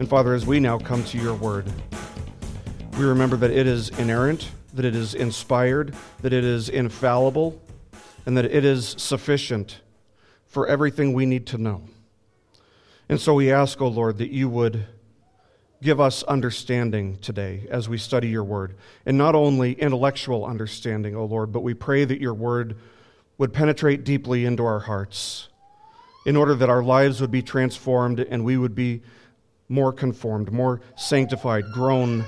And 0.00 0.08
Father, 0.08 0.34
as 0.34 0.44
we 0.44 0.58
now 0.58 0.76
come 0.76 1.04
to 1.04 1.18
your 1.18 1.34
word, 1.34 1.70
we 2.98 3.04
remember 3.04 3.36
that 3.36 3.52
it 3.52 3.68
is 3.68 3.90
inerrant, 3.90 4.50
that 4.72 4.84
it 4.84 4.96
is 4.96 5.14
inspired, 5.14 5.94
that 6.20 6.32
it 6.32 6.42
is 6.42 6.68
infallible, 6.68 7.62
and 8.26 8.36
that 8.36 8.44
it 8.44 8.64
is 8.64 8.96
sufficient 8.98 9.80
for 10.46 10.66
everything 10.66 11.12
we 11.12 11.26
need 11.26 11.46
to 11.46 11.58
know. 11.58 11.82
And 13.08 13.20
so 13.20 13.34
we 13.34 13.52
ask, 13.52 13.80
O 13.80 13.84
oh 13.84 13.88
Lord, 13.88 14.18
that 14.18 14.32
you 14.32 14.48
would 14.48 14.84
give 15.80 16.00
us 16.00 16.24
understanding 16.24 17.18
today 17.18 17.68
as 17.70 17.88
we 17.88 17.96
study 17.96 18.28
your 18.28 18.44
word. 18.44 18.74
And 19.06 19.16
not 19.16 19.36
only 19.36 19.74
intellectual 19.74 20.44
understanding, 20.44 21.14
O 21.14 21.20
oh 21.20 21.26
Lord, 21.26 21.52
but 21.52 21.62
we 21.62 21.72
pray 21.72 22.04
that 22.04 22.20
your 22.20 22.34
word 22.34 22.76
would 23.38 23.52
penetrate 23.52 24.02
deeply 24.02 24.44
into 24.44 24.64
our 24.64 24.80
hearts 24.80 25.48
in 26.26 26.34
order 26.34 26.54
that 26.56 26.70
our 26.70 26.82
lives 26.82 27.20
would 27.20 27.30
be 27.30 27.42
transformed 27.42 28.18
and 28.18 28.44
we 28.44 28.56
would 28.56 28.74
be 28.74 29.02
more 29.68 29.92
conformed, 29.92 30.52
more 30.52 30.80
sanctified, 30.96 31.64
grown 31.72 32.24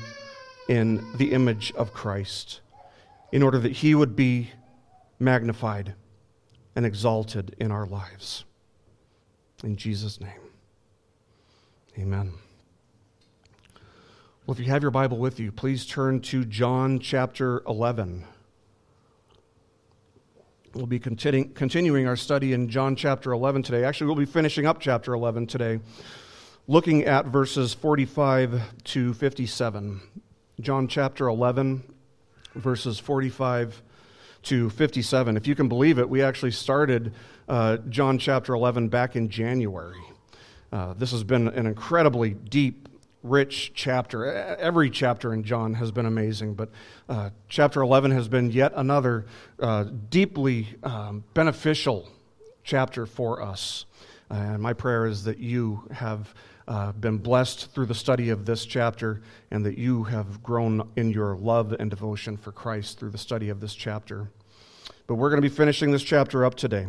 in 0.68 1.04
the 1.16 1.32
image 1.32 1.72
of 1.76 1.92
Christ, 1.92 2.60
in 3.32 3.42
order 3.42 3.58
that 3.58 3.72
he 3.72 3.94
would 3.94 4.16
be 4.16 4.50
magnified 5.18 5.94
and 6.74 6.84
exalted 6.84 7.54
in 7.58 7.70
our 7.70 7.86
lives. 7.86 8.44
In 9.64 9.76
Jesus' 9.76 10.20
name, 10.20 10.30
amen. 11.98 12.32
Well, 14.46 14.54
if 14.54 14.60
you 14.60 14.70
have 14.70 14.82
your 14.82 14.92
Bible 14.92 15.18
with 15.18 15.40
you, 15.40 15.50
please 15.50 15.84
turn 15.84 16.20
to 16.20 16.44
John 16.44 17.00
chapter 17.00 17.62
11. 17.66 18.24
We'll 20.72 20.86
be 20.86 21.00
continu- 21.00 21.52
continuing 21.52 22.06
our 22.06 22.14
study 22.14 22.52
in 22.52 22.68
John 22.68 22.94
chapter 22.94 23.32
11 23.32 23.64
today. 23.64 23.82
Actually, 23.82 24.06
we'll 24.06 24.16
be 24.16 24.24
finishing 24.24 24.66
up 24.66 24.78
chapter 24.78 25.14
11 25.14 25.48
today, 25.48 25.80
looking 26.68 27.04
at 27.04 27.26
verses 27.26 27.74
45 27.74 28.60
to 28.84 29.14
57. 29.14 30.00
John 30.60 30.88
chapter 30.88 31.28
11, 31.28 31.82
verses 32.54 32.98
45 32.98 33.82
to 34.44 34.70
57. 34.70 35.36
If 35.36 35.46
you 35.46 35.54
can 35.54 35.68
believe 35.68 35.98
it, 35.98 36.08
we 36.08 36.22
actually 36.22 36.50
started 36.50 37.12
uh, 37.48 37.76
John 37.88 38.18
chapter 38.18 38.54
11 38.54 38.88
back 38.88 39.14
in 39.14 39.28
January. 39.28 40.00
Uh, 40.72 40.94
this 40.94 41.12
has 41.12 41.22
been 41.22 41.48
an 41.48 41.66
incredibly 41.66 42.30
deep, 42.30 42.88
rich 43.22 43.72
chapter. 43.74 44.26
Every 44.26 44.90
chapter 44.90 45.32
in 45.32 45.44
John 45.44 45.74
has 45.74 45.92
been 45.92 46.06
amazing, 46.06 46.54
but 46.54 46.70
uh, 47.08 47.30
chapter 47.48 47.80
11 47.80 48.10
has 48.10 48.26
been 48.26 48.50
yet 48.50 48.72
another 48.74 49.26
uh, 49.60 49.84
deeply 49.84 50.74
um, 50.82 51.22
beneficial 51.32 52.08
chapter 52.64 53.06
for 53.06 53.40
us. 53.40 53.86
And 54.30 54.60
my 54.60 54.72
prayer 54.72 55.06
is 55.06 55.24
that 55.24 55.38
you 55.38 55.86
have 55.92 56.34
uh, 56.68 56.92
been 56.92 57.18
blessed 57.18 57.72
through 57.72 57.86
the 57.86 57.94
study 57.94 58.30
of 58.30 58.44
this 58.44 58.66
chapter 58.66 59.22
and 59.50 59.64
that 59.64 59.78
you 59.78 60.04
have 60.04 60.42
grown 60.42 60.88
in 60.96 61.10
your 61.10 61.36
love 61.36 61.72
and 61.78 61.90
devotion 61.90 62.36
for 62.36 62.50
Christ 62.50 62.98
through 62.98 63.10
the 63.10 63.18
study 63.18 63.48
of 63.50 63.60
this 63.60 63.74
chapter. 63.74 64.30
But 65.06 65.14
we're 65.14 65.30
going 65.30 65.40
to 65.40 65.48
be 65.48 65.54
finishing 65.54 65.92
this 65.92 66.02
chapter 66.02 66.44
up 66.44 66.56
today 66.56 66.88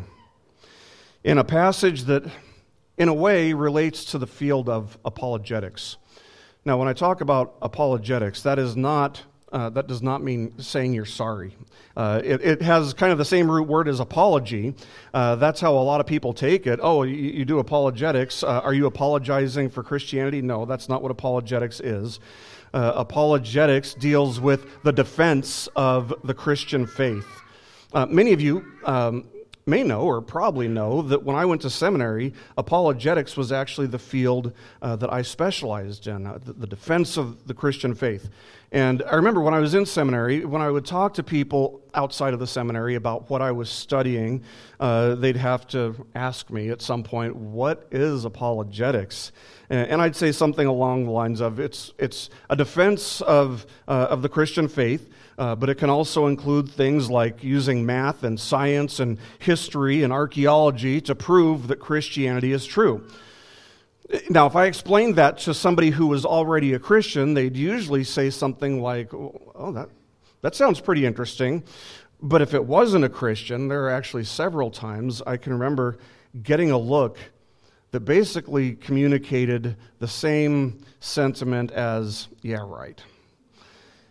in 1.24 1.38
a 1.38 1.44
passage 1.44 2.06
that, 2.06 2.24
in 2.98 3.10
a 3.10 3.14
way, 3.14 3.54
relates 3.54 4.06
to 4.06 4.18
the 4.18 4.28
field 4.28 4.68
of 4.68 4.98
apologetics. 5.06 5.98
Now, 6.66 6.78
when 6.78 6.88
I 6.88 6.94
talk 6.94 7.22
about 7.22 7.56
apologetics, 7.62 8.42
that 8.42 8.58
is 8.58 8.76
not 8.76 9.24
uh, 9.52 9.70
that 9.70 9.88
does 9.88 10.02
not 10.02 10.22
mean 10.22 10.58
saying 10.60 10.94
you're 10.94 11.06
sorry. 11.06 11.56
Uh, 11.96 12.22
it, 12.24 12.42
it, 12.42 12.62
has 12.62 12.94
kind 12.94 13.12
of 13.12 13.18
the 13.18 13.26
same 13.26 13.50
root 13.50 13.68
word 13.68 13.88
as 13.88 14.00
apology. 14.00 14.76
Uh, 15.14 15.36
that's 15.36 15.60
how 15.60 15.74
a 15.74 15.80
lot 15.82 16.00
of 16.00 16.06
people 16.06 16.34
take 16.34 16.68
it. 16.68 16.80
Oh, 16.84 17.04
you, 17.04 17.16
you 17.16 17.46
do 17.46 17.60
apologetics. 17.60 18.44
Uh, 18.44 18.62
are 18.64 18.74
you 18.74 18.86
apologizing 18.86 19.70
for 19.70 19.84
Christianity? 19.84 20.42
No, 20.42 20.66
that's 20.66 20.90
not 20.90 21.02
what 21.02 21.12
apologetics 21.12 21.80
is. 21.80 22.20
Uh, 22.74 22.92
apologetics 22.96 23.94
deals 23.94 24.40
with 24.40 24.84
the 24.84 24.92
defense 24.92 25.68
of 25.76 26.14
the 26.24 26.34
Christian 26.34 26.86
faith. 26.86 27.26
Uh, 27.94 28.06
many 28.06 28.34
of 28.34 28.42
you 28.42 28.66
um, 28.86 29.28
may 29.66 29.84
know 29.84 30.02
or 30.02 30.22
probably 30.22 30.68
know 30.68 31.02
that 31.02 31.24
when 31.24 31.36
I 31.36 31.46
went 31.46 31.62
to 31.64 31.70
seminary, 31.70 32.34
apologetics 32.58 33.36
was 33.36 33.52
actually 33.52 33.88
the 33.88 34.00
field 34.00 34.54
uh, 34.82 34.96
that 34.96 35.12
I 35.12 35.22
specialized 35.22 36.08
in, 36.08 36.26
uh, 36.26 36.40
the, 36.44 36.54
the, 36.54 36.68
defense 36.68 37.18
of 37.18 37.48
the 37.48 37.54
Christian 37.54 37.94
faith. 37.94 38.30
And 38.72 39.02
I 39.10 39.16
remember 39.16 39.40
when 39.40 39.54
I 39.54 39.60
was 39.60 39.74
in 39.74 39.86
seminary, 39.86 40.44
when 40.44 40.62
I 40.62 40.70
would 40.70 40.86
talk 40.86 41.14
to 41.14 41.24
people 41.24 41.82
outside 41.94 42.34
of 42.34 42.40
the 42.40 42.48
seminary 42.48 42.96
about 42.96 43.30
what 43.30 43.42
I 43.42 43.52
was 43.52 43.70
studying, 43.70 44.44
uh, 44.80 45.16
they'd 45.16 45.38
have 45.38 45.66
to 45.68 45.96
ask 46.16 46.50
me 46.50 46.70
at 46.70 46.82
some 46.82 47.02
point, 47.02 47.36
What 47.36 47.88
is 47.92 48.26
apologetics? 48.26 49.32
And, 49.70 50.02
I'd 50.02 50.16
say 50.16 50.32
something 50.32 50.68
along 50.68 51.06
the 51.06 51.12
lines 51.12 51.40
of, 51.40 51.60
It's, 51.60 51.94
it's 51.98 52.30
a 52.50 52.56
defense 52.58 53.22
of, 53.22 53.66
uh, 53.88 54.08
of 54.10 54.22
the 54.22 54.30
Christian 54.30 54.68
faith. 54.68 55.10
Uh, 55.38 55.56
but 55.56 55.70
it 55.70 55.76
can 55.76 55.90
also 55.90 56.26
include 56.26 56.68
things 56.68 57.12
like 57.12 57.44
using 57.44 57.86
math 57.86 58.24
and 58.24 58.40
science 58.40 59.00
and 59.00 59.20
history 59.38 60.02
and 60.02 60.12
archaeology 60.12 61.00
to 61.00 61.14
prove 61.14 61.68
that 61.68 61.80
Christianity 61.80 62.54
is 62.54 62.66
true. 62.66 63.08
Now, 64.30 64.48
if 64.48 64.56
I 64.56 64.66
explained 64.66 65.16
that 65.16 65.38
to 65.40 65.54
somebody 65.54 65.90
who 65.90 66.08
was 66.08 66.26
already 66.26 66.74
a 66.74 66.80
Christian, 66.80 67.34
they'd 67.34 67.58
usually 67.58 68.04
say 68.04 68.30
something 68.30 68.82
like, 68.82 69.14
Oh, 69.14 69.72
that, 69.74 69.90
that 70.42 70.56
sounds 70.56 70.80
pretty 70.80 71.06
interesting. 71.06 71.64
But 72.22 72.42
if 72.42 72.54
it 72.54 72.64
wasn't 72.64 73.04
a 73.06 73.10
Christian, 73.10 73.68
there 73.68 73.86
are 73.86 73.90
actually 73.90 74.24
several 74.24 74.72
times 74.72 75.22
I 75.28 75.38
can 75.38 75.54
remember 75.54 75.98
getting 76.42 76.72
a 76.72 76.78
look 76.78 77.18
that 77.92 78.02
basically 78.02 78.76
communicated 78.76 79.76
the 80.00 80.08
same 80.08 80.82
sentiment 81.00 81.72
as, 81.72 82.28
Yeah, 82.42 82.64
right. 82.66 83.02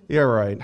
Yeah, 0.09 0.21
right. 0.21 0.61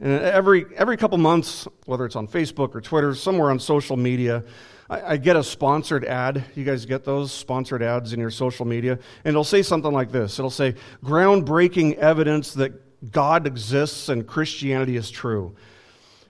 And 0.00 0.20
every, 0.20 0.64
every 0.76 0.96
couple 0.96 1.18
months, 1.18 1.66
whether 1.86 2.04
it's 2.06 2.14
on 2.14 2.28
Facebook 2.28 2.74
or 2.74 2.80
Twitter, 2.80 3.14
somewhere 3.14 3.50
on 3.50 3.58
social 3.58 3.96
media, 3.96 4.44
I, 4.88 5.12
I, 5.12 5.16
get 5.16 5.36
a 5.36 5.42
sponsored 5.42 6.04
ad. 6.04 6.44
You 6.54 6.64
guys 6.64 6.86
get 6.86 7.04
those 7.04 7.32
sponsored 7.32 7.82
ads 7.82 8.12
in 8.12 8.20
your 8.20 8.30
social 8.30 8.66
media? 8.66 8.92
And 9.24 9.32
it'll 9.32 9.44
say 9.44 9.62
something 9.62 9.92
like 9.92 10.12
this 10.12 10.38
It'll 10.38 10.50
say, 10.50 10.74
groundbreaking 11.04 11.96
evidence 11.96 12.54
that 12.54 13.12
God 13.12 13.46
exists 13.46 14.08
and 14.08 14.26
Christianity 14.26 14.96
is 14.96 15.10
true. 15.10 15.54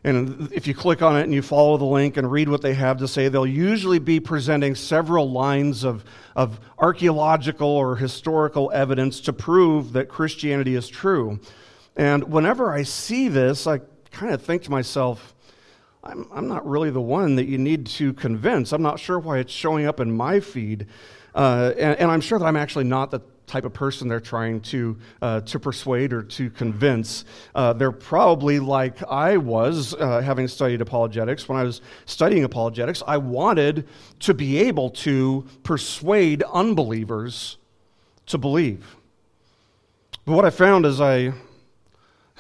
And 0.05 0.53
if 0.53 0.69
you 0.69 0.75
click 0.75 1.03
on 1.03 1.17
it 1.17 1.23
and 1.23 1.35
you 1.35 1.43
follow 1.43 1.77
the 1.77 1.85
link 1.85 2.17
and 2.17 2.31
read 2.31 2.49
what 2.49 2.63
they 2.63 2.75
have 2.75 2.99
to 2.99 3.09
say, 3.09 3.29
they'll 3.29 3.45
usually 3.45 3.99
be 3.99 4.21
presenting 4.21 4.77
several 4.77 5.33
lines 5.33 5.83
of, 5.83 6.05
of 6.37 6.61
archaeological 6.79 7.69
or 7.69 7.97
historical 7.97 8.71
evidence 8.73 9.21
to 9.23 9.33
prove 9.33 9.95
that 9.95 10.09
Christianity 10.09 10.77
is 10.77 10.89
true. 10.89 11.41
And 11.97 12.23
whenever 12.25 12.73
I 12.73 12.85
see 12.85 13.27
this, 13.29 13.67
I 13.67 13.81
kind 14.13 14.33
of 14.33 14.41
think 14.43 14.63
to 14.65 14.71
myself, 14.71 15.35
I'm, 16.09 16.27
I'm 16.33 16.49
not 16.49 16.67
really 16.67 16.91
the 16.91 17.01
one 17.01 17.37
that 17.37 17.47
you 17.47 17.59
need 17.59 17.87
to 17.87 18.13
convince. 18.13 18.73
I'm 18.73 18.83
not 18.83 18.99
sure 18.99 19.19
why 19.19 19.39
it's 19.39 19.53
showing 19.53 19.87
up 19.87 20.01
in 20.01 20.11
my 20.11 20.41
feed. 20.41 20.87
Uh, 21.35 21.73
and, 21.77 21.99
and, 21.99 22.11
I'm 22.11 22.21
sure 22.23 22.39
that 22.39 22.45
I'm 22.47 22.57
actually 22.57 22.85
not 22.85 23.11
the 23.11 23.21
type 23.47 23.65
of 23.65 23.73
person 23.73 24.09
they're 24.09 24.21
trying 24.21 24.61
to, 24.61 24.97
uh, 25.21 25.41
to 25.43 25.61
persuade 25.61 26.13
or 26.13 26.23
to 26.23 26.51
convince. 26.51 27.25
Uh, 27.55 27.73
they're 27.75 27.93
probably 27.93 28.59
like 28.59 29.03
I 29.05 29.37
was, 29.37 29.95
uh, 29.95 30.21
having 30.23 30.49
studied 30.49 30.81
apologetics. 30.81 31.49
When 31.49 31.59
I 31.59 31.63
was 31.63 31.83
studying 32.07 32.45
apologetics, 32.45 33.03
I 33.07 33.19
wanted 33.19 33.87
to 34.21 34.35
be 34.35 34.59
able 34.59 34.91
to 34.91 35.47
persuade 35.63 36.43
unbelievers 36.45 37.59
to 38.27 38.39
believe. 38.39 38.97
But 40.25 40.33
what 40.33 40.45
I 40.45 40.51
found 40.51 40.87
as 40.87 41.01
I 41.01 41.33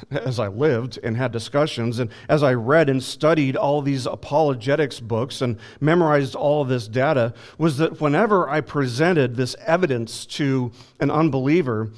as 0.10 0.38
I 0.38 0.48
lived 0.48 0.98
and 1.02 1.16
had 1.16 1.32
discussions, 1.32 1.98
and 1.98 2.10
as 2.28 2.42
I 2.42 2.54
read 2.54 2.88
and 2.88 3.02
studied 3.02 3.56
all 3.56 3.82
these 3.82 4.06
apologetics 4.06 5.00
books 5.00 5.40
and 5.40 5.58
memorized 5.80 6.34
all 6.34 6.64
this 6.64 6.88
data, 6.88 7.34
was 7.58 7.78
that 7.78 8.00
whenever 8.00 8.48
I 8.48 8.60
presented 8.60 9.36
this 9.36 9.56
evidence 9.64 10.26
to 10.26 10.72
an 11.00 11.10
unbeliever, 11.10 11.90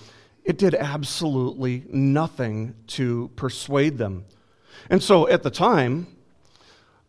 it 0.45 0.59
did 0.59 0.75
absolutely 0.75 1.85
nothing 1.91 2.75
to 2.89 3.31
persuade 3.37 3.99
them. 3.99 4.25
And 4.89 5.03
so 5.03 5.29
at 5.29 5.43
the 5.43 5.51
time, 5.51 6.07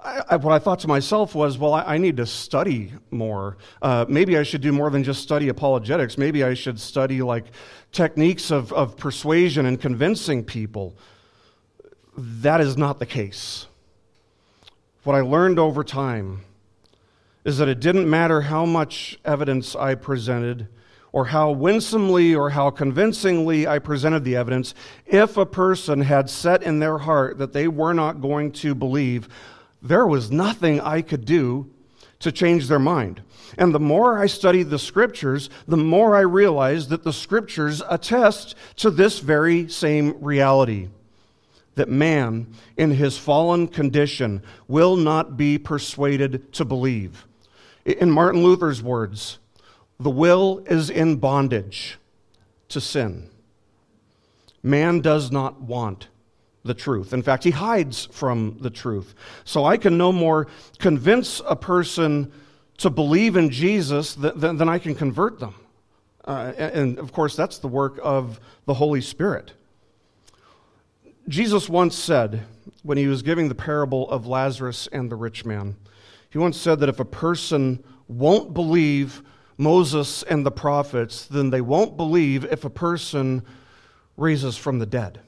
I, 0.02 0.38
what 0.38 0.54
I 0.54 0.60
thought 0.60 0.80
to 0.80 0.88
myself 0.88 1.36
was, 1.36 1.58
well, 1.58 1.74
I, 1.74 1.96
I 1.96 1.98
need 1.98 2.18
to 2.18 2.26
study 2.26 2.94
more. 3.12 3.58
Uh, 3.82 4.06
maybe 4.08 4.38
I 4.38 4.44
should 4.44 4.62
do 4.62 4.72
more 4.72 4.90
than 4.90 5.04
just 5.04 5.22
study 5.22 5.50
apologetics. 5.50 6.18
Maybe 6.18 6.42
I 6.42 6.54
should 6.54 6.80
study 6.80 7.22
like 7.22 7.48
techniques 7.92 8.52
of, 8.52 8.72
of 8.74 8.98
persuasion 8.98 9.66
and 9.66 9.80
convincing 9.80 10.44
people. 10.44 10.96
That 12.18 12.62
is 12.62 12.78
not 12.78 13.00
the 13.00 13.06
case. 13.06 13.68
What 15.04 15.16
I 15.16 15.22
learned 15.22 15.60
over 15.60 15.84
time 15.84 16.42
is 17.46 17.58
that 17.58 17.68
it 17.68 17.80
didn't 17.80 18.10
matter 18.10 18.42
how 18.42 18.66
much 18.66 19.20
evidence 19.24 19.76
I 19.76 19.96
presented 19.96 20.68
or 21.12 21.26
how 21.26 21.52
winsomely 21.52 22.36
or 22.36 22.52
how 22.52 22.70
convincingly 22.70 23.66
I 23.66 23.80
presented 23.80 24.24
the 24.24 24.36
evidence, 24.36 24.76
if 25.08 25.38
a 25.38 25.46
person 25.46 26.02
had 26.02 26.30
set 26.30 26.62
in 26.62 26.80
their 26.80 27.00
heart 27.00 27.40
that 27.40 27.54
they 27.54 27.68
were 27.68 27.94
not 27.94 28.22
going 28.22 28.52
to 28.54 28.76
believe, 28.76 29.28
there 29.82 30.06
was 30.06 30.30
nothing 30.30 30.80
I 30.80 31.02
could 31.02 31.26
do 31.26 31.72
to 32.20 32.32
change 32.32 32.68
their 32.68 32.80
mind. 32.80 33.22
And 33.58 33.74
the 33.74 33.80
more 33.80 34.20
I 34.20 34.28
study 34.28 34.64
the 34.64 34.80
scriptures, 34.80 35.50
the 35.68 35.78
more 35.78 36.16
I 36.16 36.22
realize 36.22 36.90
that 36.90 37.04
the 37.04 37.14
scriptures 37.14 37.82
attest 37.90 38.56
to 38.78 38.92
this 38.92 39.20
very 39.20 39.68
same 39.70 40.16
reality 40.22 40.90
that 41.76 41.90
man, 41.90 42.46
in 42.76 42.92
his 42.92 43.18
fallen 43.18 43.66
condition, 43.66 44.44
will 44.68 44.98
not 44.98 45.38
be 45.38 45.58
persuaded 45.58 46.52
to 46.52 46.66
believe. 46.66 47.26
In 47.86 48.12
Martin 48.12 48.44
Luther's 48.44 48.84
words, 48.84 49.40
the 49.98 50.10
will 50.10 50.62
is 50.66 50.90
in 50.90 51.16
bondage 51.16 51.98
to 52.68 52.82
sin. 52.82 53.30
Man 54.62 55.00
does 55.00 55.32
not 55.32 55.62
want 55.62 56.10
the 56.64 56.74
truth. 56.74 57.14
In 57.14 57.22
fact, 57.22 57.44
he 57.44 57.52
hides 57.52 58.08
from 58.12 58.58
the 58.60 58.70
truth. 58.70 59.16
So 59.46 59.66
I 59.66 59.78
can 59.78 59.98
no 59.98 60.12
more 60.12 60.48
convince 60.78 61.42
a 61.48 61.56
person 61.56 62.32
to 62.78 62.90
believe 62.90 63.36
in 63.36 63.50
Jesus 63.50 64.16
than, 64.16 64.70
I 64.70 64.80
can 64.80 64.96
convert 64.96 65.40
them. 65.40 65.56
Uh, 66.26 66.54
and 66.58 67.00
of 67.00 67.12
course, 67.12 67.36
that's 67.36 67.58
the 67.58 67.68
work 67.68 68.00
of 68.02 68.40
the 68.66 68.74
Holy 68.74 69.02
Spirit. 69.02 69.54
Jesus 71.28 71.70
once 71.70 71.96
said, 71.98 72.46
when 72.84 72.98
he 72.98 73.08
was 73.08 73.22
giving 73.22 73.50
the 73.50 73.56
parable 73.56 74.10
of 74.10 74.26
Lazarus 74.26 74.88
and 74.92 75.12
the 75.12 75.16
rich 75.16 75.46
man, 75.46 75.76
he 76.30 76.38
once 76.38 76.58
said 76.58 76.80
that 76.80 76.90
if 76.90 77.00
a 77.00 77.06
person 77.06 77.84
won't 78.08 78.54
believe 78.54 79.22
Moses 79.58 80.24
and 80.24 80.46
the 80.46 80.52
prophets, 80.52 81.26
then 81.26 81.50
they 81.50 81.62
won't 81.62 81.98
believe 81.98 82.46
if 82.46 82.64
a 82.64 82.70
person 82.70 83.44
raises 84.16 84.56
from 84.56 84.80
the 84.80 84.86
dead. 84.86 85.20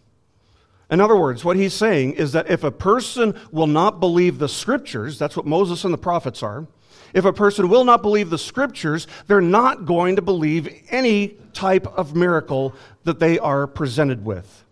In 0.91 0.99
other 0.99 1.15
words, 1.15 1.45
what 1.45 1.55
he's 1.55 1.73
saying 1.73 2.13
is 2.13 2.33
that 2.33 2.51
if 2.51 2.65
a 2.65 2.71
person 2.71 3.33
will 3.51 3.67
not 3.67 4.01
believe 4.01 4.37
the 4.37 4.49
scriptures, 4.49 5.17
that's 5.17 5.37
what 5.37 5.45
Moses 5.45 5.85
and 5.85 5.93
the 5.93 5.97
prophets 5.97 6.43
are, 6.43 6.67
if 7.13 7.23
a 7.23 7.33
person 7.33 7.69
will 7.69 7.85
not 7.85 8.01
believe 8.01 8.29
the 8.29 8.37
scriptures, 8.37 9.07
they're 9.27 9.41
not 9.41 9.85
going 9.85 10.17
to 10.17 10.21
believe 10.21 10.69
any 10.89 11.37
type 11.53 11.87
of 11.87 12.15
miracle 12.15 12.75
that 13.05 13.19
they 13.19 13.39
are 13.39 13.67
presented 13.67 14.25
with. 14.25 14.65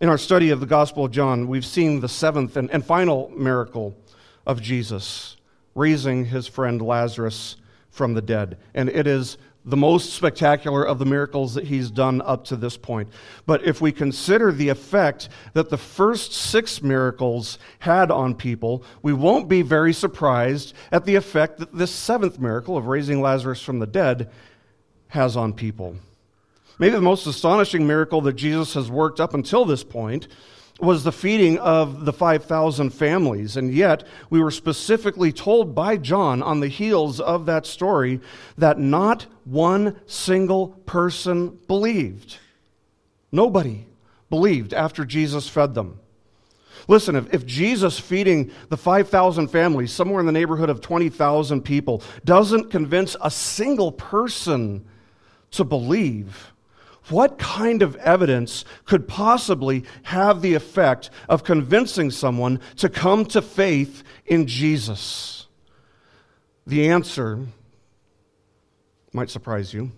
In 0.00 0.08
our 0.08 0.18
study 0.18 0.50
of 0.50 0.60
the 0.60 0.66
Gospel 0.66 1.06
of 1.06 1.12
John, 1.12 1.46
we've 1.46 1.64
seen 1.64 2.00
the 2.00 2.08
seventh 2.08 2.56
and, 2.56 2.70
and 2.70 2.84
final 2.84 3.30
miracle 3.30 3.96
of 4.44 4.60
Jesus, 4.60 5.36
raising 5.74 6.26
his 6.26 6.46
friend 6.46 6.82
Lazarus 6.82 7.56
from 7.90 8.14
the 8.14 8.22
dead. 8.22 8.58
And 8.74 8.88
it 8.88 9.06
is 9.06 9.38
the 9.66 9.76
most 9.76 10.12
spectacular 10.12 10.84
of 10.84 11.00
the 11.00 11.04
miracles 11.04 11.54
that 11.54 11.64
he's 11.64 11.90
done 11.90 12.22
up 12.22 12.44
to 12.44 12.56
this 12.56 12.76
point. 12.76 13.08
But 13.44 13.64
if 13.64 13.80
we 13.80 13.90
consider 13.90 14.52
the 14.52 14.68
effect 14.68 15.28
that 15.54 15.70
the 15.70 15.76
first 15.76 16.32
six 16.32 16.80
miracles 16.80 17.58
had 17.80 18.12
on 18.12 18.34
people, 18.34 18.84
we 19.02 19.12
won't 19.12 19.48
be 19.48 19.62
very 19.62 19.92
surprised 19.92 20.72
at 20.92 21.04
the 21.04 21.16
effect 21.16 21.58
that 21.58 21.74
this 21.74 21.90
seventh 21.90 22.38
miracle 22.38 22.76
of 22.76 22.86
raising 22.86 23.20
Lazarus 23.20 23.60
from 23.60 23.80
the 23.80 23.86
dead 23.86 24.30
has 25.08 25.36
on 25.36 25.52
people. 25.52 25.96
Maybe 26.78 26.94
the 26.94 27.00
most 27.00 27.26
astonishing 27.26 27.86
miracle 27.86 28.20
that 28.22 28.34
Jesus 28.34 28.74
has 28.74 28.90
worked 28.90 29.18
up 29.18 29.34
until 29.34 29.64
this 29.64 29.82
point 29.82 30.28
was 30.78 31.04
the 31.04 31.12
feeding 31.12 31.58
of 31.58 32.04
the 32.04 32.12
5,000 32.12 32.90
families. 32.90 33.56
And 33.56 33.72
yet, 33.72 34.04
we 34.28 34.40
were 34.40 34.50
specifically 34.50 35.32
told 35.32 35.74
by 35.74 35.96
John 35.96 36.42
on 36.42 36.60
the 36.60 36.68
heels 36.68 37.18
of 37.18 37.46
that 37.46 37.64
story 37.64 38.20
that 38.58 38.78
not 38.78 39.26
one 39.44 39.98
single 40.06 40.68
person 40.84 41.58
believed. 41.66 42.38
Nobody 43.32 43.86
believed 44.28 44.74
after 44.74 45.04
Jesus 45.04 45.48
fed 45.48 45.74
them. 45.74 45.98
Listen, 46.88 47.16
if, 47.16 47.32
if 47.34 47.46
Jesus 47.46 47.98
feeding 47.98 48.50
the 48.68 48.76
5,000 48.76 49.48
families, 49.48 49.92
somewhere 49.92 50.20
in 50.20 50.26
the 50.26 50.32
neighborhood 50.32 50.70
of 50.70 50.80
20,000 50.80 51.62
people, 51.62 52.02
doesn't 52.24 52.70
convince 52.70 53.16
a 53.22 53.30
single 53.30 53.92
person 53.92 54.84
to 55.52 55.64
believe, 55.64 56.52
what 57.08 57.38
kind 57.38 57.82
of 57.82 57.96
evidence 57.96 58.64
could 58.84 59.06
possibly 59.06 59.84
have 60.04 60.42
the 60.42 60.54
effect 60.54 61.10
of 61.28 61.44
convincing 61.44 62.10
someone 62.10 62.60
to 62.76 62.88
come 62.88 63.24
to 63.26 63.42
faith 63.42 64.02
in 64.24 64.46
Jesus? 64.46 65.46
The 66.66 66.88
answer 66.88 67.46
might 69.12 69.30
surprise 69.30 69.72
you 69.72 69.92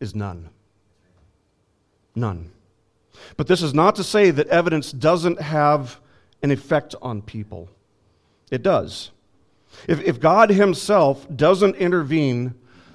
is 0.00 0.14
none. 0.14 0.50
None. 2.14 2.50
But 3.36 3.46
this 3.46 3.62
is 3.62 3.72
not 3.72 3.94
to 3.96 4.04
say 4.04 4.30
that 4.30 4.48
evidence 4.48 4.90
doesn't 4.92 5.40
have 5.40 6.00
an 6.42 6.50
effect 6.50 6.94
on 7.00 7.22
people. 7.22 7.68
It 8.50 8.62
does. 8.62 9.12
If, 9.88 10.00
if 10.02 10.20
God 10.20 10.50
Himself 10.50 11.26
doesn't 11.34 11.76
intervene 11.76 12.54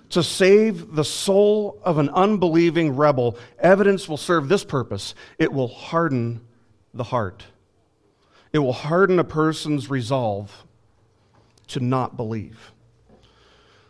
to 0.10 0.24
save 0.24 0.96
the 0.96 1.04
soul 1.04 1.80
of 1.84 1.98
an 1.98 2.10
unbelieving 2.10 2.96
rebel, 2.96 3.38
evidence 3.60 4.08
will 4.08 4.18
serve 4.18 4.48
this 4.48 4.64
purpose 4.64 5.14
it 5.38 5.52
will 5.52 5.68
harden 5.68 6.42
the 6.94 7.04
heart. 7.04 7.46
It 8.54 8.60
will 8.60 8.74
harden 8.74 9.20
a 9.20 9.24
person's 9.24 9.90
resolve 9.90 10.66
to 11.68 11.80
not 11.80 12.16
believe. 12.16 12.72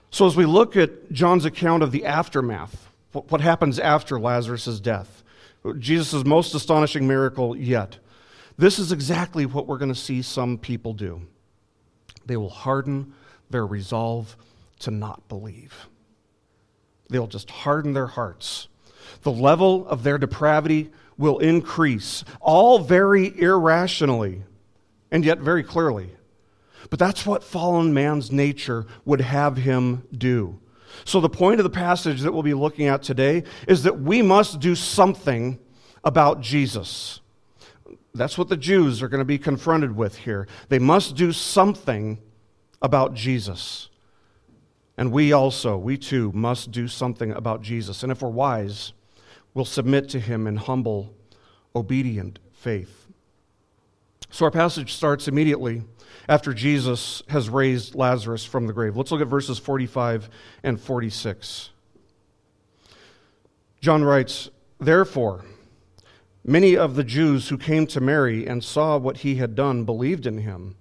So, 0.09 0.25
as 0.25 0.35
we 0.35 0.45
look 0.45 0.75
at 0.75 1.11
John's 1.11 1.45
account 1.45 1.83
of 1.83 1.91
the 1.91 2.05
aftermath, 2.05 2.89
what 3.11 3.41
happens 3.41 3.79
after 3.79 4.19
Lazarus' 4.19 4.79
death, 4.79 5.23
Jesus' 5.77 6.25
most 6.25 6.55
astonishing 6.55 7.07
miracle 7.07 7.55
yet, 7.55 7.99
this 8.57 8.79
is 8.79 8.91
exactly 8.91 9.45
what 9.45 9.67
we're 9.67 9.77
going 9.77 9.93
to 9.93 9.99
see 9.99 10.21
some 10.21 10.57
people 10.57 10.93
do. 10.93 11.21
They 12.25 12.37
will 12.37 12.49
harden 12.49 13.13
their 13.49 13.65
resolve 13.65 14.35
to 14.79 14.91
not 14.91 15.27
believe. 15.29 15.87
They'll 17.09 17.27
just 17.27 17.50
harden 17.50 17.94
their 17.94 18.07
hearts. 18.07 18.68
The 19.24 19.31
level 19.31 19.88
of 19.88 20.04
their 20.04 20.18
depravity 20.18 20.92
will 21.18 21.39
increase, 21.39 22.24
all 22.39 22.80
very 22.80 23.39
irrationally 23.39 24.44
and 25.12 25.25
yet 25.25 25.39
very 25.39 25.63
clearly. 25.63 26.12
But 26.89 27.00
that's 27.00 27.25
what 27.25 27.44
fallen 27.44 27.94
man's 27.94 28.31
nature 28.31 28.86
would 29.06 29.21
have 29.21 29.57
him 29.57 30.04
do. 30.15 30.60
So, 31.05 31.20
the 31.20 31.29
point 31.29 31.60
of 31.60 31.63
the 31.63 31.70
passage 31.70 32.22
that 32.22 32.34
we'll 32.34 32.43
be 32.43 32.53
looking 32.53 32.88
at 32.88 33.03
today 33.03 33.43
is 33.67 33.84
that 33.84 34.00
we 34.00 34.22
must 34.22 34.60
do 34.60 34.74
something 34.74 35.60
about 36.03 36.41
Jesus. 36.41 37.20
That's 38.13 38.38
what 38.38 38.50
the 38.50 38.58
Jews 38.58 39.03
are 39.03 39.10
going 39.10 39.20
to 39.20 39.25
be 39.25 39.38
confronted 39.38 39.96
with 39.96 40.17
here. 40.17 40.48
They 40.70 40.79
must 40.79 41.15
do 41.15 41.31
something 41.31 42.20
about 42.81 43.13
Jesus. 43.13 43.89
And 44.98 45.12
we 45.12 45.32
also, 45.32 45.77
we 45.77 45.98
too, 45.98 46.32
must 46.34 46.72
do 46.72 46.88
something 46.88 47.32
about 47.32 47.62
Jesus. 47.62 48.01
And 48.01 48.12
if 48.12 48.22
we're 48.22 48.30
wise, 48.30 48.94
we'll 49.54 49.66
submit 49.66 50.10
to 50.10 50.20
him 50.20 50.48
in 50.48 50.58
humble, 50.58 51.13
obedient 51.75 52.39
faith. 52.51 53.08
So 54.32 54.46
our 54.46 54.51
passage 54.51 54.94
starts 54.94 55.27
immediately 55.27 55.84
after 56.27 56.54
Jesus 56.54 57.24
has 57.30 57.50
raised 57.50 57.96
Lazarus 57.96 58.44
from 58.44 58.68
the 58.68 58.74
grave. 58.74 58.98
Let's 58.98 59.12
look 59.12 59.22
at 59.22 59.27
verses 59.27 59.60
45 59.60 60.30
and 60.63 60.80
46. 60.80 61.70
John 63.80 64.04
writes, 64.04 64.50
Therefore, 64.80 65.46
many 66.44 66.75
of 66.75 66.96
the 66.96 67.04
Jews 67.04 67.50
who 67.50 67.58
came 67.58 67.88
to 67.88 68.01
Mary 68.01 68.46
and 68.46 68.63
saw 68.63 68.98
what 68.98 69.18
he 69.18 69.36
had 69.36 69.56
done 69.56 69.86
believed 69.86 70.25
in 70.25 70.39
him. 70.39 70.75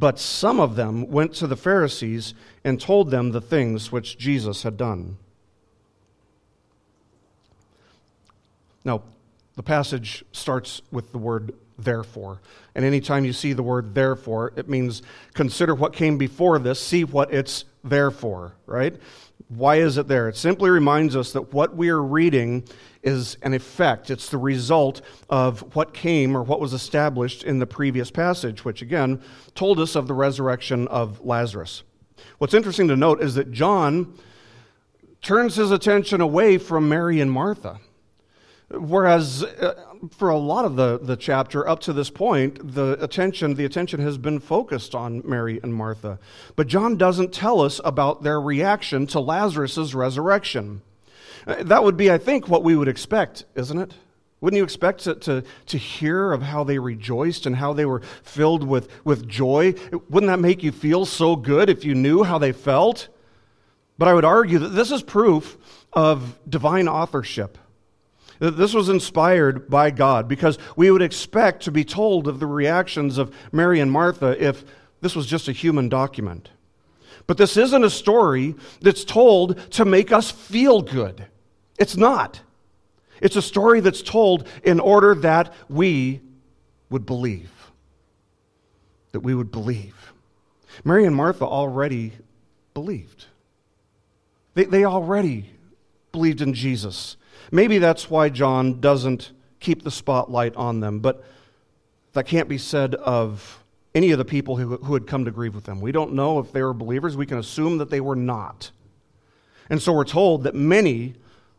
But 0.00 0.18
some 0.18 0.58
of 0.58 0.76
them 0.76 1.10
went 1.10 1.34
to 1.34 1.46
the 1.46 1.56
Pharisees 1.56 2.32
and 2.64 2.80
told 2.80 3.10
them 3.10 3.32
the 3.32 3.40
things 3.40 3.92
which 3.92 4.16
Jesus 4.16 4.62
had 4.62 4.78
done. 4.78 5.18
Now, 8.82 9.02
the 9.56 9.62
passage 9.62 10.24
starts 10.32 10.80
with 10.90 11.12
the 11.12 11.18
word 11.18 11.52
therefore. 11.78 12.40
And 12.74 12.82
anytime 12.82 13.26
you 13.26 13.34
see 13.34 13.52
the 13.52 13.62
word 13.62 13.94
therefore, 13.94 14.54
it 14.56 14.70
means 14.70 15.02
consider 15.34 15.74
what 15.74 15.92
came 15.92 16.16
before 16.16 16.58
this, 16.58 16.80
see 16.80 17.04
what 17.04 17.34
it's 17.34 17.66
there 17.84 18.10
for, 18.10 18.54
right? 18.64 18.96
Why 19.48 19.76
is 19.76 19.98
it 19.98 20.08
there? 20.08 20.30
It 20.30 20.36
simply 20.36 20.70
reminds 20.70 21.14
us 21.14 21.32
that 21.32 21.52
what 21.52 21.76
we 21.76 21.90
are 21.90 22.02
reading 22.02 22.64
is 23.02 23.36
an 23.42 23.54
effect. 23.54 24.10
It's 24.10 24.28
the 24.28 24.38
result 24.38 25.00
of 25.28 25.74
what 25.74 25.94
came 25.94 26.36
or 26.36 26.42
what 26.42 26.60
was 26.60 26.72
established 26.72 27.42
in 27.44 27.58
the 27.58 27.66
previous 27.66 28.10
passage, 28.10 28.64
which 28.64 28.82
again 28.82 29.22
told 29.54 29.80
us 29.80 29.94
of 29.96 30.06
the 30.06 30.14
resurrection 30.14 30.86
of 30.88 31.24
Lazarus. 31.24 31.82
What's 32.38 32.54
interesting 32.54 32.88
to 32.88 32.96
note 32.96 33.22
is 33.22 33.34
that 33.34 33.50
John 33.52 34.14
turns 35.22 35.56
his 35.56 35.70
attention 35.70 36.20
away 36.20 36.58
from 36.58 36.88
Mary 36.88 37.20
and 37.20 37.30
Martha. 37.30 37.80
Whereas 38.70 39.42
uh, 39.42 39.74
for 40.16 40.28
a 40.28 40.38
lot 40.38 40.64
of 40.64 40.76
the, 40.76 40.98
the 40.98 41.16
chapter 41.16 41.68
up 41.68 41.80
to 41.80 41.92
this 41.92 42.08
point, 42.08 42.74
the 42.74 42.96
attention, 43.02 43.54
the 43.54 43.64
attention 43.64 44.00
has 44.00 44.16
been 44.16 44.38
focused 44.38 44.94
on 44.94 45.22
Mary 45.24 45.58
and 45.62 45.74
Martha. 45.74 46.20
But 46.54 46.68
John 46.68 46.96
doesn't 46.96 47.32
tell 47.32 47.60
us 47.60 47.80
about 47.84 48.22
their 48.22 48.40
reaction 48.40 49.06
to 49.08 49.20
Lazarus' 49.20 49.92
resurrection. 49.92 50.82
Uh, 51.46 51.62
that 51.64 51.82
would 51.82 51.96
be, 51.96 52.10
I 52.10 52.18
think, 52.18 52.48
what 52.48 52.62
we 52.62 52.76
would 52.76 52.88
expect, 52.88 53.44
isn't 53.54 53.78
it? 53.78 53.94
Wouldn't 54.40 54.56
you 54.56 54.64
expect 54.64 55.04
to, 55.04 55.14
to, 55.16 55.44
to 55.66 55.78
hear 55.78 56.32
of 56.32 56.42
how 56.42 56.64
they 56.64 56.78
rejoiced 56.78 57.44
and 57.44 57.56
how 57.56 57.74
they 57.74 57.84
were 57.84 58.00
filled 58.22 58.64
with, 58.64 58.88
with 59.04 59.28
joy? 59.28 59.74
Wouldn't 60.08 60.30
that 60.30 60.40
make 60.40 60.62
you 60.62 60.72
feel 60.72 61.04
so 61.04 61.36
good 61.36 61.68
if 61.68 61.84
you 61.84 61.94
knew 61.94 62.22
how 62.22 62.38
they 62.38 62.52
felt? 62.52 63.08
But 63.98 64.08
I 64.08 64.14
would 64.14 64.24
argue 64.24 64.58
that 64.60 64.70
this 64.70 64.90
is 64.90 65.02
proof 65.02 65.58
of 65.92 66.38
divine 66.48 66.88
authorship. 66.88 67.58
That 68.38 68.52
This 68.52 68.72
was 68.72 68.88
inspired 68.88 69.68
by 69.68 69.90
God 69.90 70.26
because 70.26 70.58
we 70.74 70.90
would 70.90 71.02
expect 71.02 71.64
to 71.64 71.70
be 71.70 71.84
told 71.84 72.26
of 72.26 72.40
the 72.40 72.46
reactions 72.46 73.18
of 73.18 73.34
Mary 73.52 73.78
and 73.78 73.92
Martha 73.92 74.42
if 74.42 74.64
this 75.02 75.14
was 75.14 75.26
just 75.26 75.48
a 75.48 75.52
human 75.52 75.90
document. 75.90 76.48
But 77.30 77.36
this 77.36 77.56
isn't 77.56 77.84
a 77.84 77.90
story 77.90 78.56
that's 78.80 79.04
told 79.04 79.56
to 79.74 79.84
make 79.84 80.10
us 80.10 80.32
feel 80.32 80.82
good. 80.82 81.26
It's 81.78 81.96
not. 81.96 82.40
It's 83.20 83.36
a 83.36 83.40
story 83.40 83.78
that's 83.78 84.02
told 84.02 84.48
in 84.64 84.80
order 84.80 85.14
that 85.14 85.54
we 85.68 86.22
would 86.90 87.06
believe. 87.06 87.52
That 89.12 89.20
we 89.20 89.36
would 89.36 89.52
believe. 89.52 89.94
Mary 90.82 91.04
and 91.04 91.14
Martha 91.14 91.44
already 91.44 92.14
believed. 92.74 93.26
They, 94.54 94.64
they 94.64 94.84
already 94.84 95.50
believed 96.10 96.40
in 96.40 96.52
Jesus. 96.52 97.16
Maybe 97.52 97.78
that's 97.78 98.10
why 98.10 98.28
John 98.30 98.80
doesn't 98.80 99.30
keep 99.60 99.84
the 99.84 99.92
spotlight 99.92 100.56
on 100.56 100.80
them, 100.80 100.98
but 100.98 101.24
that 102.14 102.26
can't 102.26 102.48
be 102.48 102.58
said 102.58 102.96
of 102.96 103.59
any 103.94 104.10
of 104.12 104.18
the 104.18 104.24
people 104.24 104.56
who, 104.56 104.76
who 104.76 104.94
had 104.94 105.06
come 105.06 105.24
to 105.24 105.30
grieve 105.30 105.54
with 105.54 105.64
them. 105.64 105.80
We 105.80 105.92
don't 105.92 106.12
know 106.12 106.38
if 106.38 106.52
they 106.52 106.62
were 106.62 106.72
believers. 106.72 107.16
We 107.16 107.26
can 107.26 107.38
assume 107.38 107.78
that 107.78 107.90
they 107.90 108.00
were 108.00 108.16
not. 108.16 108.70
And 109.68 109.80
so 109.80 109.92
we're 109.92 110.04
told 110.04 110.44
that 110.44 110.54
many 110.54 111.14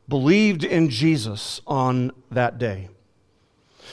believed 0.07 0.63
in 0.63 0.89
Jesus 0.89 1.61
on 1.65 2.11
that 2.31 2.57
day. 2.57 2.89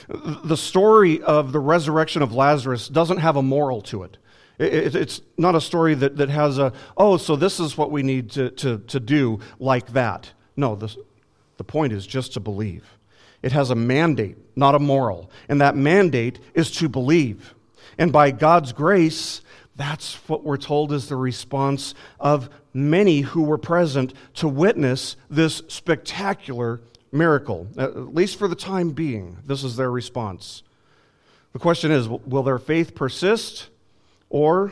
The 0.07 0.57
story 0.57 1.21
of 1.21 1.51
the 1.51 1.59
resurrection 1.59 2.21
of 2.21 2.33
Lazarus 2.33 2.87
doesn't 2.87 3.17
have 3.17 3.35
a 3.35 3.41
moral 3.41 3.81
to 3.83 4.03
it. 4.03 4.17
It's 4.57 5.21
not 5.37 5.55
a 5.55 5.61
story 5.61 5.93
that, 5.95 6.17
that 6.17 6.29
has 6.29 6.57
a, 6.57 6.73
oh, 6.97 7.15
so 7.17 7.35
this 7.35 7.59
is 7.59 7.77
what 7.77 7.91
we 7.91 8.03
need 8.03 8.31
to, 8.31 8.49
to, 8.51 8.79
to 8.79 8.99
do 8.99 9.39
like 9.57 9.93
that. 9.93 10.31
No, 10.57 10.75
the, 10.75 10.93
the 11.57 11.63
point 11.63 11.93
is 11.93 12.05
just 12.05 12.33
to 12.33 12.41
believe. 12.41 12.97
It 13.41 13.53
has 13.53 13.69
a 13.69 13.75
mandate, 13.75 14.37
not 14.57 14.75
a 14.75 14.79
moral. 14.79 15.31
And 15.47 15.61
that 15.61 15.77
mandate 15.77 16.39
is 16.53 16.71
to 16.71 16.89
believe. 16.89 17.53
And 17.99 18.13
by 18.13 18.31
God's 18.31 18.71
grace, 18.71 19.41
that's 19.75 20.15
what 20.29 20.43
we're 20.43 20.57
told 20.57 20.93
is 20.93 21.09
the 21.09 21.17
response 21.17 21.93
of 22.19 22.49
many 22.73 23.21
who 23.21 23.43
were 23.43 23.57
present 23.57 24.13
to 24.35 24.47
witness 24.47 25.17
this 25.29 25.61
spectacular 25.67 26.79
miracle. 27.11 27.67
At 27.77 28.15
least 28.15 28.39
for 28.39 28.47
the 28.47 28.55
time 28.55 28.91
being, 28.91 29.37
this 29.45 29.65
is 29.65 29.75
their 29.75 29.91
response. 29.91 30.63
The 31.51 31.59
question 31.59 31.91
is 31.91 32.07
will 32.07 32.43
their 32.43 32.57
faith 32.57 32.95
persist, 32.95 33.67
or 34.29 34.71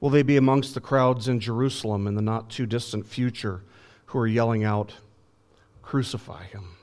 will 0.00 0.10
they 0.10 0.22
be 0.22 0.38
amongst 0.38 0.72
the 0.72 0.80
crowds 0.80 1.28
in 1.28 1.40
Jerusalem 1.40 2.06
in 2.06 2.14
the 2.14 2.22
not 2.22 2.48
too 2.48 2.64
distant 2.64 3.06
future 3.06 3.62
who 4.06 4.18
are 4.18 4.26
yelling 4.26 4.64
out, 4.64 4.94
Crucify 5.82 6.44
him? 6.44 6.76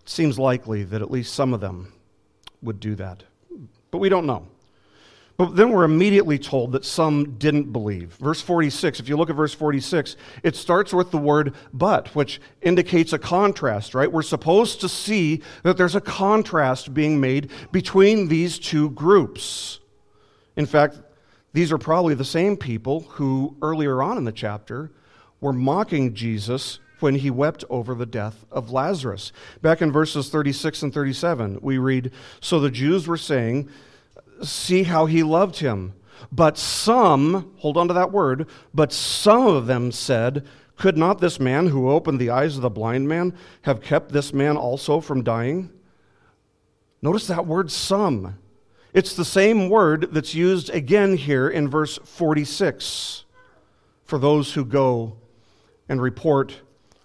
It 0.00 0.08
seems 0.08 0.36
likely 0.36 0.82
that 0.82 1.00
at 1.00 1.10
least 1.12 1.32
some 1.32 1.54
of 1.54 1.60
them 1.60 1.92
would 2.60 2.80
do 2.80 2.96
that, 2.96 3.22
but 3.92 3.98
we 3.98 4.08
don't 4.08 4.26
know. 4.26 4.48
But 5.36 5.56
then 5.56 5.70
we're 5.70 5.84
immediately 5.84 6.38
told 6.38 6.72
that 6.72 6.84
some 6.84 7.36
didn't 7.38 7.72
believe. 7.72 8.12
Verse 8.14 8.40
46, 8.40 9.00
if 9.00 9.08
you 9.08 9.16
look 9.16 9.30
at 9.30 9.36
verse 9.36 9.54
46, 9.54 10.16
it 10.42 10.56
starts 10.56 10.92
with 10.92 11.10
the 11.10 11.18
word 11.18 11.54
but, 11.72 12.14
which 12.14 12.40
indicates 12.60 13.12
a 13.12 13.18
contrast, 13.18 13.94
right? 13.94 14.10
We're 14.10 14.22
supposed 14.22 14.80
to 14.82 14.88
see 14.88 15.42
that 15.62 15.76
there's 15.76 15.94
a 15.94 16.00
contrast 16.00 16.92
being 16.92 17.20
made 17.20 17.50
between 17.70 18.28
these 18.28 18.58
two 18.58 18.90
groups. 18.90 19.80
In 20.56 20.66
fact, 20.66 20.98
these 21.54 21.72
are 21.72 21.78
probably 21.78 22.14
the 22.14 22.24
same 22.24 22.56
people 22.56 23.00
who 23.00 23.56
earlier 23.62 24.02
on 24.02 24.18
in 24.18 24.24
the 24.24 24.32
chapter 24.32 24.90
were 25.40 25.52
mocking 25.52 26.14
Jesus 26.14 26.78
when 27.02 27.16
he 27.16 27.30
wept 27.30 27.64
over 27.68 27.94
the 27.94 28.06
death 28.06 28.44
of 28.50 28.70
Lazarus. 28.70 29.32
Back 29.60 29.82
in 29.82 29.92
verses 29.92 30.28
36 30.28 30.82
and 30.82 30.94
37, 30.94 31.58
we 31.60 31.78
read 31.78 32.12
So 32.40 32.60
the 32.60 32.70
Jews 32.70 33.06
were 33.06 33.16
saying, 33.16 33.68
see 34.44 34.84
how 34.84 35.06
he 35.06 35.22
loved 35.22 35.58
him. 35.58 35.94
But 36.30 36.58
some, 36.58 37.52
hold 37.58 37.76
on 37.76 37.88
to 37.88 37.94
that 37.94 38.12
word, 38.12 38.48
but 38.72 38.92
some 38.92 39.46
of 39.46 39.66
them 39.66 39.90
said, 39.90 40.46
Could 40.76 40.96
not 40.96 41.20
this 41.20 41.40
man 41.40 41.68
who 41.68 41.90
opened 41.90 42.20
the 42.20 42.30
eyes 42.30 42.56
of 42.56 42.62
the 42.62 42.70
blind 42.70 43.08
man 43.08 43.36
have 43.62 43.82
kept 43.82 44.12
this 44.12 44.32
man 44.32 44.56
also 44.56 45.00
from 45.00 45.24
dying? 45.24 45.70
Notice 47.00 47.26
that 47.26 47.46
word 47.46 47.70
some. 47.70 48.38
It's 48.94 49.14
the 49.14 49.24
same 49.24 49.68
word 49.68 50.08
that's 50.12 50.34
used 50.34 50.70
again 50.70 51.16
here 51.16 51.48
in 51.48 51.68
verse 51.68 51.98
46 52.04 53.24
for 54.04 54.18
those 54.18 54.52
who 54.52 54.64
go 54.64 55.16
and 55.88 56.00
report 56.00 56.60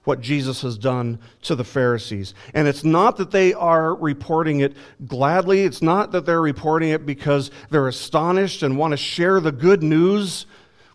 what 0.08 0.22
Jesus 0.22 0.62
has 0.62 0.78
done 0.78 1.20
to 1.44 1.54
the 1.54 1.64
Pharisees. 1.64 2.34
And 2.54 2.68
it's 2.68 2.84
not 2.84 3.18
that 3.18 3.32
they 3.32 3.54
are 3.54 3.94
reporting 3.94 4.62
it 4.62 4.76
gladly, 5.06 5.62
it's 5.62 5.82
not 5.82 6.12
that 6.14 6.26
they're 6.26 6.42
reporting 6.42 6.90
it 6.90 7.06
because 7.06 7.52
they're 7.70 7.88
astonished 7.88 8.64
and 8.64 8.78
want 8.78 8.94
to 8.94 8.98
share 8.98 9.40
the 9.40 9.52
good 9.52 9.84
news 9.84 10.46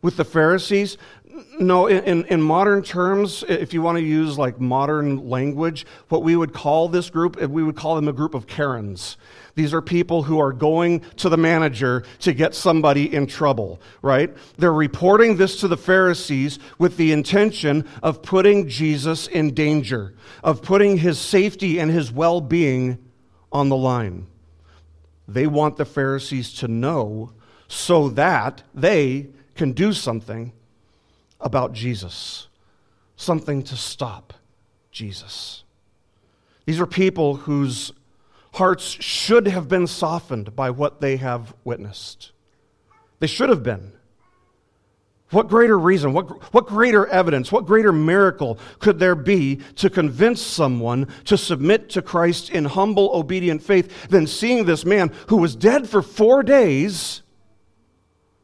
with 0.01 0.17
the 0.17 0.25
Pharisees. 0.25 0.97
No, 1.59 1.87
in, 1.87 2.25
in 2.27 2.43
modern 2.43 2.83
terms, 2.83 3.45
if 3.49 3.73
you 3.73 3.83
want 3.83 3.99
to 3.99 4.05
use 4.05 4.39
like 4.39 4.61
modern 4.61 5.29
language, 5.29 5.87
what 6.09 6.23
we 6.23 6.35
would 6.37 6.53
call 6.53 6.89
this 6.89 7.11
group, 7.11 7.37
eh, 7.41 7.47
we 7.47 7.63
would 7.63 7.77
call 7.77 7.97
them 7.97 8.09
a 8.09 8.13
group 8.13 8.35
of 8.35 8.47
Karens. 8.47 9.17
These 9.55 9.75
are 9.75 9.83
people 9.83 10.23
who 10.23 10.39
are 10.41 10.53
going 10.53 11.01
to 11.17 11.29
the 11.29 11.37
manager 11.37 12.05
to 12.21 12.33
get 12.33 12.55
somebody 12.55 13.15
in 13.15 13.27
trouble, 13.27 13.81
right? 14.01 14.35
They're 14.57 14.73
reporting 14.73 15.37
this 15.37 15.61
to 15.61 15.69
the 15.69 15.77
Pharisees 15.77 16.59
with 16.79 16.97
the 16.97 17.13
intention 17.13 17.87
of 18.03 18.23
putting 18.23 18.69
Jesus 18.69 19.27
in 19.27 19.55
danger, 19.55 20.15
of 20.43 20.63
putting 20.63 20.99
his 20.99 21.19
safety 21.19 21.79
and 21.79 21.91
his 21.91 22.11
well 22.11 22.41
being 22.41 22.99
on 23.53 23.69
the 23.69 23.77
line. 23.77 24.27
They 25.29 25.47
want 25.47 25.77
the 25.77 25.85
Pharisees 25.85 26.55
to 26.55 26.69
know 26.69 27.33
so 27.69 28.09
that 28.11 28.63
they 28.75 29.29
can 29.55 29.73
do 29.73 29.93
something 29.93 30.53
about 31.43 31.73
Jesus, 31.73 32.49
something 33.17 33.63
to 33.65 33.77
stop 33.77 34.33
Jesus. 34.91 35.65
These 36.67 36.81
are 36.81 36.87
people 36.87 37.37
whose 37.37 37.93
hearts 38.55 38.85
should 38.85 39.49
have 39.49 39.69
been 39.69 39.87
softened 39.87 40.55
by 40.55 40.71
what 40.71 41.01
they 41.01 41.17
have 41.17 41.55
witnessed. 41.65 42.33
They 43.19 43.27
should 43.27 43.49
have 43.49 43.63
been. 43.63 43.93
What 45.31 45.49
greater 45.49 45.79
reason, 45.79 46.13
what, 46.13 46.53
what 46.53 46.67
greater 46.67 47.07
evidence, 47.07 47.51
what 47.51 47.65
greater 47.65 47.91
miracle 47.91 48.59
could 48.81 48.99
there 48.99 49.15
be 49.15 49.57
to 49.77 49.89
convince 49.89 50.43
someone 50.43 51.09
to 51.25 51.39
submit 51.39 51.89
to 51.91 52.03
Christ 52.03 52.51
in 52.51 52.67
humble, 52.67 53.11
obedient 53.15 53.63
faith 53.63 54.09
than 54.09 54.27
seeing 54.27 54.67
this 54.67 54.85
man 54.85 55.11
who 55.29 55.39
was 55.39 55.57
dead 55.57 55.89
for 55.89 56.03
four 56.03 56.43
days 56.43 57.23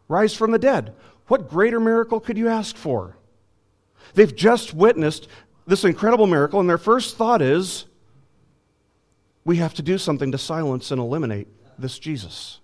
rise 0.09 0.33
from 0.33 0.50
the 0.50 0.59
dead? 0.59 0.95
What 1.28 1.49
greater 1.49 1.78
miracle 1.78 2.20
could 2.20 2.37
you 2.37 2.49
ask 2.49 2.76
for? 2.76 3.16
They've 4.14 4.35
just 4.35 4.75
witnessed 4.75 5.28
this 5.66 5.85
incredible 5.85 6.26
miracle, 6.26 6.61
and 6.61 6.68
their 6.68 6.78
first 6.78 7.16
thought 7.16 7.42
is, 7.42 7.85
we 9.44 9.58
have 9.58 9.75
to 9.75 9.82
do 9.82 9.99
something 9.99 10.32
to 10.32 10.38
silence 10.38 10.90
and 10.90 11.00
eliminate 11.00 11.49
this 11.78 11.99
Jesus. 11.99 12.61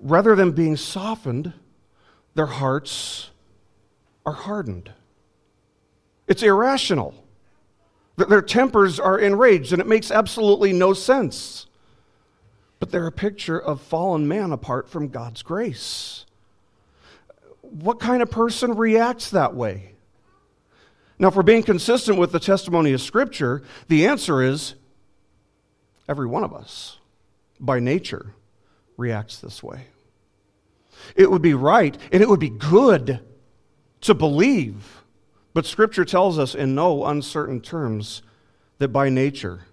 Rather 0.00 0.34
than 0.34 0.52
being 0.52 0.76
softened, 0.76 1.52
their 2.34 2.46
hearts 2.46 3.30
are 4.26 4.32
hardened. 4.32 4.92
It's 6.26 6.42
irrational. 6.42 7.14
Their 8.16 8.42
tempers 8.42 8.98
are 8.98 9.18
enraged, 9.18 9.72
and 9.72 9.80
it 9.80 9.86
makes 9.86 10.10
absolutely 10.10 10.72
no 10.72 10.92
sense. 10.92 11.66
But 12.80 12.90
they're 12.90 13.06
a 13.06 13.12
picture 13.12 13.58
of 13.58 13.80
fallen 13.80 14.26
man 14.26 14.52
apart 14.52 14.88
from 14.88 15.08
God's 15.08 15.42
grace. 15.42 16.24
What 17.70 18.00
kind 18.00 18.22
of 18.22 18.30
person 18.30 18.74
reacts 18.74 19.30
that 19.30 19.54
way? 19.54 19.94
Now, 21.18 21.30
we're 21.30 21.42
being 21.42 21.64
consistent 21.64 22.18
with 22.18 22.32
the 22.32 22.38
testimony 22.38 22.92
of 22.92 23.00
Scripture, 23.00 23.62
the 23.88 24.06
answer 24.06 24.42
is 24.42 24.74
Every 26.08 26.26
one 26.26 26.42
of 26.42 26.54
us, 26.54 26.98
by 27.60 27.80
nature, 27.80 28.34
reacts 28.96 29.38
this 29.38 29.62
way. 29.62 29.88
It 31.14 31.30
would 31.30 31.42
be 31.42 31.54
right 31.54 31.96
and 32.10 32.22
it 32.22 32.28
would 32.28 32.40
be 32.40 32.48
good 32.48 33.20
to 34.00 34.14
believe, 34.14 35.02
but 35.52 35.66
Scripture 35.66 36.04
tells 36.04 36.38
us 36.38 36.54
in 36.54 36.74
no 36.74 37.04
uncertain 37.04 37.60
terms 37.60 38.22
that 38.78 38.88
by 38.88 39.10
nature, 39.10 39.66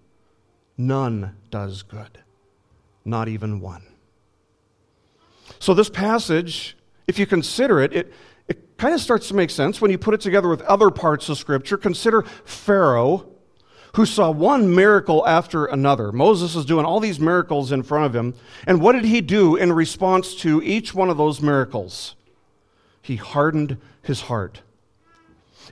none 0.77 1.35
does 1.49 1.83
good, 1.83 2.19
not 3.05 3.29
even 3.29 3.61
one. 3.61 3.83
So, 5.59 5.73
this 5.73 5.89
passage, 5.89 6.75
if 7.07 7.19
you 7.19 7.25
consider 7.25 7.79
it, 7.79 7.93
it, 7.93 8.13
it 8.47 8.77
kind 8.77 8.93
of 8.93 9.01
starts 9.01 9.27
to 9.29 9.33
make 9.33 9.49
sense 9.49 9.81
when 9.81 9.91
you 9.91 9.97
put 9.97 10.13
it 10.13 10.21
together 10.21 10.49
with 10.49 10.61
other 10.61 10.89
parts 10.91 11.29
of 11.29 11.37
Scripture. 11.37 11.77
Consider 11.77 12.23
Pharaoh 12.43 13.35
who 13.95 14.05
saw 14.05 14.29
one 14.29 14.75
miracle 14.75 15.25
after 15.25 15.65
another. 15.65 16.11
Moses 16.11 16.53
is 16.53 16.65
doing 16.65 16.85
all 16.85 16.99
these 16.99 17.19
miracles 17.19 17.71
in 17.71 17.81
front 17.81 18.05
of 18.05 18.13
him. 18.13 18.33
And 18.67 18.81
what 18.81 18.91
did 18.91 19.05
he 19.05 19.21
do 19.21 19.55
in 19.55 19.71
response 19.71 20.35
to 20.41 20.61
each 20.61 20.93
one 20.93 21.09
of 21.09 21.15
those 21.15 21.41
miracles? 21.41 22.15
He 23.01 23.15
hardened 23.15 23.77
his 24.01 24.21
heart. 24.21 24.63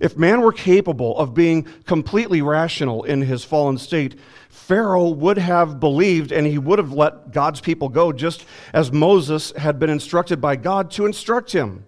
If 0.01 0.17
man 0.17 0.41
were 0.41 0.51
capable 0.51 1.17
of 1.17 1.33
being 1.33 1.63
completely 1.85 2.41
rational 2.41 3.03
in 3.03 3.21
his 3.21 3.43
fallen 3.43 3.77
state, 3.77 4.19
Pharaoh 4.49 5.09
would 5.09 5.37
have 5.37 5.79
believed 5.79 6.31
and 6.31 6.47
he 6.47 6.57
would 6.57 6.79
have 6.79 6.93
let 6.93 7.31
God's 7.31 7.61
people 7.61 7.89
go 7.89 8.11
just 8.11 8.45
as 8.73 8.91
Moses 8.91 9.51
had 9.51 9.79
been 9.79 9.89
instructed 9.89 10.39
by 10.39 10.55
God 10.55 10.91
to 10.91 11.05
instruct 11.05 11.51
him. 11.51 11.85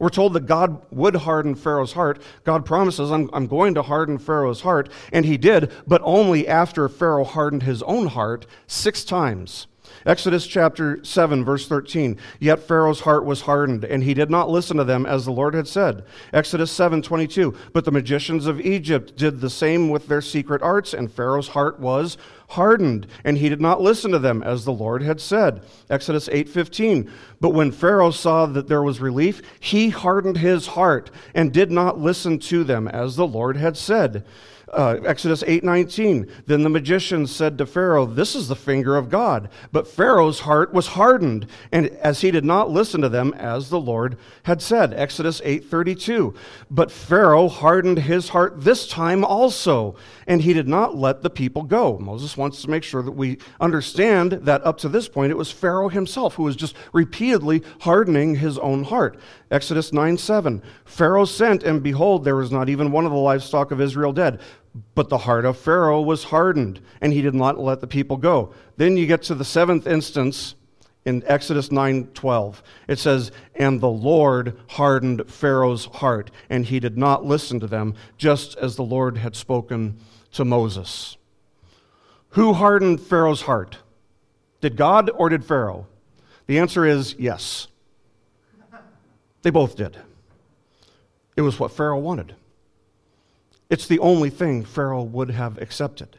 We're 0.00 0.08
told 0.08 0.32
that 0.32 0.46
God 0.46 0.84
would 0.90 1.14
harden 1.14 1.54
Pharaoh's 1.54 1.92
heart. 1.92 2.20
God 2.42 2.66
promises, 2.66 3.12
I'm, 3.12 3.30
I'm 3.32 3.46
going 3.46 3.74
to 3.74 3.82
harden 3.82 4.18
Pharaoh's 4.18 4.62
heart. 4.62 4.88
And 5.12 5.24
he 5.24 5.36
did, 5.36 5.70
but 5.86 6.02
only 6.04 6.48
after 6.48 6.88
Pharaoh 6.88 7.24
hardened 7.24 7.62
his 7.62 7.82
own 7.84 8.06
heart 8.06 8.46
six 8.66 9.04
times. 9.04 9.68
Exodus 10.06 10.46
chapter 10.46 11.02
7, 11.02 11.44
verse 11.44 11.66
13. 11.66 12.18
Yet 12.38 12.60
Pharaoh's 12.60 13.00
heart 13.00 13.24
was 13.24 13.42
hardened, 13.42 13.84
and 13.84 14.02
he 14.02 14.14
did 14.14 14.30
not 14.30 14.50
listen 14.50 14.76
to 14.76 14.84
them 14.84 15.06
as 15.06 15.24
the 15.24 15.32
Lord 15.32 15.54
had 15.54 15.66
said. 15.66 16.04
Exodus 16.32 16.70
7, 16.70 17.02
22. 17.02 17.54
But 17.72 17.84
the 17.84 17.90
magicians 17.90 18.46
of 18.46 18.60
Egypt 18.60 19.16
did 19.16 19.40
the 19.40 19.50
same 19.50 19.88
with 19.88 20.08
their 20.08 20.20
secret 20.20 20.62
arts, 20.62 20.92
and 20.92 21.10
Pharaoh's 21.10 21.48
heart 21.48 21.80
was 21.80 22.16
hardened, 22.48 23.06
and 23.24 23.38
he 23.38 23.48
did 23.48 23.60
not 23.60 23.80
listen 23.80 24.10
to 24.12 24.18
them 24.18 24.42
as 24.42 24.64
the 24.64 24.72
Lord 24.72 25.02
had 25.02 25.20
said. 25.20 25.62
Exodus 25.88 26.28
8:15. 26.28 27.10
But 27.40 27.50
when 27.50 27.72
Pharaoh 27.72 28.10
saw 28.10 28.46
that 28.46 28.68
there 28.68 28.82
was 28.82 29.00
relief, 29.00 29.42
he 29.58 29.90
hardened 29.90 30.38
his 30.38 30.68
heart 30.68 31.10
and 31.34 31.52
did 31.52 31.70
not 31.70 31.98
listen 31.98 32.38
to 32.40 32.64
them 32.64 32.88
as 32.88 33.16
the 33.16 33.26
Lord 33.26 33.56
had 33.56 33.76
said. 33.76 34.24
Uh, 34.74 34.98
Exodus 35.04 35.44
8:19. 35.46 36.26
Then 36.46 36.62
the 36.62 36.68
magicians 36.68 37.30
said 37.30 37.56
to 37.58 37.66
Pharaoh, 37.66 38.06
"This 38.06 38.34
is 38.34 38.48
the 38.48 38.56
finger 38.56 38.96
of 38.96 39.08
God." 39.08 39.48
But 39.70 39.86
Pharaoh's 39.86 40.40
heart 40.40 40.74
was 40.74 40.88
hardened, 40.88 41.46
and 41.70 41.88
as 42.02 42.22
he 42.22 42.30
did 42.30 42.44
not 42.44 42.70
listen 42.70 43.00
to 43.00 43.08
them 43.08 43.32
as 43.38 43.70
the 43.70 43.80
Lord 43.80 44.16
had 44.44 44.60
said. 44.60 44.92
Exodus 44.96 45.40
8:32. 45.44 46.34
But 46.70 46.90
Pharaoh 46.90 47.48
hardened 47.48 48.00
his 48.00 48.30
heart 48.30 48.62
this 48.62 48.88
time 48.88 49.24
also, 49.24 49.94
and 50.26 50.42
he 50.42 50.52
did 50.52 50.68
not 50.68 50.96
let 50.96 51.22
the 51.22 51.30
people 51.30 51.62
go. 51.62 51.98
Moses 51.98 52.36
wants 52.36 52.60
to 52.62 52.70
make 52.70 52.82
sure 52.82 53.02
that 53.02 53.12
we 53.12 53.38
understand 53.60 54.32
that 54.42 54.66
up 54.66 54.78
to 54.78 54.88
this 54.88 55.08
point 55.08 55.30
it 55.30 55.38
was 55.38 55.50
Pharaoh 55.50 55.88
himself 55.88 56.34
who 56.34 56.42
was 56.42 56.56
just 56.56 56.74
repeatedly 56.92 57.62
hardening 57.80 58.36
his 58.36 58.58
own 58.58 58.84
heart. 58.84 59.18
Exodus 59.50 59.92
9 59.92 60.18
7. 60.18 60.62
Pharaoh 60.84 61.24
sent, 61.24 61.62
and 61.62 61.82
behold, 61.82 62.24
there 62.24 62.36
was 62.36 62.50
not 62.50 62.68
even 62.68 62.90
one 62.90 63.04
of 63.04 63.12
the 63.12 63.18
livestock 63.18 63.70
of 63.70 63.80
Israel 63.80 64.12
dead. 64.12 64.40
But 64.94 65.08
the 65.08 65.18
heart 65.18 65.44
of 65.44 65.56
Pharaoh 65.56 66.00
was 66.00 66.24
hardened, 66.24 66.80
and 67.00 67.12
he 67.12 67.22
did 67.22 67.34
not 67.34 67.58
let 67.60 67.80
the 67.80 67.86
people 67.86 68.16
go. 68.16 68.52
Then 68.76 68.96
you 68.96 69.06
get 69.06 69.22
to 69.24 69.34
the 69.34 69.44
seventh 69.44 69.86
instance 69.86 70.56
in 71.04 71.22
Exodus 71.26 71.70
9:12. 71.70 72.62
It 72.88 72.98
says, 72.98 73.30
"And 73.54 73.80
the 73.80 73.88
Lord 73.88 74.56
hardened 74.70 75.30
Pharaoh's 75.30 75.84
heart, 75.84 76.30
and 76.50 76.64
he 76.64 76.80
did 76.80 76.98
not 76.98 77.24
listen 77.24 77.60
to 77.60 77.66
them, 77.66 77.94
just 78.16 78.56
as 78.56 78.74
the 78.74 78.82
Lord 78.82 79.18
had 79.18 79.36
spoken 79.36 79.98
to 80.32 80.44
Moses." 80.44 81.16
Who 82.30 82.54
hardened 82.54 83.00
Pharaoh's 83.00 83.42
heart? 83.42 83.78
Did 84.60 84.76
God 84.76 85.10
or 85.14 85.28
did 85.28 85.44
Pharaoh? 85.44 85.86
The 86.46 86.58
answer 86.58 86.84
is 86.84 87.14
yes. 87.16 87.68
They 89.42 89.50
both 89.50 89.76
did. 89.76 89.98
It 91.36 91.42
was 91.42 91.60
what 91.60 91.70
Pharaoh 91.70 91.98
wanted. 91.98 92.34
It's 93.70 93.86
the 93.86 93.98
only 93.98 94.30
thing 94.30 94.64
Pharaoh 94.64 95.02
would 95.02 95.30
have 95.30 95.60
accepted. 95.60 96.18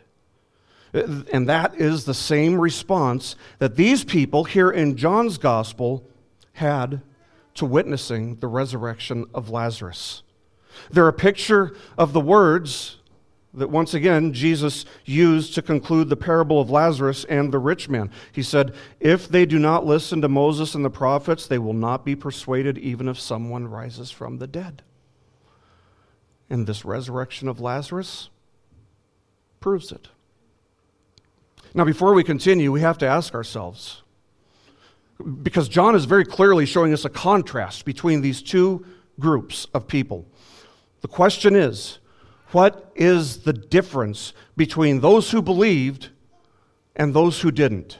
And 0.93 1.49
that 1.49 1.75
is 1.75 2.05
the 2.05 2.13
same 2.13 2.59
response 2.59 3.35
that 3.59 3.75
these 3.75 4.03
people 4.03 4.45
here 4.45 4.71
in 4.71 4.95
John's 4.95 5.37
gospel 5.37 6.07
had 6.53 7.01
to 7.55 7.65
witnessing 7.65 8.35
the 8.37 8.47
resurrection 8.47 9.25
of 9.33 9.49
Lazarus. 9.49 10.23
They're 10.89 11.07
a 11.07 11.13
picture 11.13 11.75
of 11.97 12.13
the 12.13 12.21
words 12.21 12.97
that 13.53 13.69
once 13.69 13.93
again 13.93 14.33
Jesus 14.33 14.85
used 15.05 15.55
to 15.55 15.61
conclude 15.61 16.09
the 16.09 16.17
parable 16.17 16.59
of 16.59 16.69
Lazarus 16.69 17.25
and 17.25 17.51
the 17.51 17.59
rich 17.59 17.87
man. 17.89 18.11
He 18.31 18.43
said, 18.43 18.73
If 18.99 19.27
they 19.27 19.45
do 19.45 19.57
not 19.57 19.85
listen 19.85 20.21
to 20.21 20.29
Moses 20.29 20.75
and 20.75 20.83
the 20.83 20.89
prophets, 20.89 21.47
they 21.47 21.59
will 21.59 21.73
not 21.73 22.05
be 22.05 22.15
persuaded 22.15 22.77
even 22.77 23.07
if 23.07 23.19
someone 23.19 23.67
rises 23.67 24.11
from 24.11 24.37
the 24.37 24.47
dead. 24.47 24.81
And 26.49 26.67
this 26.67 26.85
resurrection 26.85 27.47
of 27.47 27.59
Lazarus 27.59 28.29
proves 29.59 29.91
it. 29.91 30.09
Now, 31.73 31.85
before 31.85 32.13
we 32.13 32.23
continue, 32.23 32.71
we 32.71 32.81
have 32.81 32.97
to 32.99 33.07
ask 33.07 33.33
ourselves, 33.33 34.03
because 35.41 35.67
John 35.67 35.95
is 35.95 36.05
very 36.05 36.23
clearly 36.23 36.65
showing 36.65 36.93
us 36.93 37.03
a 37.03 37.09
contrast 37.09 37.83
between 37.83 38.21
these 38.21 38.41
two 38.41 38.85
groups 39.19 39.67
of 39.73 39.87
people. 39.87 40.25
The 41.01 41.07
question 41.07 41.55
is, 41.55 41.99
what 42.51 42.91
is 42.95 43.43
the 43.43 43.53
difference 43.53 44.33
between 44.55 45.01
those 45.01 45.31
who 45.31 45.41
believed 45.41 46.09
and 46.95 47.13
those 47.13 47.41
who 47.41 47.51
didn't? 47.51 47.97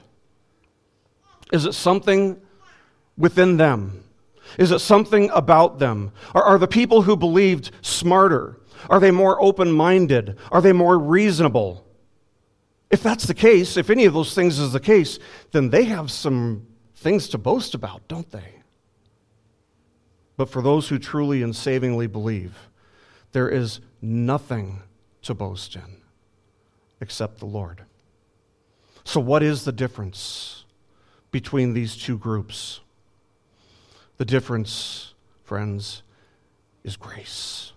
Is 1.51 1.65
it 1.65 1.73
something 1.73 2.39
within 3.17 3.58
them? 3.58 4.03
Is 4.58 4.71
it 4.71 4.79
something 4.79 5.29
about 5.31 5.79
them? 5.79 6.12
Are, 6.34 6.43
are 6.43 6.58
the 6.58 6.67
people 6.67 7.01
who 7.01 7.15
believed 7.15 7.71
smarter? 7.81 8.60
Are 8.89 8.99
they 8.99 9.12
more 9.12 9.41
open 9.41 9.71
minded? 9.71 10.38
Are 10.51 10.62
they 10.62 10.73
more 10.73 10.97
reasonable? 10.97 11.86
If 12.91 13.01
that's 13.01 13.25
the 13.25 13.34
case, 13.34 13.77
if 13.77 13.89
any 13.89 14.05
of 14.05 14.13
those 14.13 14.34
things 14.34 14.60
is 14.60 14.71
the 14.71 14.79
case, 14.79 15.19
then 15.51 15.69
they 15.69 15.86
have 15.86 16.12
some 16.12 16.67
things 16.95 17.27
to 17.29 17.38
boast 17.38 17.73
about, 17.73 18.08
don't 18.08 18.29
they? 18.31 18.62
But 20.38 20.49
for 20.49 20.62
those 20.62 20.89
who 20.89 20.99
truly 20.99 21.41
and 21.41 21.55
savingly 21.55 22.08
believe, 22.08 22.69
there 23.31 23.49
is 23.49 23.79
nothing 24.01 24.81
to 25.23 25.34
boast 25.34 25.75
in 25.75 26.01
except 27.01 27.39
the 27.39 27.45
Lord. 27.45 27.84
So, 29.03 29.19
what 29.19 29.43
is 29.43 29.65
the 29.65 29.71
difference 29.71 30.65
between 31.31 31.73
these 31.73 31.95
two 31.95 32.17
groups? 32.17 32.81
The 34.17 34.25
difference, 34.25 35.13
friends, 35.43 36.04
is 36.84 36.95
grace. 36.95 37.73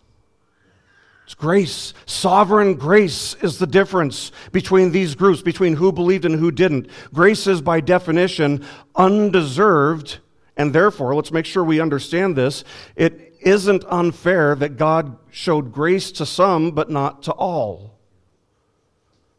It's 1.25 1.35
grace. 1.35 1.93
Sovereign 2.07 2.75
grace 2.75 3.35
is 3.43 3.59
the 3.59 3.67
difference 3.67 4.33
between 4.51 4.93
these 4.93 5.15
groups, 5.15 5.43
between 5.43 5.77
who 5.77 5.93
believed 5.93 6.25
and 6.25 6.37
who 6.37 6.51
didn't. 6.51 6.89
Grace 7.13 7.47
is, 7.47 7.61
by 7.61 7.81
definition, 7.81 8.65
undeserved, 8.97 10.21
and 10.57 10.73
therefore, 10.73 11.15
let's 11.15 11.31
make 11.31 11.45
sure 11.45 11.63
we 11.63 11.81
understand 11.81 12.35
this. 12.35 12.65
It 12.97 13.35
isn't 13.41 13.85
unfair 13.89 14.55
that 14.55 14.77
God 14.77 15.17
showed 15.31 15.73
grace 15.73 16.11
to 16.13 16.25
some, 16.25 16.71
but 16.71 16.91
not 16.91 17.23
to 17.25 17.33
all. 17.33 17.99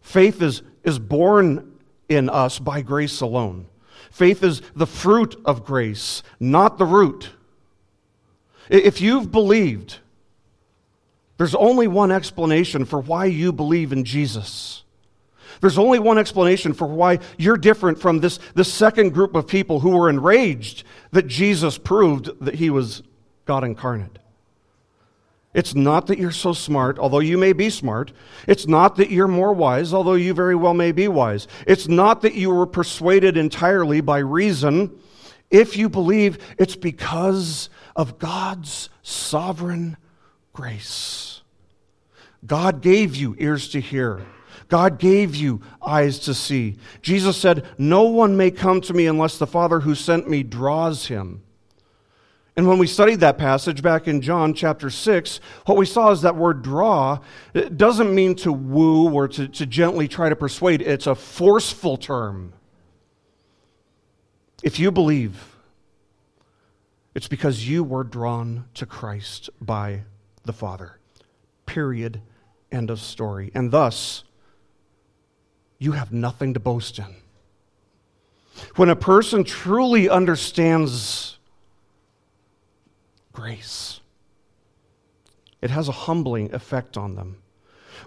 Faith 0.01 0.41
is, 0.41 0.61
is 0.83 0.99
born 0.99 1.79
in 2.07 2.29
us 2.29 2.59
by 2.59 2.81
grace 2.81 3.21
alone. 3.21 3.67
Faith 4.11 4.43
is 4.43 4.61
the 4.75 4.87
fruit 4.87 5.39
of 5.45 5.65
grace, 5.65 6.23
not 6.39 6.77
the 6.77 6.85
root. 6.85 7.29
If 8.69 9.01
you've 9.01 9.31
believed, 9.31 9.99
there's 11.37 11.55
only 11.55 11.87
one 11.87 12.11
explanation 12.11 12.85
for 12.85 12.99
why 12.99 13.25
you 13.25 13.51
believe 13.51 13.93
in 13.93 14.03
Jesus. 14.03 14.83
There's 15.61 15.77
only 15.77 15.99
one 15.99 16.17
explanation 16.17 16.73
for 16.73 16.87
why 16.87 17.19
you're 17.37 17.57
different 17.57 17.99
from 17.99 18.19
this, 18.19 18.39
this 18.55 18.71
second 18.71 19.13
group 19.13 19.35
of 19.35 19.47
people 19.47 19.79
who 19.79 19.91
were 19.91 20.09
enraged 20.09 20.83
that 21.11 21.27
Jesus 21.27 21.77
proved 21.77 22.29
that 22.41 22.55
he 22.55 22.69
was 22.69 23.03
God 23.45 23.63
incarnate. 23.63 24.19
It's 25.53 25.73
not 25.73 26.07
that 26.07 26.19
you're 26.19 26.31
so 26.31 26.53
smart, 26.53 26.99
although 26.99 27.19
you 27.19 27.37
may 27.37 27.53
be 27.53 27.71
smart. 27.71 28.11
It's 28.47 28.67
not 28.67 28.97
that 28.97 29.09
you're 29.09 29.27
more 29.27 29.51
wise, 29.51 29.93
although 29.93 30.13
you 30.13 30.33
very 30.33 30.55
well 30.55 30.75
may 30.75 30.91
be 30.91 31.07
wise. 31.07 31.47
It's 31.65 31.87
not 31.87 32.21
that 32.21 32.35
you 32.35 32.51
were 32.51 32.67
persuaded 32.67 33.35
entirely 33.35 33.99
by 34.01 34.19
reason. 34.19 34.99
If 35.49 35.75
you 35.75 35.89
believe, 35.89 36.37
it's 36.59 36.75
because 36.75 37.69
of 37.95 38.19
God's 38.19 38.89
sovereign 39.01 39.97
grace. 40.53 41.41
God 42.45 42.81
gave 42.81 43.15
you 43.15 43.35
ears 43.39 43.69
to 43.69 43.81
hear. 43.81 44.21
God 44.67 44.99
gave 44.99 45.35
you 45.35 45.61
eyes 45.81 46.19
to 46.19 46.35
see. 46.35 46.77
Jesus 47.01 47.35
said, 47.37 47.65
No 47.79 48.03
one 48.03 48.37
may 48.37 48.51
come 48.51 48.81
to 48.81 48.93
me 48.93 49.07
unless 49.07 49.39
the 49.39 49.47
Father 49.47 49.79
who 49.79 49.95
sent 49.95 50.29
me 50.29 50.43
draws 50.43 51.07
him. 51.07 51.41
And 52.59 52.67
when 52.67 52.77
we 52.77 52.87
studied 52.87 53.21
that 53.21 53.37
passage 53.37 53.81
back 53.81 54.05
in 54.05 54.19
John 54.19 54.53
chapter 54.53 54.89
6, 54.89 55.39
what 55.65 55.77
we 55.77 55.85
saw 55.85 56.11
is 56.11 56.23
that 56.23 56.35
word 56.35 56.61
draw 56.61 57.19
doesn't 57.77 58.13
mean 58.13 58.35
to 58.35 58.51
woo 58.51 59.09
or 59.13 59.29
to, 59.29 59.47
to 59.47 59.65
gently 59.65 60.09
try 60.09 60.27
to 60.27 60.35
persuade, 60.35 60.81
it's 60.81 61.07
a 61.07 61.15
forceful 61.15 61.95
term. 61.95 62.51
If 64.61 64.77
you 64.77 64.91
believe, 64.91 65.55
it's 67.15 67.29
because 67.29 67.65
you 67.65 67.81
were 67.81 68.03
drawn 68.03 68.65
to 68.73 68.85
Christ 68.85 69.49
by 69.61 70.01
the 70.43 70.51
Father. 70.51 70.99
Period. 71.65 72.19
End 72.73 72.89
of 72.89 72.99
story. 72.99 73.51
And 73.55 73.71
thus, 73.71 74.25
you 75.77 75.93
have 75.93 76.11
nothing 76.11 76.53
to 76.55 76.59
boast 76.59 76.99
in. 76.99 77.15
When 78.75 78.89
a 78.89 78.97
person 78.97 79.45
truly 79.45 80.09
understands 80.09 81.37
grace, 83.33 83.99
it 85.61 85.69
has 85.69 85.87
a 85.87 85.93
humbling 85.93 86.53
effect 86.53 86.97
on 86.97 87.15
them. 87.15 87.41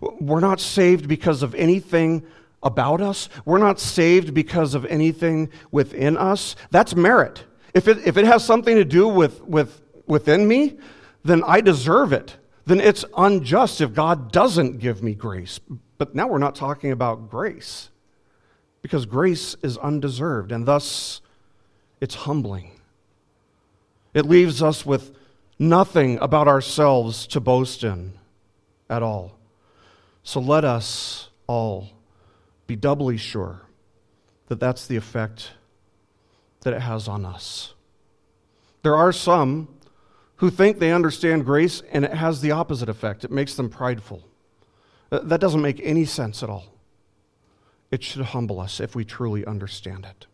We're 0.00 0.40
not 0.40 0.60
saved 0.60 1.06
because 1.06 1.42
of 1.42 1.54
anything 1.54 2.24
about 2.62 3.00
us. 3.00 3.28
We're 3.44 3.58
not 3.58 3.78
saved 3.78 4.34
because 4.34 4.74
of 4.74 4.84
anything 4.86 5.50
within 5.70 6.16
us. 6.16 6.56
That's 6.70 6.94
merit. 6.94 7.44
If 7.74 7.88
it, 7.88 7.98
if 8.06 8.16
it 8.16 8.24
has 8.24 8.44
something 8.44 8.76
to 8.76 8.84
do 8.84 9.08
with, 9.08 9.42
with 9.42 9.82
within 10.06 10.46
me, 10.46 10.78
then 11.24 11.42
I 11.46 11.60
deserve 11.60 12.12
it. 12.12 12.36
Then 12.64 12.80
it's 12.80 13.04
unjust 13.16 13.80
if 13.80 13.92
God 13.92 14.32
doesn't 14.32 14.78
give 14.78 15.02
me 15.02 15.14
grace. 15.14 15.58
But 15.98 16.14
now 16.14 16.28
we're 16.28 16.38
not 16.38 16.54
talking 16.54 16.92
about 16.92 17.30
grace 17.30 17.90
because 18.82 19.06
grace 19.06 19.56
is 19.62 19.78
undeserved 19.78 20.52
and 20.52 20.66
thus 20.66 21.20
it's 22.00 22.14
humbling. 22.14 22.80
It 24.14 24.26
leaves 24.26 24.62
us 24.62 24.84
with 24.84 25.16
nothing 25.58 26.18
about 26.18 26.48
ourselves 26.48 27.26
to 27.28 27.40
boast 27.40 27.84
in 27.84 28.14
at 28.90 29.02
all. 29.02 29.38
So 30.22 30.40
let 30.40 30.64
us 30.64 31.28
all 31.46 31.90
be 32.66 32.76
doubly 32.76 33.16
sure 33.16 33.62
that 34.48 34.60
that's 34.60 34.86
the 34.86 34.96
effect 34.96 35.52
that 36.60 36.74
it 36.74 36.80
has 36.80 37.08
on 37.08 37.24
us. 37.24 37.74
There 38.82 38.96
are 38.96 39.12
some 39.12 39.68
who 40.36 40.50
think 40.50 40.78
they 40.78 40.92
understand 40.92 41.44
grace 41.44 41.82
and 41.92 42.04
it 42.04 42.14
has 42.14 42.40
the 42.40 42.50
opposite 42.50 42.88
effect. 42.88 43.24
It 43.24 43.30
makes 43.30 43.54
them 43.54 43.68
prideful. 43.68 44.22
Uh, 45.10 45.20
that 45.20 45.40
doesn't 45.40 45.62
make 45.62 45.80
any 45.82 46.04
sense 46.04 46.42
at 46.42 46.50
all. 46.50 46.66
It 47.90 48.02
should 48.02 48.22
humble 48.26 48.58
us 48.58 48.80
if 48.80 48.94
we 48.94 49.04
truly 49.04 49.44
understand 49.44 50.04
it. 50.04 50.26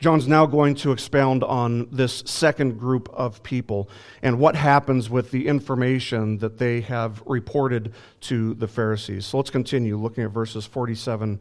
John's 0.00 0.26
now 0.26 0.46
going 0.46 0.76
to 0.76 0.92
expound 0.92 1.44
on 1.44 1.86
this 1.92 2.22
second 2.24 2.78
group 2.78 3.10
of 3.12 3.42
people 3.42 3.90
and 4.22 4.38
what 4.38 4.56
happens 4.56 5.10
with 5.10 5.30
the 5.30 5.46
information 5.46 6.38
that 6.38 6.56
they 6.56 6.80
have 6.80 7.22
reported 7.26 7.92
to 8.22 8.54
the 8.54 8.66
Pharisees. 8.66 9.26
So 9.26 9.36
let's 9.36 9.50
continue 9.50 9.98
looking 9.98 10.24
at 10.24 10.30
verses 10.30 10.64
47 10.64 11.38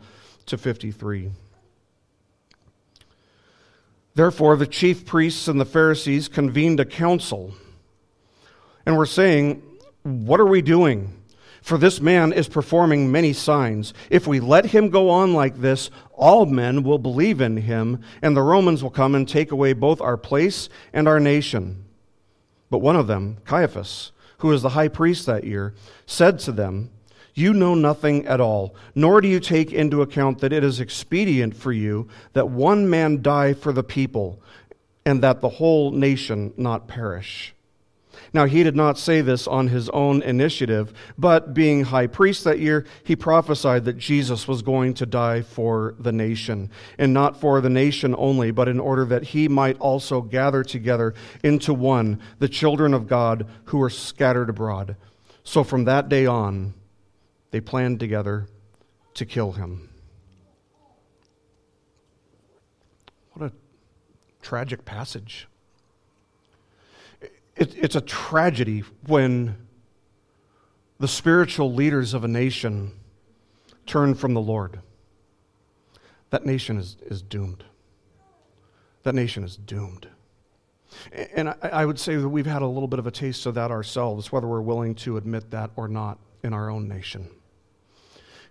to 0.48 0.58
53. 0.58 1.32
Therefore, 4.14 4.58
the 4.58 4.68
chief 4.68 5.06
priests 5.06 5.48
and 5.48 5.62
the 5.62 5.66
Pharisees 5.66 6.28
convened 6.28 6.82
a 6.82 6.86
council 6.86 7.54
and 8.86 8.98
were 8.98 9.06
saying, 9.06 9.64
What 10.04 10.42
are 10.42 10.46
we 10.46 10.62
doing? 10.62 11.19
For 11.70 11.78
this 11.78 12.02
man 12.02 12.34
is 12.34 12.48
performing 12.48 13.12
many 13.12 13.32
signs. 13.32 13.94
If 14.10 14.26
we 14.26 14.40
let 14.40 14.66
him 14.66 14.90
go 14.90 15.12
on 15.12 15.36
like 15.36 15.62
this, 15.62 15.92
all 16.16 16.48
men 16.48 16.82
will 16.82 16.98
believe 16.98 17.42
in 17.42 17.58
him, 17.58 18.02
and 18.24 18.36
the 18.36 18.42
Romans 18.42 18.82
will 18.82 18.90
come 18.90 19.14
and 19.14 19.30
take 19.30 19.52
away 19.52 19.74
both 19.74 20.02
our 20.02 20.18
place 20.18 20.68
and 20.94 21.08
our 21.08 21.20
nation. 21.20 21.86
But 22.72 22.80
one 22.80 22.96
of 22.96 23.06
them, 23.06 23.38
Caiaphas, 23.46 24.12
who 24.40 24.48
was 24.48 24.64
the 24.64 24.70
high 24.70 24.88
priest 24.88 25.28
that 25.28 25.44
year, 25.44 25.76
said 26.08 26.40
to 26.40 26.52
them, 26.52 26.90
You 27.36 27.54
know 27.54 27.76
nothing 27.76 28.26
at 28.26 28.42
all, 28.42 28.74
nor 28.96 29.22
do 29.22 29.28
you 29.28 29.40
take 29.40 29.72
into 29.72 30.02
account 30.02 30.40
that 30.40 30.52
it 30.52 30.64
is 30.64 30.80
expedient 30.80 31.56
for 31.56 31.72
you 31.72 32.08
that 32.34 32.50
one 32.50 32.90
man 32.90 33.22
die 33.22 33.54
for 33.54 33.72
the 33.72 33.84
people, 33.84 34.42
and 35.06 35.22
that 35.22 35.42
the 35.42 35.50
whole 35.50 35.92
nation 35.92 36.52
not 36.58 36.88
perish. 36.88 37.54
Now, 38.34 38.46
he 38.46 38.64
did 38.64 38.76
not 38.76 38.98
say 38.98 39.22
this 39.22 39.48
on 39.48 39.70
his 39.70 39.90
own 39.90 40.22
initiative, 40.22 40.94
but 41.18 41.54
being 41.54 41.86
high 41.86 42.08
priest 42.08 42.44
that 42.44 42.60
year, 42.60 42.86
he 43.04 43.16
prophesied 43.16 43.86
that 43.86 43.98
Jesus 43.98 44.48
was 44.48 44.62
going 44.62 44.94
to 44.96 45.06
die 45.06 45.42
for 45.42 45.96
the 46.00 46.12
nation. 46.12 46.70
And 46.98 47.14
not 47.14 47.40
for 47.40 47.60
the 47.60 47.70
nation 47.70 48.16
only, 48.18 48.52
but 48.52 48.68
in 48.68 48.80
order 48.80 49.06
that 49.06 49.24
he 49.24 49.48
might 49.48 49.80
also 49.80 50.22
gather 50.22 50.64
together 50.64 51.14
into 51.44 51.74
one 51.74 52.22
the 52.38 52.50
children 52.50 52.94
of 52.94 53.08
God 53.08 53.48
who 53.66 53.80
were 53.80 53.90
scattered 53.90 54.50
abroad. 54.50 54.96
So 55.44 55.64
from 55.64 55.86
that 55.86 56.10
day 56.10 56.26
on, 56.26 56.76
they 57.52 57.60
planned 57.60 58.00
together 58.00 58.48
to 59.16 59.26
kill 59.26 59.54
him. 59.54 59.90
What 63.34 63.52
a 63.52 63.54
tragic 64.42 64.86
passage. 64.86 65.49
It, 67.60 67.76
it's 67.76 67.96
a 67.96 68.02
tragedy 68.02 68.84
when 69.06 69.58
the 70.98 71.08
spiritual 71.08 71.74
leaders 71.74 72.14
of 72.14 72.24
a 72.24 72.28
nation 72.28 72.94
turn 73.86 74.16
from 74.16 74.34
the 74.34 74.42
Lord. 74.42 74.80
That 76.30 76.46
nation 76.46 76.78
is, 76.78 76.96
is 77.02 77.22
doomed. 77.22 77.66
That 79.04 79.14
nation 79.14 79.44
is 79.44 79.58
doomed. 79.58 80.08
And 81.36 81.50
I, 81.50 81.56
I 81.62 81.86
would 81.86 82.00
say 82.00 82.16
that 82.16 82.30
we've 82.30 82.46
had 82.46 82.62
a 82.62 82.68
little 82.68 82.88
bit 82.88 83.00
of 83.00 83.08
a 83.08 83.12
taste 83.12 83.46
of 83.46 83.56
that 83.56 83.72
ourselves, 83.72 84.32
whether 84.32 84.48
we're 84.48 84.62
willing 84.62 84.96
to 84.96 85.18
admit 85.18 85.52
that 85.52 85.72
or 85.76 85.88
not 85.88 86.18
in 86.44 86.54
our 86.54 86.70
own 86.70 86.88
nation. 86.88 87.30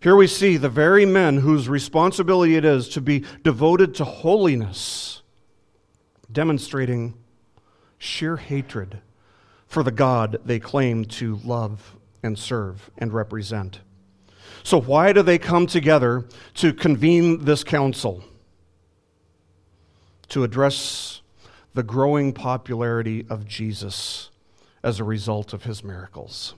Here 0.01 0.17
we 0.17 0.27
see 0.27 0.59
the 0.59 0.69
very 0.69 1.07
men 1.07 1.39
whose 1.39 1.69
responsibility 1.69 2.57
it 2.57 2.65
is 2.65 2.89
to 2.91 3.01
be 3.01 3.25
devoted 3.43 3.95
to 3.97 4.05
holiness, 4.05 5.23
demonstrating 6.31 7.15
sheer 7.99 8.37
hatred 8.37 9.01
for 9.67 9.83
the 9.83 9.91
God 9.91 10.41
they 10.45 10.59
claim 10.59 11.05
to 11.05 11.37
love 11.45 11.97
and 12.23 12.39
serve 12.39 12.91
and 12.99 13.13
represent. 13.13 13.81
So, 14.63 14.81
why 14.81 15.13
do 15.13 15.23
they 15.23 15.39
come 15.39 15.67
together 15.67 16.25
to 16.55 16.73
convene 16.73 17.45
this 17.45 17.65
council? 17.65 18.25
To 20.31 20.45
address 20.45 21.23
the 21.75 21.83
growing 21.83 22.33
popularity 22.33 23.25
of 23.31 23.47
Jesus 23.47 24.31
as 24.83 25.01
a 25.01 25.05
result 25.05 25.53
of 25.53 25.65
his 25.65 25.85
miracles. 25.85 26.55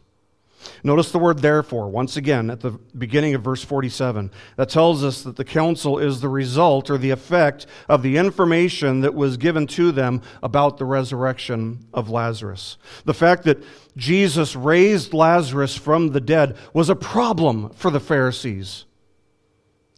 Notice 0.82 1.10
the 1.10 1.18
word 1.18 1.40
therefore, 1.40 1.88
once 1.88 2.16
again, 2.16 2.50
at 2.50 2.60
the 2.60 2.72
beginning 2.96 3.34
of 3.34 3.42
verse 3.42 3.62
47. 3.64 4.30
That 4.56 4.68
tells 4.68 5.04
us 5.04 5.22
that 5.22 5.36
the 5.36 5.44
council 5.44 5.98
is 5.98 6.20
the 6.20 6.28
result 6.28 6.90
or 6.90 6.98
the 6.98 7.10
effect 7.10 7.66
of 7.88 8.02
the 8.02 8.16
information 8.16 9.00
that 9.00 9.14
was 9.14 9.36
given 9.36 9.66
to 9.68 9.92
them 9.92 10.22
about 10.42 10.78
the 10.78 10.84
resurrection 10.84 11.86
of 11.92 12.10
Lazarus. 12.10 12.76
The 13.04 13.14
fact 13.14 13.44
that 13.44 13.62
Jesus 13.96 14.56
raised 14.56 15.12
Lazarus 15.14 15.76
from 15.76 16.12
the 16.12 16.20
dead 16.20 16.56
was 16.72 16.88
a 16.88 16.96
problem 16.96 17.70
for 17.70 17.90
the 17.90 18.00
Pharisees. 18.00 18.84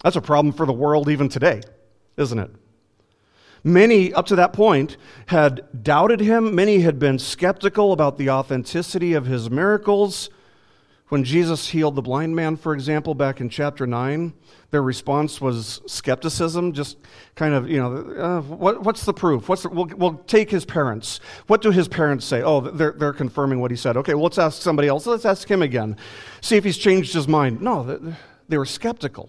That's 0.03 0.16
a 0.16 0.20
problem 0.20 0.53
for 0.53 0.66
the 0.66 0.72
world 0.72 1.09
even 1.09 1.29
today, 1.29 1.61
isn't 2.16 2.38
it? 2.38 2.51
Many, 3.64 4.12
up 4.12 4.27
to 4.27 4.37
that 4.37 4.53
point, 4.53 4.96
had 5.27 5.85
doubted 5.85 6.18
him. 6.18 6.55
Many 6.55 6.81
had 6.81 6.98
been 6.98 7.18
skeptical 7.20 7.92
about 7.92 8.18
the 8.18 8.29
authenticity 8.29 9.14
of 9.14 9.27
his 9.27 9.48
miracles. 9.51 10.31
When 11.12 11.25
Jesus 11.25 11.68
healed 11.68 11.94
the 11.94 12.01
blind 12.01 12.35
man, 12.35 12.57
for 12.57 12.72
example, 12.72 13.14
back 13.14 13.42
in 13.42 13.51
chapter 13.51 13.87
9, 13.87 14.33
their 14.70 14.81
response 14.81 15.42
was 15.42 15.83
skepticism, 15.87 16.72
just 16.72 16.96
kind 17.35 17.53
of, 17.53 17.68
you 17.68 17.77
know, 17.77 17.96
uh, 18.18 18.40
what, 18.40 18.83
what's 18.83 19.05
the 19.05 19.12
proof? 19.12 19.46
What's 19.46 19.64
the, 19.64 19.68
we'll, 19.68 19.90
we'll 19.94 20.14
take 20.27 20.51
his 20.51 20.64
parents. 20.64 21.20
What 21.48 21.61
do 21.61 21.70
his 21.70 21.87
parents 21.87 22.25
say? 22.25 22.40
Oh, 22.40 22.62
they're, 22.62 22.92
they're 22.92 23.12
confirming 23.12 23.61
what 23.61 23.70
he 23.70 23.77
said. 23.77 23.98
Okay, 23.98 24.14
well, 24.14 24.22
let's 24.22 24.38
ask 24.38 24.62
somebody 24.62 24.88
else. 24.88 25.07
Let's 25.07 25.27
ask 25.27 25.46
him 25.51 25.61
again. 25.61 25.98
See 26.40 26.57
if 26.57 26.64
he's 26.64 26.79
changed 26.79 27.12
his 27.12 27.29
mind. 27.29 27.61
No, 27.61 27.83
they, 27.83 28.14
they 28.48 28.57
were 28.57 28.64
skeptical. 28.64 29.29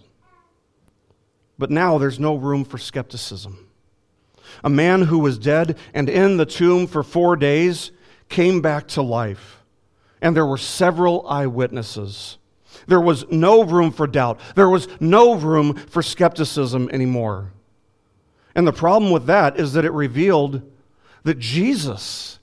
But 1.57 1.69
now 1.69 1.97
there's 1.97 2.17
no 2.17 2.35
room 2.35 2.63
for 2.63 2.77
skepticism. 2.77 3.67
A 4.63 4.69
man 4.69 5.01
who 5.01 5.19
was 5.19 5.37
dead 5.37 5.77
and 5.93 6.07
in 6.07 6.37
the 6.37 6.45
tomb 6.45 6.87
for 6.87 7.03
four 7.03 7.35
days 7.35 7.91
came 8.29 8.61
back 8.61 8.87
to 8.87 9.01
life 9.01 9.62
and 10.23 10.35
there 10.35 10.45
were 10.45 10.57
several 10.57 11.27
eyewitnesses. 11.27 12.37
There 12.87 13.01
was 13.01 13.29
no 13.29 13.63
room 13.63 13.91
for 13.91 14.07
doubt. 14.07 14.39
There 14.55 14.69
was 14.69 14.87
no 14.99 15.35
room 15.35 15.75
for 15.75 16.01
skepticism 16.01 16.89
anymore. 16.91 17.51
And 18.55 18.65
the 18.65 18.73
problem 18.73 19.11
with 19.11 19.25
that 19.27 19.59
is 19.59 19.73
that 19.73 19.85
it 19.85 19.91
revealed 19.91 20.61
that 21.23 21.39
Jesus 21.39 22.39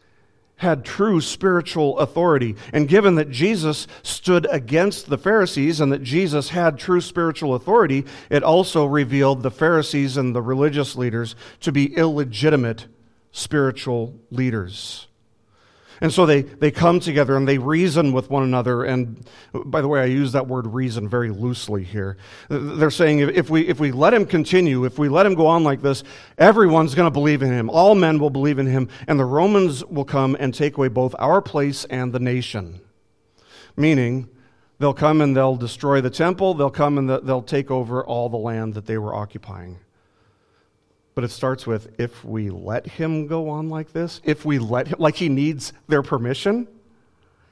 had 0.57 0.85
true 0.85 1.23
spiritual 1.23 1.99
authority. 1.99 2.55
And 2.71 2.87
given 2.87 3.15
that 3.15 3.31
Jesus 3.31 3.87
stood 4.03 4.47
against 4.51 5.09
the 5.09 5.17
Pharisees 5.17 5.81
and 5.81 5.91
that 5.91 6.03
Jesus 6.03 6.51
had 6.51 6.79
true 6.79 7.01
spiritual 7.01 7.55
authority, 7.55 8.05
it 8.29 8.43
also 8.43 8.85
revealed 8.85 9.43
the 9.43 9.51
Pharisees 9.51 10.19
and 10.19 10.37
the 10.37 10.43
religious 10.43 10.97
leaders 10.97 11.35
to 11.61 11.73
be 11.73 11.97
illegitimate 11.97 12.89
spiritual 13.33 14.21
leaders. 14.31 15.07
And 16.01 16.13
so 16.13 16.25
they, 16.25 16.43
they 16.43 16.71
come 16.71 16.99
together 17.01 17.37
and 17.37 17.47
they 17.47 17.59
reason 17.59 18.13
with 18.13 18.31
one 18.31 18.43
another. 18.43 18.85
And 18.85 19.27
by 19.53 19.81
the 19.81 19.89
way, 19.89 20.01
I 20.01 20.07
use 20.07 20.33
that 20.33 20.47
word 20.47 20.67
reason 20.67 21.09
very 21.09 21.31
loosely 21.31 21.85
here. 21.85 22.17
They're 22.49 22.91
saying 22.91 23.21
if 23.21 23.51
we, 23.51 23.69
if 23.69 23.79
we 23.79 23.93
let 23.93 24.15
him 24.15 24.25
continue, 24.25 24.85
if 24.85 24.99
we 24.99 25.09
let 25.09 25.27
him 25.27 25.35
go 25.35 25.47
on 25.47 25.63
like 25.63 25.83
this, 25.83 26.03
everyone's 26.39 26.95
going 26.95 27.07
to 27.07 27.11
believe 27.11 27.43
in 27.43 27.53
him. 27.53 27.69
All 27.69 27.95
men 27.95 28.19
will 28.19 28.31
believe 28.31 28.59
in 28.59 28.67
him. 28.67 28.89
And 29.09 29.21
the 29.21 29.25
Romans 29.25 29.85
will 29.85 30.05
come 30.05 30.37
and 30.41 30.55
take 30.55 30.77
away 30.77 30.89
both 30.89 31.15
our 31.19 31.43
place 31.43 31.85
and 31.87 32.13
the 32.13 32.21
nation. 32.21 32.81
Meaning 33.77 34.29
They'll 34.81 34.95
come 34.95 35.21
and 35.21 35.37
they'll 35.37 35.57
destroy 35.57 36.01
the 36.01 36.09
temple. 36.09 36.55
They'll 36.55 36.71
come 36.71 36.97
and 36.97 37.09
they'll 37.09 37.43
take 37.43 37.71
over 37.71 38.03
all 38.03 38.31
the 38.31 38.39
land 38.39 38.73
that 38.75 38.87
they 38.87 38.97
were 38.97 39.15
occupying. 39.15 39.79
But 41.15 41.25
it 41.25 41.31
starts 41.31 41.67
with 41.67 41.99
if 41.99 42.25
we 42.25 42.51
let 42.51 42.87
him 42.87 43.27
go 43.27 43.49
on 43.49 43.69
like 43.69 43.93
this, 43.93 44.21
if 44.25 44.45
we 44.45 44.59
let 44.59 44.89
him, 44.89 44.97
like 44.99 45.17
he 45.17 45.29
needs 45.29 45.73
their 45.89 46.03
permission. 46.03 46.69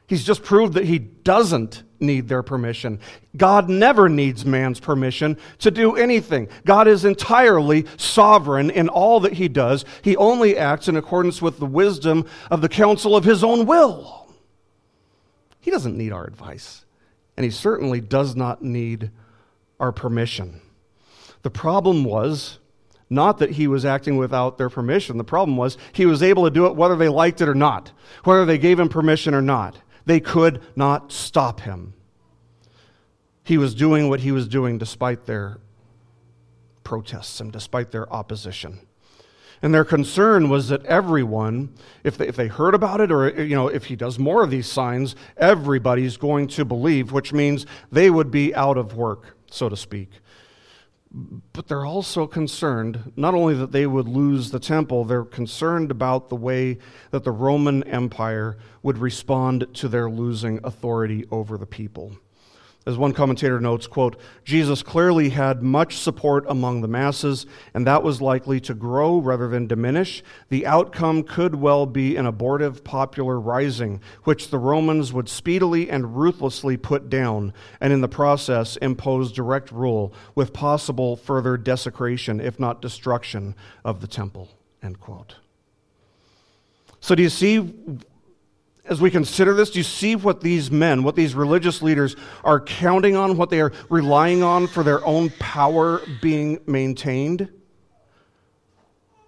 He's 0.07 0.25
just 0.25 0.43
proved 0.43 0.75
that 0.75 0.85
he 0.85 0.99
doesn't 0.99 1.83
need 2.01 2.29
their 2.29 2.43
permission. 2.43 2.99
God 3.37 3.69
never 3.69 4.09
needs 4.09 4.47
man's 4.47 4.81
permission 4.81 5.37
to 5.59 5.71
do 5.71 5.97
anything. 5.97 6.49
God 6.65 6.89
is 6.89 7.05
entirely 7.05 7.85
sovereign 7.99 8.71
in 8.71 8.89
all 8.89 9.21
that 9.21 9.35
he 9.35 9.49
does. 9.49 9.85
He 10.01 10.17
only 10.17 10.57
acts 10.57 10.89
in 10.89 10.97
accordance 10.97 11.43
with 11.43 11.59
the 11.59 11.67
wisdom 11.67 12.25
of 12.51 12.63
the 12.63 12.71
counsel 12.71 13.17
of 13.17 13.25
his 13.25 13.45
own 13.45 13.67
will. 13.67 14.33
He 15.61 15.71
doesn't 15.71 15.99
need 15.99 16.13
our 16.13 16.25
advice, 16.25 16.87
and 17.37 17.45
he 17.45 17.51
certainly 17.51 18.01
does 18.01 18.35
not 18.35 18.63
need 18.63 19.11
our 19.79 19.93
permission. 19.93 20.63
The 21.43 21.51
problem 21.51 22.05
was 22.05 22.59
not 23.11 23.39
that 23.39 23.53
he 23.53 23.67
was 23.67 23.85
acting 23.85 24.17
without 24.17 24.59
their 24.59 24.69
permission. 24.69 25.17
The 25.17 25.25
problem 25.25 25.57
was 25.57 25.79
he 25.93 26.07
was 26.07 26.23
able 26.23 26.45
to 26.45 26.51
do 26.51 26.67
it 26.67 26.77
whether 26.77 26.97
they 26.97 27.09
liked 27.09 27.41
it 27.41 27.49
or 27.49 27.55
not, 27.55 27.93
whether 28.25 28.45
they 28.45 28.59
gave 28.59 28.79
him 28.79 28.89
permission 28.89 29.35
or 29.35 29.43
not. 29.43 29.79
They 30.05 30.21
could 30.21 30.63
not 30.77 31.13
stop 31.13 31.61
him. 31.61 31.95
He 33.45 33.59
was 33.59 33.75
doing 33.75 34.09
what 34.09 34.21
he 34.21 34.33
was 34.33 34.47
doing 34.47 34.79
despite 34.79 35.25
their 35.27 35.59
protests 36.85 37.41
and 37.41 37.53
despite 37.53 37.91
their 37.91 38.11
opposition. 38.13 38.81
And 39.61 39.75
their 39.75 39.85
concern 39.85 40.49
was 40.49 40.69
that 40.69 40.85
everyone, 40.87 41.75
if 42.05 42.17
they, 42.17 42.29
if 42.29 42.37
they 42.37 42.47
heard 42.47 42.75
about 42.75 43.01
it 43.01 43.11
or 43.11 43.43
you 43.43 43.57
know, 43.57 43.69
if 43.69 43.87
he 43.87 43.97
does 43.97 44.19
more 44.19 44.43
of 44.43 44.51
these 44.51 44.71
signs, 44.71 45.17
everybody's 45.37 46.17
going 46.17 46.47
to 46.49 46.65
believe, 46.65 47.11
which 47.11 47.33
means 47.33 47.67
they 47.91 48.09
would 48.09 48.31
be 48.31 48.55
out 48.55 48.77
of 48.77 48.95
work, 48.95 49.37
so 49.51 49.69
to 49.69 49.77
speak. 49.77 50.11
But 51.11 51.69
they're 51.69 51.87
also 51.87 52.27
concerned 52.27 53.13
not 53.17 53.35
only 53.35 53.55
that 53.55 53.73
they 53.73 53.87
would 53.87 54.09
lose 54.09 54.51
the 54.51 54.59
temple, 54.59 55.05
they're 55.05 55.25
concerned 55.25 55.91
about 55.91 56.29
the 56.29 56.37
way 56.37 56.79
that 57.11 57.25
the 57.25 57.33
Roman 57.33 57.83
Empire 57.85 58.59
would 58.83 58.99
respond 58.99 59.67
to 59.75 59.89
their 59.89 60.11
losing 60.11 60.61
authority 60.63 61.25
over 61.31 61.57
the 61.57 61.67
people. 61.67 62.13
As 62.89 62.97
one 62.97 63.13
commentator 63.13 63.61
notes, 63.61 63.87
quote, 63.87 64.19
Jesus 64.45 64.83
clearly 64.83 65.29
had 65.29 65.63
much 65.63 65.99
support 65.99 66.47
among 66.49 66.81
the 66.81 66.89
masses, 66.89 67.45
and 67.75 67.87
that 67.87 68.03
was 68.03 68.23
likely 68.23 68.61
to 68.61 68.73
grow 68.73 69.19
rather 69.19 69.47
than 69.47 69.67
diminish. 69.67 70.23
The 70.49 70.65
outcome 70.65 71.23
could 71.25 71.55
well 71.55 71.85
be 71.85 72.17
an 72.17 72.25
abortive 72.25 72.85
popular 72.85 73.39
rising, 73.39 74.01
which 74.25 74.49
the 74.49 74.57
Romans 74.57 75.13
would 75.13 75.29
speedily 75.29 75.91
and 75.91 76.17
ruthlessly 76.17 76.79
put 76.79 77.11
down, 77.11 77.53
and 77.79 77.93
in 77.93 78.01
the 78.01 78.09
process 78.09 78.79
impose 78.79 79.33
direct 79.33 79.71
rule, 79.71 80.15
with 80.35 80.55
possible 80.55 81.15
further 81.15 81.59
desecration, 81.59 82.41
if 82.41 82.59
not 82.59 82.81
destruction, 82.81 83.55
of 83.85 84.01
the 84.01 84.07
temple. 84.07 84.49
End 84.83 84.99
quote. 84.99 85.37
So, 87.01 87.15
do 87.15 87.23
you 87.23 87.29
see 87.29 87.71
as 88.89 89.01
we 89.01 89.11
consider 89.11 89.53
this, 89.55 89.71
do 89.71 89.79
you 89.79 89.85
see 89.85 90.17
what 90.17 90.41
these 90.41 90.71
men, 90.71 91.03
what 91.03 91.15
these 91.15 91.35
religious 91.35 91.83
leaders 91.83 92.17
are 92.43 92.59
counting 92.59 93.17
on, 93.17 93.37
what 93.37 93.51
they 93.51 93.61
are 93.61 93.73
relying 93.91 94.43
on 94.43 94.67
for 94.67 94.83
their 94.83 95.05
own 95.05 95.31
power 95.39 96.01
being 96.23 96.59
maintained? 96.67 97.49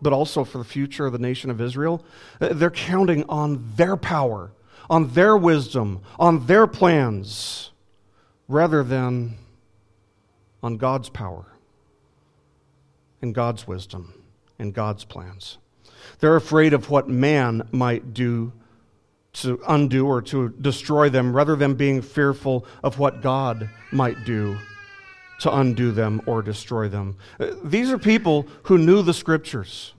But 0.01 0.15
also 0.15 0.45
for 0.45 0.59
the 0.59 0.65
future 0.65 1.05
of 1.05 1.13
the 1.13 1.19
nation 1.19 1.51
of 1.51 1.61
Israel? 1.61 2.03
Uh, 2.41 2.55
they're 2.55 2.71
counting 2.71 3.25
on 3.29 3.73
their 3.77 3.99
power, 3.99 4.53
on 4.89 5.11
their 5.11 5.37
wisdom, 5.37 6.01
on 6.19 6.47
their 6.47 6.67
plans, 6.67 7.71
rather 8.49 8.83
than 8.83 9.37
on 10.63 10.79
God's 10.79 11.11
power 11.11 11.47
and 13.21 13.35
God's 13.35 13.67
wisdom 13.67 14.15
and 14.59 14.73
God's 14.73 15.05
plans. 15.05 15.59
They're 16.21 16.37
afraid 16.37 16.73
of 16.73 16.89
what 16.89 17.09
man 17.09 17.69
might 17.73 18.15
do 18.15 18.53
to 19.33 19.61
undo 19.69 20.07
or 20.07 20.21
to 20.23 20.49
destroy 20.61 21.09
them 21.09 21.35
rather 21.35 21.57
than 21.57 21.75
being 21.75 22.03
fearful 22.03 22.67
of 22.83 22.99
what 22.99 23.23
God 23.23 23.71
might 23.93 24.25
do 24.25 24.59
to 25.41 25.55
undo 25.57 25.91
them 25.93 26.21
or 26.27 26.43
destroy 26.43 26.89
them. 26.89 27.17
Uh, 27.39 27.53
these 27.65 27.91
are 27.91 27.99
people 27.99 28.47
who 28.65 28.79
knew 28.79 29.03
the 29.03 29.15
scriptures. 29.15 29.95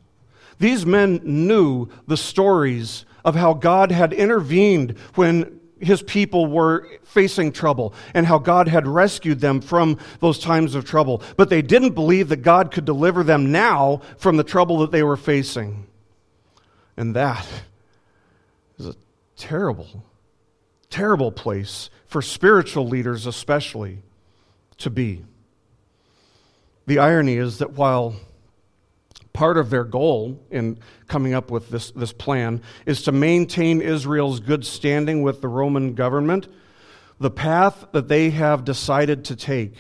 These 0.60 0.86
men 0.86 1.22
knew 1.24 1.88
the 2.08 2.18
stories 2.18 3.06
of 3.26 3.36
how 3.36 3.54
God 3.54 3.92
had 3.92 4.14
intervened 4.14 4.98
when 5.16 5.60
his 5.80 6.04
people 6.04 6.46
were 6.46 6.88
facing 7.04 7.52
trouble 7.52 7.94
and 8.14 8.28
how 8.28 8.38
God 8.38 8.68
had 8.68 8.86
rescued 8.86 9.40
them 9.40 9.62
from 9.62 9.98
those 10.20 10.38
times 10.38 10.76
of 10.76 10.86
trouble. 10.86 11.24
But 11.38 11.50
they 11.50 11.64
didn't 11.64 11.96
believe 11.96 12.30
that 12.30 12.44
God 12.44 12.72
could 12.72 12.86
deliver 12.86 13.24
them 13.24 13.52
now 13.52 14.02
from 14.18 14.38
the 14.38 14.44
trouble 14.44 14.80
that 14.80 14.92
they 14.92 15.02
were 15.02 15.18
facing. 15.18 15.88
And 16.96 17.16
that 17.16 17.48
terrible, 19.42 20.06
terrible 20.92 21.32
place 21.32 21.90
for 22.06 22.22
spiritual 22.22 22.88
leaders, 22.88 23.26
especially, 23.26 24.04
to 24.78 24.92
be. 24.92 25.26
The 26.86 27.00
irony 27.00 27.38
is 27.38 27.58
that 27.58 27.72
while 27.72 28.14
part 29.34 29.58
of 29.58 29.72
their 29.72 29.84
goal 29.84 30.40
in 30.52 30.78
coming 31.08 31.34
up 31.34 31.50
with 31.50 31.70
this, 31.70 31.90
this 31.90 32.14
plan 32.14 32.62
is 32.86 33.02
to 33.04 33.12
maintain 33.12 33.82
Israel's 33.82 34.40
good 34.40 34.64
standing 34.64 35.24
with 35.24 35.42
the 35.42 35.48
Roman 35.48 35.96
government, 35.96 36.48
the 37.20 37.32
path 37.32 37.86
that 37.94 38.10
they 38.10 38.30
have 38.30 38.64
decided 38.64 39.26
to 39.26 39.36
take, 39.36 39.74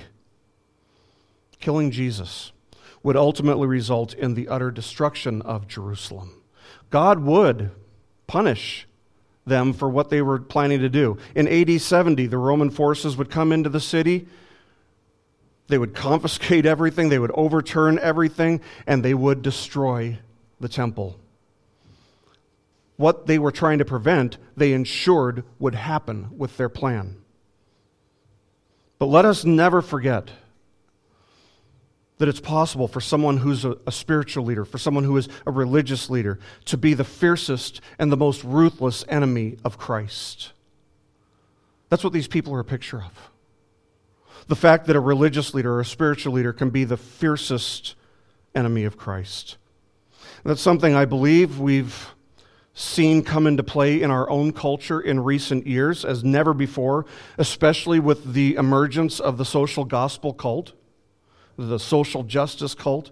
killing 1.59 1.91
Jesus, 1.91 2.51
would 3.03 3.15
ultimately 3.15 3.67
result 3.67 4.15
in 4.15 4.33
the 4.33 4.47
utter 4.47 4.71
destruction 4.71 5.43
of 5.43 5.67
Jerusalem. 5.67 6.41
God 6.89 7.19
would 7.19 7.69
punish 8.25 8.87
them 9.45 9.73
for 9.73 9.89
what 9.89 10.09
they 10.09 10.21
were 10.21 10.39
planning 10.39 10.79
to 10.79 10.89
do. 10.89 11.17
In 11.35 11.47
AD 11.47 11.81
70, 11.81 12.27
the 12.27 12.37
Roman 12.37 12.69
forces 12.69 13.17
would 13.17 13.29
come 13.29 13.51
into 13.51 13.69
the 13.69 13.79
city. 13.79 14.27
They 15.67 15.77
would 15.77 15.95
confiscate 15.95 16.65
everything, 16.65 17.09
they 17.09 17.19
would 17.19 17.31
overturn 17.31 17.97
everything, 17.99 18.61
and 18.85 19.03
they 19.03 19.13
would 19.13 19.41
destroy 19.41 20.19
the 20.59 20.69
temple. 20.69 21.17
What 22.97 23.25
they 23.25 23.39
were 23.39 23.51
trying 23.51 23.79
to 23.79 23.85
prevent, 23.85 24.37
they 24.55 24.73
ensured 24.73 25.43
would 25.59 25.75
happen 25.75 26.37
with 26.37 26.57
their 26.57 26.69
plan. 26.69 27.17
But 28.99 29.07
let 29.07 29.25
us 29.25 29.43
never 29.43 29.81
forget 29.81 30.29
that 32.21 32.29
it's 32.29 32.39
possible 32.39 32.87
for 32.87 33.01
someone 33.01 33.37
who's 33.37 33.65
a, 33.65 33.75
a, 33.87 33.91
spiritual 33.91 34.45
leader, 34.45 34.63
for 34.63 34.77
someone 34.77 35.03
who 35.03 35.17
is 35.17 35.27
a 35.47 35.51
religious 35.51 36.07
leader, 36.07 36.37
to 36.65 36.77
be 36.77 36.93
the 36.93 37.03
fiercest 37.03 37.81
and 37.97 38.11
the 38.11 38.15
most 38.17 38.43
ruthless 38.43 39.03
enemy 39.09 39.57
of 39.65 39.79
Christ. 39.79 40.51
That's 41.89 42.03
what 42.03 42.13
these 42.13 42.27
people 42.27 42.53
are 42.53 42.59
a 42.59 42.63
picture 42.63 43.01
of. 43.01 43.31
The 44.45 44.55
fact 44.55 44.85
that 44.85 44.95
a 44.95 44.99
religious 44.99 45.55
leader 45.55 45.73
or 45.73 45.79
a 45.79 45.85
spiritual 45.85 46.33
leader 46.33 46.53
can 46.53 46.69
be 46.69 46.83
the 46.83 46.95
fiercest 46.95 47.95
enemy 48.53 48.83
of 48.83 48.97
Christ. 48.97 49.57
That's 50.43 50.61
something 50.61 50.93
I 50.93 51.05
believe 51.05 51.59
we've 51.59 52.11
seen 52.75 53.23
come 53.23 53.47
into 53.47 53.63
play 53.63 53.99
in 53.99 54.11
our 54.11 54.29
own 54.29 54.53
culture 54.53 55.01
in 55.01 55.23
recent 55.23 55.65
years 55.65 56.05
as 56.05 56.23
never 56.23 56.53
before, 56.53 57.07
especially 57.39 57.99
with 57.99 58.35
the 58.35 58.53
emergence 58.57 59.19
of 59.19 59.39
the 59.39 59.45
social 59.45 59.85
gospel 59.85 60.33
cult 60.33 60.73
the 61.67 61.79
social 61.79 62.23
justice 62.23 62.75
cult. 62.75 63.11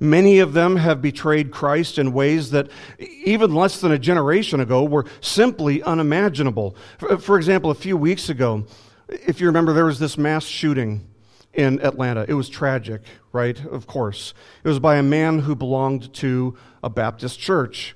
Many 0.00 0.40
of 0.40 0.54
them 0.54 0.76
have 0.76 1.00
betrayed 1.00 1.52
Christ 1.52 1.98
in 1.98 2.12
ways 2.12 2.50
that, 2.50 2.68
even 2.98 3.54
less 3.54 3.80
than 3.80 3.92
a 3.92 3.98
generation 3.98 4.58
ago, 4.58 4.82
were 4.82 5.06
simply 5.20 5.82
unimaginable. 5.82 6.76
For 7.20 7.36
example, 7.36 7.70
a 7.70 7.74
few 7.74 7.96
weeks 7.96 8.28
ago, 8.28 8.66
if 9.08 9.40
you 9.40 9.46
remember, 9.46 9.72
there 9.72 9.84
was 9.84 10.00
this 10.00 10.18
mass 10.18 10.44
shooting 10.44 11.06
in 11.52 11.80
Atlanta. 11.80 12.24
It 12.26 12.34
was 12.34 12.48
tragic, 12.48 13.02
right? 13.32 13.64
Of 13.66 13.86
course. 13.86 14.34
It 14.64 14.68
was 14.68 14.80
by 14.80 14.96
a 14.96 15.02
man 15.02 15.40
who 15.40 15.54
belonged 15.54 16.12
to 16.14 16.56
a 16.82 16.90
Baptist 16.90 17.38
church. 17.38 17.94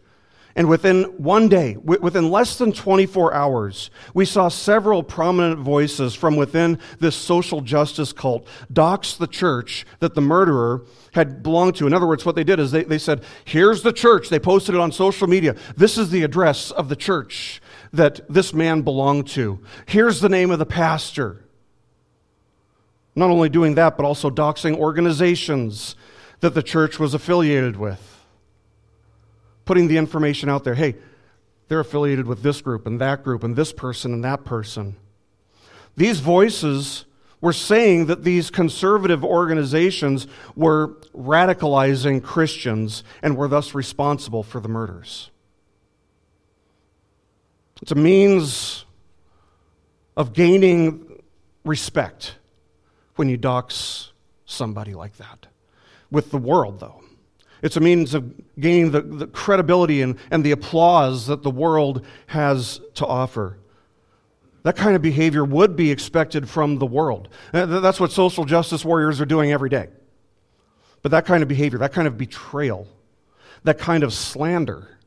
And 0.58 0.68
within 0.68 1.04
one 1.18 1.48
day, 1.48 1.76
within 1.76 2.32
less 2.32 2.58
than 2.58 2.72
24 2.72 3.32
hours, 3.32 3.92
we 4.12 4.24
saw 4.24 4.48
several 4.48 5.04
prominent 5.04 5.60
voices 5.60 6.16
from 6.16 6.34
within 6.34 6.80
this 6.98 7.14
social 7.14 7.60
justice 7.60 8.12
cult 8.12 8.44
dox 8.72 9.14
the 9.14 9.28
church 9.28 9.86
that 10.00 10.16
the 10.16 10.20
murderer 10.20 10.82
had 11.12 11.44
belonged 11.44 11.76
to. 11.76 11.86
In 11.86 11.94
other 11.94 12.08
words, 12.08 12.26
what 12.26 12.34
they 12.34 12.42
did 12.42 12.58
is 12.58 12.72
they, 12.72 12.82
they 12.82 12.98
said, 12.98 13.22
Here's 13.44 13.82
the 13.82 13.92
church. 13.92 14.30
They 14.30 14.40
posted 14.40 14.74
it 14.74 14.80
on 14.80 14.90
social 14.90 15.28
media. 15.28 15.54
This 15.76 15.96
is 15.96 16.10
the 16.10 16.24
address 16.24 16.72
of 16.72 16.88
the 16.88 16.96
church 16.96 17.62
that 17.92 18.20
this 18.28 18.52
man 18.52 18.82
belonged 18.82 19.28
to. 19.28 19.60
Here's 19.86 20.20
the 20.20 20.28
name 20.28 20.50
of 20.50 20.58
the 20.58 20.66
pastor. 20.66 21.44
Not 23.14 23.30
only 23.30 23.48
doing 23.48 23.76
that, 23.76 23.96
but 23.96 24.04
also 24.04 24.28
doxing 24.28 24.74
organizations 24.74 25.94
that 26.40 26.54
the 26.54 26.64
church 26.64 26.98
was 26.98 27.14
affiliated 27.14 27.76
with 27.76 28.17
putting 29.68 29.86
the 29.86 29.98
information 29.98 30.48
out 30.48 30.64
there 30.64 30.74
hey, 30.74 30.94
they're 31.68 31.80
affiliated 31.80 32.26
with 32.26 32.42
this 32.42 32.62
group 32.62 32.86
and 32.86 32.98
that 33.02 33.22
group 33.22 33.44
and 33.44 33.54
this 33.54 33.70
person 33.70 34.14
and 34.14 34.24
that 34.24 34.42
person. 34.42 34.96
These 35.94 36.20
voices 36.20 37.04
were 37.42 37.52
saying 37.52 38.06
that 38.06 38.24
these 38.24 38.48
conservative 38.48 39.22
organizations 39.22 40.26
were 40.56 40.96
radicalizing 41.14 42.22
Christians 42.22 43.04
and 43.22 43.36
were 43.36 43.46
thus 43.46 43.74
responsible 43.74 44.42
for 44.42 44.58
the 44.58 44.68
murders. 44.68 45.30
It's 47.82 47.92
a 47.92 47.94
means 47.94 48.86
of 50.16 50.32
gaining 50.32 51.20
respect 51.62 52.36
when 53.16 53.28
you 53.28 53.36
dox 53.36 54.12
somebody 54.46 54.94
like 54.94 55.18
that. 55.18 55.46
With 56.10 56.30
the 56.30 56.38
world, 56.38 56.80
though. 56.80 57.02
It's 57.62 57.76
a 57.76 57.80
means 57.80 58.14
of 58.14 58.32
gaining 58.58 58.92
the, 58.92 59.00
the 59.00 59.26
credibility 59.26 60.02
and, 60.02 60.16
and 60.30 60.44
the 60.44 60.52
applause 60.52 61.26
that 61.26 61.42
the 61.42 61.50
world 61.50 62.04
has 62.26 62.80
to 62.94 63.06
offer. 63.06 63.58
That 64.62 64.76
kind 64.76 64.94
of 64.94 65.02
behavior 65.02 65.44
would 65.44 65.76
be 65.76 65.90
expected 65.90 66.48
from 66.48 66.78
the 66.78 66.86
world. 66.86 67.28
That's 67.52 68.00
what 68.00 68.12
social 68.12 68.44
justice 68.44 68.84
warriors 68.84 69.20
are 69.20 69.26
doing 69.26 69.52
every 69.52 69.70
day. 69.70 69.88
But 71.02 71.10
that 71.12 71.26
kind 71.26 71.42
of 71.42 71.48
behavior, 71.48 71.78
that 71.78 71.92
kind 71.92 72.08
of 72.08 72.18
betrayal, 72.18 72.86
that 73.64 73.78
kind 73.78 74.02
of 74.02 74.12
slander 74.12 74.98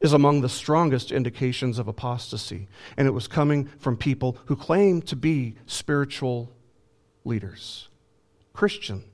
is 0.00 0.12
among 0.12 0.40
the 0.40 0.48
strongest 0.48 1.12
indications 1.12 1.78
of 1.78 1.88
apostasy. 1.88 2.68
And 2.96 3.06
it 3.06 3.12
was 3.12 3.26
coming 3.26 3.66
from 3.78 3.96
people 3.96 4.36
who 4.46 4.56
claim 4.56 5.02
to 5.02 5.16
be 5.16 5.56
spiritual 5.66 6.52
leaders, 7.24 7.88
Christian 8.52 9.04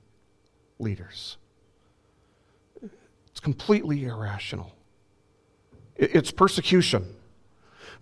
leaders. 0.79 1.37
Completely 3.41 4.05
irrational. 4.05 4.71
It's 5.95 6.31
persecution. 6.31 7.15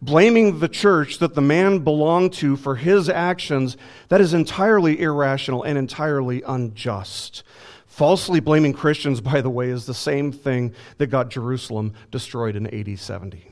Blaming 0.01 0.59
the 0.59 0.69
church 0.69 1.19
that 1.19 1.35
the 1.35 1.41
man 1.41 1.79
belonged 1.79 2.33
to 2.33 2.55
for 2.55 2.75
his 2.75 3.09
actions, 3.09 3.75
that 4.07 4.21
is 4.21 4.33
entirely 4.33 5.01
irrational 5.01 5.63
and 5.63 5.77
entirely 5.77 6.41
unjust. 6.43 7.43
Falsely 7.85 8.39
blaming 8.39 8.71
Christians, 8.71 9.19
by 9.19 9.41
the 9.41 9.49
way, 9.49 9.69
is 9.69 9.85
the 9.85 9.93
same 9.93 10.31
thing 10.31 10.73
that 10.97 11.07
got 11.07 11.29
Jerusalem 11.29 11.93
destroyed 12.11 12.55
in 12.55 12.67
AD 12.67 12.97
70. 12.97 13.45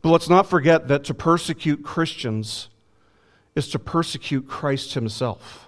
But 0.00 0.10
let's 0.10 0.30
not 0.30 0.48
forget 0.48 0.88
that 0.88 1.04
to 1.04 1.14
persecute 1.14 1.82
Christians 1.84 2.68
is 3.54 3.68
to 3.68 3.78
persecute 3.78 4.48
Christ 4.48 4.94
himself. 4.94 5.63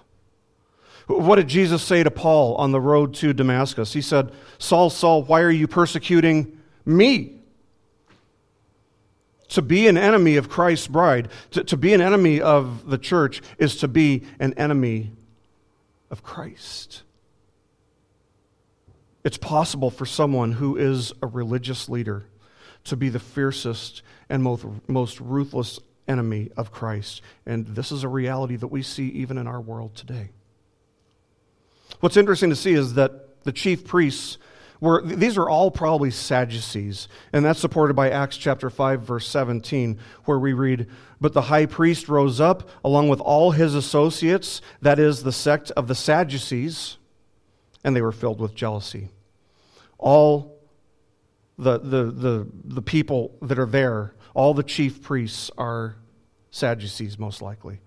What 1.07 1.37
did 1.37 1.47
Jesus 1.47 1.81
say 1.81 2.03
to 2.03 2.11
Paul 2.11 2.55
on 2.55 2.71
the 2.71 2.81
road 2.81 3.13
to 3.15 3.33
Damascus? 3.33 3.93
He 3.93 4.01
said, 4.01 4.31
Saul, 4.59 4.89
Saul, 4.89 5.23
why 5.23 5.41
are 5.41 5.49
you 5.49 5.67
persecuting 5.67 6.59
me? 6.85 7.33
To 9.49 9.61
be 9.61 9.87
an 9.87 9.97
enemy 9.97 10.35
of 10.35 10.49
Christ's 10.49 10.87
bride, 10.87 11.29
to, 11.51 11.63
to 11.63 11.77
be 11.77 11.93
an 11.93 12.01
enemy 12.01 12.41
of 12.41 12.89
the 12.89 12.97
church, 12.97 13.41
is 13.57 13.77
to 13.77 13.87
be 13.87 14.23
an 14.39 14.53
enemy 14.55 15.13
of 16.11 16.23
Christ. 16.23 17.03
It's 19.23 19.37
possible 19.37 19.89
for 19.89 20.05
someone 20.05 20.51
who 20.53 20.75
is 20.75 21.13
a 21.21 21.27
religious 21.27 21.87
leader 21.87 22.25
to 22.83 22.97
be 22.97 23.07
the 23.07 23.19
fiercest 23.19 24.01
and 24.29 24.43
most, 24.43 24.65
most 24.87 25.21
ruthless 25.21 25.79
enemy 26.07 26.51
of 26.57 26.71
Christ. 26.73 27.21
And 27.45 27.65
this 27.67 27.93
is 27.93 28.03
a 28.03 28.09
reality 28.09 28.57
that 28.57 28.67
we 28.67 28.81
see 28.81 29.07
even 29.09 29.37
in 29.37 29.47
our 29.47 29.61
world 29.61 29.95
today. 29.95 30.31
What's 31.99 32.17
interesting 32.17 32.49
to 32.49 32.55
see 32.55 32.73
is 32.73 32.93
that 32.93 33.43
the 33.43 33.51
chief 33.51 33.85
priests 33.85 34.37
were, 34.79 35.01
these 35.03 35.37
are 35.37 35.49
all 35.49 35.71
probably 35.71 36.11
Sadducees, 36.11 37.07
and 37.33 37.43
that's 37.43 37.59
supported 37.59 37.95
by 37.95 38.11
Acts 38.11 38.37
chapter 38.37 38.69
5, 38.69 39.01
verse 39.01 39.27
17, 39.27 39.97
where 40.25 40.37
we 40.37 40.53
read, 40.53 40.87
But 41.19 41.33
the 41.33 41.43
high 41.43 41.65
priest 41.65 42.07
rose 42.07 42.39
up 42.39 42.69
along 42.83 43.09
with 43.09 43.19
all 43.19 43.51
his 43.51 43.73
associates, 43.73 44.61
that 44.81 44.99
is, 44.99 45.23
the 45.23 45.31
sect 45.31 45.71
of 45.71 45.87
the 45.87 45.95
Sadducees, 45.95 46.97
and 47.83 47.95
they 47.95 48.01
were 48.01 48.11
filled 48.11 48.39
with 48.39 48.53
jealousy. 48.53 49.09
All 49.97 50.59
the, 51.57 51.79
the, 51.79 52.03
the, 52.11 52.47
the 52.63 52.81
people 52.83 53.35
that 53.41 53.57
are 53.57 53.65
there, 53.65 54.13
all 54.35 54.53
the 54.53 54.63
chief 54.63 55.01
priests 55.01 55.49
are 55.57 55.95
Sadducees, 56.51 57.17
most 57.17 57.41
likely. 57.41 57.79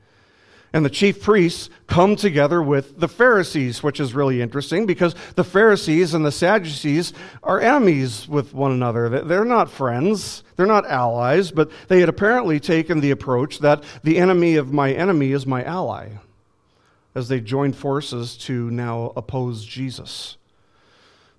And 0.73 0.85
the 0.85 0.91
chief 0.91 1.21
priests 1.23 1.69
come 1.89 2.15
together 2.15 2.63
with 2.63 3.01
the 3.01 3.09
Pharisees, 3.09 3.83
which 3.83 3.99
is 3.99 4.15
really 4.15 4.41
interesting 4.41 4.87
because 4.87 5.17
the 5.35 5.43
Pharisees 5.43 6.15
and 6.15 6.25
the 6.25 6.31
Sadducees 6.31 7.13
are 7.43 7.61
enemies 7.61 8.29
with 8.29 8.55
one 8.55 8.71
another. 8.71 9.09
They're 9.25 9.45
not 9.45 9.71
friends, 9.71 10.45
they're 10.57 10.67
not 10.67 10.87
allies, 10.87 11.51
but 11.51 11.71
they 11.89 11.99
had 11.99 12.09
apparently 12.09 12.61
taken 12.61 13.01
the 13.01 13.11
approach 13.11 13.59
that 13.59 13.83
the 14.05 14.19
enemy 14.19 14.57
of 14.57 14.73
my 14.73 14.93
enemy 14.93 15.33
is 15.33 15.45
my 15.45 15.65
ally 15.65 16.11
as 17.15 17.29
they 17.29 17.41
joined 17.41 17.77
forces 17.77 18.37
to 18.37 18.71
now 18.71 19.13
oppose 19.17 19.65
Jesus. 19.65 20.37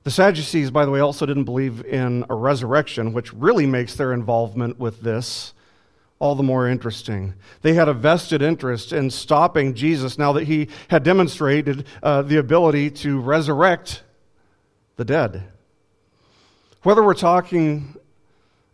The 0.04 0.12
Sadducees, 0.12 0.72
by 0.72 0.84
the 0.84 0.92
way, 0.92 1.00
also 1.00 1.26
didn't 1.26 1.44
believe 1.44 1.86
in 1.86 2.26
a 2.30 2.36
resurrection, 2.36 3.14
which 3.14 3.34
really 3.34 3.66
makes 3.66 3.96
their 3.96 4.14
involvement 4.14 4.80
with 4.80 5.02
this 5.02 5.54
all 6.22 6.36
the 6.36 6.44
more 6.44 6.68
interesting. 6.68 7.34
They 7.64 7.74
had 7.74 7.90
a 7.90 7.94
vested 7.94 8.44
interest 8.44 8.94
in 8.94 9.10
stopping 9.10 9.74
Jesus 9.74 10.20
now 10.20 10.32
that 10.34 10.44
he 10.44 10.68
had 10.88 11.02
demonstrated 11.02 11.88
uh, 12.04 12.22
the 12.22 12.38
ability 12.38 12.92
to 12.92 13.20
resurrect 13.20 14.04
the 14.98 15.04
dead. 15.04 15.44
Whether 16.84 17.04
we're 17.04 17.16
talking 17.16 17.96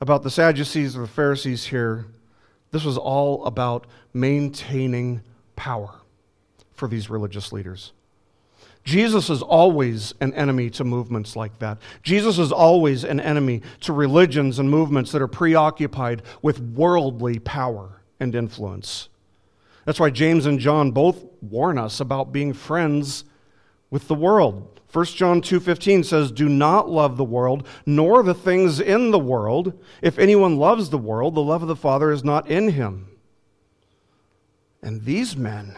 about 0.01 0.23
the 0.23 0.29
Sadducees 0.29 0.97
or 0.97 1.03
the 1.03 1.07
Pharisees 1.07 1.65
here, 1.65 2.07
this 2.71 2.83
was 2.83 2.97
all 2.97 3.45
about 3.45 3.87
maintaining 4.13 5.21
power 5.55 6.01
for 6.73 6.89
these 6.89 7.09
religious 7.09 7.53
leaders. 7.53 7.93
Jesus 8.87 9.29
is 9.29 9.41
always 9.41 10.13
an 10.21 10.33
enemy 10.33 10.69
to 10.69 10.85
movements 10.85 11.35
like 11.35 11.59
that. 11.59 11.77
Jesus 12.03 12.39
is 12.39 12.53
always 12.53 13.03
an 13.03 13.19
enemy 13.19 13.61
to 13.81 13.91
religions 13.91 14.59
and 14.59 14.69
movements 14.69 15.11
that 15.11 15.21
are 15.21 15.27
preoccupied 15.27 16.21
with 16.41 16.61
worldly 16.61 17.37
power 17.37 18.01
and 18.21 18.33
influence. 18.33 19.09
That's 19.83 19.99
why 19.99 20.09
James 20.09 20.45
and 20.45 20.57
John 20.57 20.91
both 20.91 21.25
warn 21.41 21.77
us 21.77 21.99
about 21.99 22.31
being 22.31 22.53
friends 22.53 23.25
with 23.89 24.07
the 24.07 24.15
world. 24.15 24.79
1 24.89 25.17
John 25.17 25.41
2:15 25.41 26.05
says, 26.05 26.31
"Do 26.31 26.47
not 26.47 26.89
love 26.89 27.17
the 27.17 27.25
world, 27.25 27.67
nor 27.85 28.23
the 28.23 28.33
things 28.33 28.79
in 28.79 29.11
the 29.11 29.19
world. 29.19 29.73
If 30.01 30.17
anyone 30.17 30.55
loves 30.55 30.91
the 30.91 30.97
world, 30.97 31.35
the 31.35 31.43
love 31.43 31.61
of 31.61 31.67
the 31.67 31.75
Father 31.75 32.09
is 32.09 32.23
not 32.23 32.49
in 32.49 32.69
him." 32.69 33.07
And 34.81 35.03
these 35.03 35.35
men, 35.35 35.75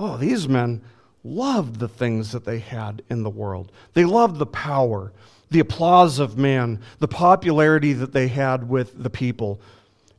oh, 0.00 0.16
these 0.16 0.48
men 0.48 0.80
loved 1.26 1.78
the 1.78 1.88
things 1.88 2.32
that 2.32 2.44
they 2.44 2.58
had 2.58 3.02
in 3.10 3.22
the 3.22 3.30
world. 3.30 3.72
They 3.94 4.04
loved 4.04 4.38
the 4.38 4.46
power, 4.46 5.12
the 5.50 5.60
applause 5.60 6.18
of 6.18 6.38
man, 6.38 6.80
the 6.98 7.08
popularity 7.08 7.92
that 7.92 8.12
they 8.12 8.28
had 8.28 8.68
with 8.68 9.02
the 9.02 9.10
people, 9.10 9.60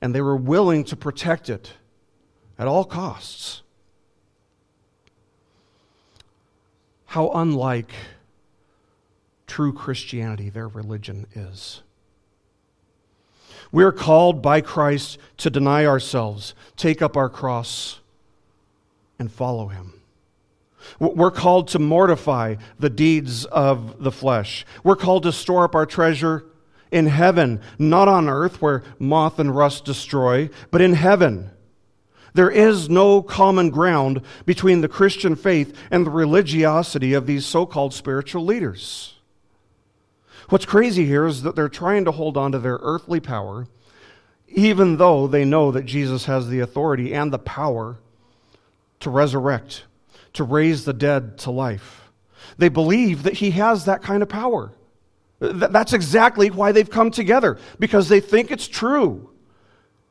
and 0.01 0.13
they 0.13 0.21
were 0.21 0.35
willing 0.35 0.83
to 0.85 0.95
protect 0.95 1.49
it 1.49 1.73
at 2.59 2.67
all 2.67 2.83
costs. 2.83 3.61
How 7.05 7.29
unlike 7.29 7.91
true 9.47 9.71
Christianity 9.71 10.49
their 10.49 10.67
religion 10.67 11.25
is. 11.33 11.81
We 13.71 13.83
are 13.83 13.91
called 13.91 14.41
by 14.41 14.61
Christ 14.61 15.17
to 15.37 15.49
deny 15.49 15.85
ourselves, 15.85 16.53
take 16.75 17.01
up 17.01 17.17
our 17.17 17.29
cross, 17.29 17.99
and 19.19 19.31
follow 19.31 19.67
him. 19.67 19.96
We're 20.99 21.31
called 21.31 21.69
to 21.69 21.79
mortify 21.79 22.55
the 22.79 22.89
deeds 22.89 23.45
of 23.45 24.03
the 24.03 24.11
flesh. 24.11 24.65
We're 24.83 24.95
called 24.95 25.23
to 25.23 25.31
store 25.31 25.63
up 25.63 25.75
our 25.75 25.85
treasure 25.85 26.45
in 26.91 27.07
heaven, 27.07 27.61
not 27.77 28.07
on 28.07 28.29
earth 28.29 28.61
where 28.61 28.83
moth 28.99 29.39
and 29.39 29.55
rust 29.55 29.85
destroy, 29.85 30.49
but 30.71 30.81
in 30.81 30.93
heaven. 30.93 31.51
There 32.33 32.49
is 32.51 32.89
no 32.89 33.21
common 33.21 33.69
ground 33.71 34.21
between 34.45 34.81
the 34.81 34.87
Christian 34.87 35.35
faith 35.35 35.75
and 35.89 36.05
the 36.05 36.11
religiosity 36.11 37.13
of 37.13 37.25
these 37.25 37.45
so 37.45 37.65
called 37.65 37.93
spiritual 37.93 38.45
leaders. 38.45 39.15
What's 40.49 40.65
crazy 40.65 41.05
here 41.05 41.25
is 41.25 41.41
that 41.41 41.55
they're 41.55 41.67
trying 41.67 42.05
to 42.05 42.11
hold 42.11 42.37
on 42.37 42.51
to 42.53 42.59
their 42.59 42.79
earthly 42.81 43.19
power, 43.19 43.67
even 44.47 44.97
though 44.97 45.27
they 45.27 45.43
know 45.43 45.71
that 45.71 45.85
Jesus 45.85 46.25
has 46.25 46.47
the 46.47 46.59
authority 46.59 47.13
and 47.13 47.33
the 47.33 47.39
power 47.39 47.97
to 48.99 49.09
resurrect 49.09 49.83
to 50.37 50.43
raise 50.43 50.85
the 50.85 50.93
dead 50.93 51.37
to 51.39 51.51
life. 51.51 52.09
They 52.57 52.69
believe 52.69 53.23
that 53.23 53.33
he 53.33 53.51
has 53.51 53.85
that 53.85 54.01
kind 54.01 54.23
of 54.23 54.29
power. 54.29 54.71
That's 55.39 55.93
exactly 55.93 56.49
why 56.49 56.71
they've 56.71 56.89
come 56.89 57.11
together, 57.11 57.59
because 57.77 58.09
they 58.09 58.19
think 58.19 58.49
it's 58.49 58.67
true. 58.67 59.29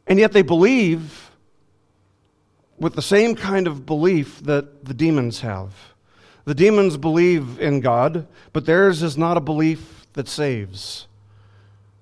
And 0.06 0.18
yet 0.18 0.32
they 0.32 0.42
believe 0.42 1.30
with 2.78 2.94
the 2.94 3.02
same 3.02 3.34
kind 3.34 3.66
of 3.66 3.86
belief 3.86 4.40
that 4.44 4.84
the 4.84 4.94
demons 4.94 5.40
have. 5.40 5.72
The 6.44 6.54
demons 6.54 6.96
believe 6.96 7.58
in 7.58 7.80
God, 7.80 8.28
but 8.52 8.66
theirs 8.66 9.02
is 9.02 9.16
not 9.16 9.36
a 9.36 9.40
belief 9.40 10.06
that 10.12 10.28
saves. 10.28 11.08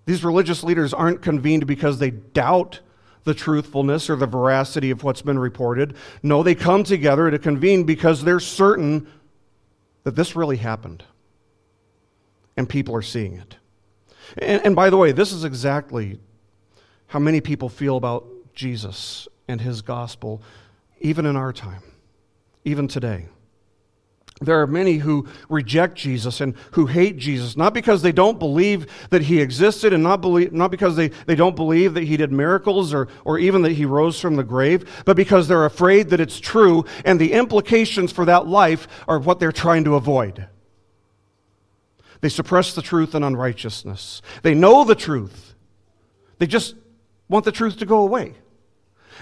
These 0.05 0.23
religious 0.23 0.63
leaders 0.63 0.93
aren't 0.93 1.23
convened 1.23 1.67
because 1.67 1.99
they 1.99 2.11
doubt 2.11 2.81
the 3.25 3.35
truthfulness 3.35 4.09
or 4.09 4.17
the 4.17 4.27
veracity 4.27 4.91
of 4.91 5.03
what's 5.03 5.23
been 5.23 5.39
reported. 5.39 5.97
No, 6.23 6.43
they 6.43 6.55
come 6.55 6.85
together 6.85 7.31
to 7.31 7.39
convene 7.39 7.85
because 7.85 8.23
they're 8.23 8.41
certain 8.41 9.09
that 10.05 10.15
this 10.15 10.37
really 10.37 10.59
happened. 10.59 11.03
And 12.57 12.69
people 12.69 12.95
are 12.95 13.03
seeing 13.03 13.35
it. 13.35 13.57
And, 14.39 14.65
and, 14.65 14.77
by 14.77 14.91
the 14.91 14.97
way, 14.97 15.13
this 15.13 15.33
is 15.33 15.45
exactly 15.45 16.19
how 17.07 17.19
many 17.19 17.41
people 17.41 17.69
feel 17.69 17.97
about 17.97 18.27
Jesus 18.55 19.29
and 19.49 19.61
his 19.61 19.83
gospel, 19.83 20.43
even 21.01 21.27
in 21.27 21.37
our 21.37 21.53
time, 21.53 21.83
even 22.65 22.89
today. 22.89 23.27
There 24.41 24.61
are 24.61 24.67
many 24.67 24.99
who 24.99 25.29
reject 25.49 25.97
Jesus 25.97 26.41
and 26.41 26.55
who 26.73 26.87
hate 26.87 27.17
Jesus, 27.17 27.57
not 27.57 27.73
because 27.73 28.03
they 28.03 28.11
don't 28.11 28.39
believe 28.39 28.87
that 29.11 29.23
he 29.23 29.41
existed 29.41 29.93
and 29.93 30.03
not, 30.03 30.21
believe, 30.21 30.53
not 30.53 30.73
because 30.73 30.97
they, 30.97 31.09
they 31.09 31.37
don't 31.37 31.55
believe 31.55 31.95
that 31.95 32.03
he 32.03 32.17
did 32.17 32.33
miracles 32.33 32.93
or, 32.93 33.07
or 33.25 33.39
even 33.39 33.63
that 33.63 33.73
he 33.73 33.85
rose 33.85 34.21
from 34.21 34.35
the 34.35 34.43
grave, 34.43 35.03
but 35.05 35.17
because 35.17 35.47
they're 35.47 35.65
afraid 35.65 36.11
that 36.11 36.21
it's 36.21 36.41
true 36.41 36.85
and 37.05 37.21
the 37.21 37.33
implications 37.33 38.11
for 38.11 38.25
that 38.25 38.49
life 38.49 38.89
are 39.07 39.21
what 39.21 39.39
they're 39.39 39.53
trying 39.53 39.85
to 39.85 39.95
avoid. 39.95 40.49
They 42.21 42.29
suppress 42.29 42.75
the 42.75 42.83
truth 42.83 43.15
and 43.15 43.25
unrighteousness. 43.25 44.21
They 44.43 44.55
know 44.55 44.83
the 44.85 44.97
truth, 44.97 45.55
they 46.39 46.47
just 46.49 46.75
want 47.29 47.45
the 47.45 47.53
truth 47.53 47.79
to 47.79 47.87
go 47.87 47.99
away. 47.99 48.35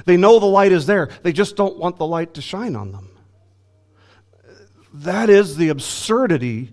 They 0.07 0.17
know 0.17 0.39
the 0.39 0.47
light 0.47 0.73
is 0.73 0.87
there, 0.87 1.11
they 1.23 1.35
just 1.35 1.55
don't 1.55 1.77
want 1.77 1.99
the 1.99 2.07
light 2.07 2.33
to 2.35 2.41
shine 2.41 2.75
on 2.77 2.93
them. 2.93 3.11
That 4.93 5.31
is 5.31 5.57
the 5.57 5.71
absurdity 5.71 6.73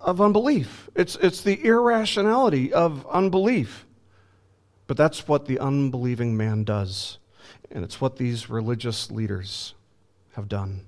of 0.00 0.20
unbelief. 0.20 0.88
It's, 0.94 1.16
it's 1.16 1.42
the 1.42 1.64
irrationality 1.64 2.72
of 2.72 3.06
unbelief. 3.06 3.86
But 4.86 4.96
that's 4.96 5.26
what 5.26 5.46
the 5.46 5.58
unbelieving 5.58 6.36
man 6.36 6.64
does. 6.64 7.18
And 7.70 7.84
it's 7.84 8.00
what 8.00 8.16
these 8.16 8.50
religious 8.50 9.10
leaders 9.10 9.74
have 10.34 10.48
done. 10.48 10.86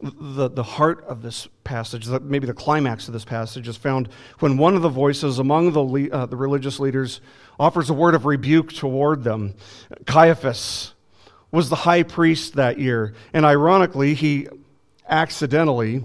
The, 0.00 0.48
the 0.48 0.64
heart 0.64 1.04
of 1.04 1.22
this 1.22 1.46
passage, 1.62 2.08
maybe 2.08 2.46
the 2.48 2.54
climax 2.54 3.06
of 3.06 3.14
this 3.14 3.24
passage, 3.24 3.68
is 3.68 3.76
found 3.76 4.08
when 4.40 4.56
one 4.56 4.74
of 4.74 4.82
the 4.82 4.88
voices 4.88 5.38
among 5.38 5.72
the, 5.72 6.10
uh, 6.10 6.26
the 6.26 6.36
religious 6.36 6.80
leaders 6.80 7.20
offers 7.60 7.88
a 7.88 7.94
word 7.94 8.16
of 8.16 8.26
rebuke 8.26 8.72
toward 8.72 9.22
them. 9.22 9.54
Caiaphas, 10.06 10.91
was 11.52 11.68
the 11.68 11.76
high 11.76 12.02
priest 12.02 12.54
that 12.54 12.78
year. 12.78 13.14
And 13.32 13.44
ironically, 13.44 14.14
he 14.14 14.48
accidentally, 15.08 16.04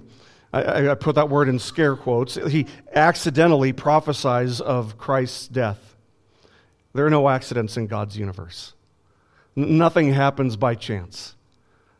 I, 0.53 0.89
I, 0.89 0.95
put 0.95 1.15
that 1.15 1.29
word 1.29 1.49
in 1.49 1.57
scare 1.57 1.95
quotes, 1.95 2.35
he 2.35 2.67
accidentally 2.93 3.73
prophesies 3.73 4.61
of 4.61 4.97
Christ's 4.97 5.47
death. 5.47 5.95
There 6.93 7.05
are 7.05 7.09
no 7.09 7.29
accidents 7.29 7.77
in 7.77 7.87
God's 7.87 8.17
universe, 8.17 8.73
nothing 9.55 10.13
happens 10.13 10.55
by 10.57 10.75
chance. 10.75 11.33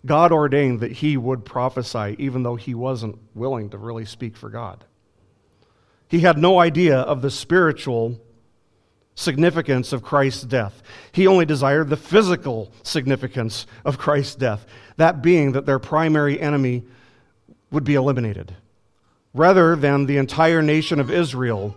God 0.05 0.31
ordained 0.31 0.81
that 0.81 0.91
he 0.91 1.17
would 1.17 1.43
prophesy, 1.43 2.15
even 2.19 2.43
though 2.43 2.55
he 2.55 2.73
wasn't 2.73 3.17
willing 3.33 3.71
to 3.71 3.77
really 3.77 4.05
speak 4.05 4.37
for 4.37 4.49
God. 4.49 4.85
He 6.07 6.19
had 6.19 6.37
no 6.37 6.59
idea 6.59 6.99
of 6.99 7.21
the 7.21 7.31
spiritual 7.31 8.21
significance 9.18 9.91
of 9.91 10.03
Christ's 10.03 10.43
death. 10.43 10.82
He 11.11 11.28
only 11.28 11.45
desired 11.45 11.89
the 11.89 11.97
physical 11.97 12.72
significance 12.84 13.65
of 13.84 13.97
Christ's 13.97 14.36
death, 14.36 14.65
that 14.97 15.22
being 15.22 15.51
that 15.53 15.65
their 15.65 15.80
primary 15.80 16.39
enemy 16.39 16.86
would 17.72 17.84
be 17.84 17.95
eliminated, 17.95 18.55
rather 19.34 19.76
than 19.76 20.05
the 20.05 20.18
entire 20.18 20.61
nation 20.61 20.99
of 20.99 21.11
Israel 21.11 21.76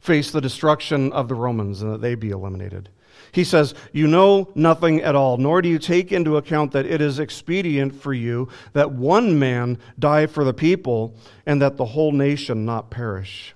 face 0.00 0.32
the 0.32 0.40
destruction 0.40 1.12
of 1.12 1.28
the 1.28 1.34
Romans 1.34 1.80
and 1.80 1.92
that 1.92 2.00
they 2.02 2.16
be 2.16 2.30
eliminated. 2.30 2.90
He 3.30 3.44
says, 3.44 3.74
You 3.92 4.08
know 4.08 4.50
nothing 4.56 5.00
at 5.00 5.14
all, 5.14 5.38
nor 5.38 5.62
do 5.62 5.68
you 5.68 5.78
take 5.78 6.10
into 6.10 6.36
account 6.36 6.72
that 6.72 6.86
it 6.86 7.00
is 7.00 7.20
expedient 7.20 7.94
for 7.94 8.12
you 8.12 8.48
that 8.72 8.92
one 8.92 9.38
man 9.38 9.78
die 9.98 10.26
for 10.26 10.42
the 10.42 10.52
people, 10.52 11.14
and 11.46 11.62
that 11.62 11.76
the 11.76 11.84
whole 11.84 12.12
nation 12.12 12.64
not 12.64 12.90
perish 12.90 13.54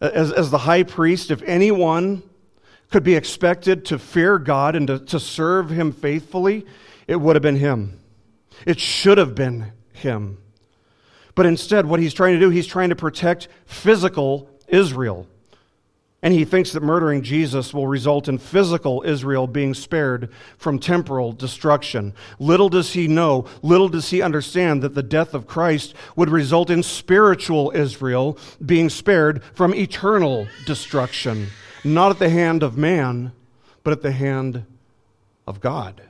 as, 0.00 0.32
as 0.32 0.50
the 0.50 0.58
high 0.58 0.82
priest, 0.82 1.30
if 1.30 1.42
anyone 1.42 2.22
could 2.90 3.02
be 3.04 3.14
expected 3.14 3.84
to 3.86 3.98
fear 3.98 4.38
God 4.38 4.74
and 4.74 4.86
to, 4.88 4.98
to 4.98 5.20
serve 5.20 5.70
him 5.70 5.92
faithfully, 5.92 6.66
it 7.06 7.16
would 7.16 7.36
have 7.36 7.42
been 7.42 7.56
him. 7.56 8.00
It 8.66 8.80
should 8.80 9.18
have 9.18 9.34
been 9.34 9.72
him. 9.92 10.38
But 11.34 11.46
instead, 11.46 11.86
what 11.86 12.00
he's 12.00 12.14
trying 12.14 12.34
to 12.34 12.40
do, 12.40 12.50
he's 12.50 12.66
trying 12.66 12.90
to 12.90 12.96
protect 12.96 13.48
physical 13.64 14.50
Israel. 14.68 15.26
And 16.22 16.34
he 16.34 16.44
thinks 16.44 16.72
that 16.72 16.82
murdering 16.82 17.22
Jesus 17.22 17.72
will 17.72 17.86
result 17.86 18.28
in 18.28 18.36
physical 18.36 19.02
Israel 19.06 19.46
being 19.46 19.72
spared 19.72 20.30
from 20.58 20.78
temporal 20.78 21.32
destruction. 21.32 22.12
Little 22.38 22.68
does 22.68 22.92
he 22.92 23.08
know, 23.08 23.46
little 23.62 23.88
does 23.88 24.10
he 24.10 24.20
understand 24.20 24.82
that 24.82 24.94
the 24.94 25.02
death 25.02 25.32
of 25.32 25.46
Christ 25.46 25.94
would 26.16 26.28
result 26.28 26.68
in 26.68 26.82
spiritual 26.82 27.72
Israel 27.74 28.36
being 28.64 28.90
spared 28.90 29.42
from 29.54 29.74
eternal 29.74 30.46
destruction, 30.66 31.48
not 31.84 32.10
at 32.10 32.18
the 32.18 32.28
hand 32.28 32.62
of 32.62 32.76
man, 32.76 33.32
but 33.82 33.92
at 33.92 34.02
the 34.02 34.12
hand 34.12 34.66
of 35.46 35.60
God. 35.60 36.02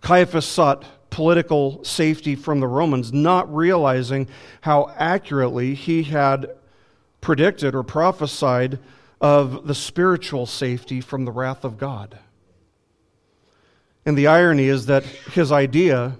Caiaphas 0.00 0.46
sought 0.46 0.84
political 1.10 1.84
safety 1.84 2.34
from 2.34 2.60
the 2.60 2.66
Romans, 2.66 3.12
not 3.12 3.54
realizing 3.54 4.26
how 4.62 4.90
accurately 4.96 5.74
he 5.74 6.04
had 6.04 6.50
predicted 7.22 7.74
or 7.74 7.82
prophesied 7.82 8.78
of 9.18 9.66
the 9.66 9.74
spiritual 9.74 10.44
safety 10.44 11.00
from 11.00 11.24
the 11.24 11.30
wrath 11.30 11.64
of 11.64 11.78
God. 11.78 12.18
And 14.04 14.18
the 14.18 14.26
irony 14.26 14.66
is 14.66 14.86
that 14.86 15.04
his 15.04 15.52
idea 15.52 16.18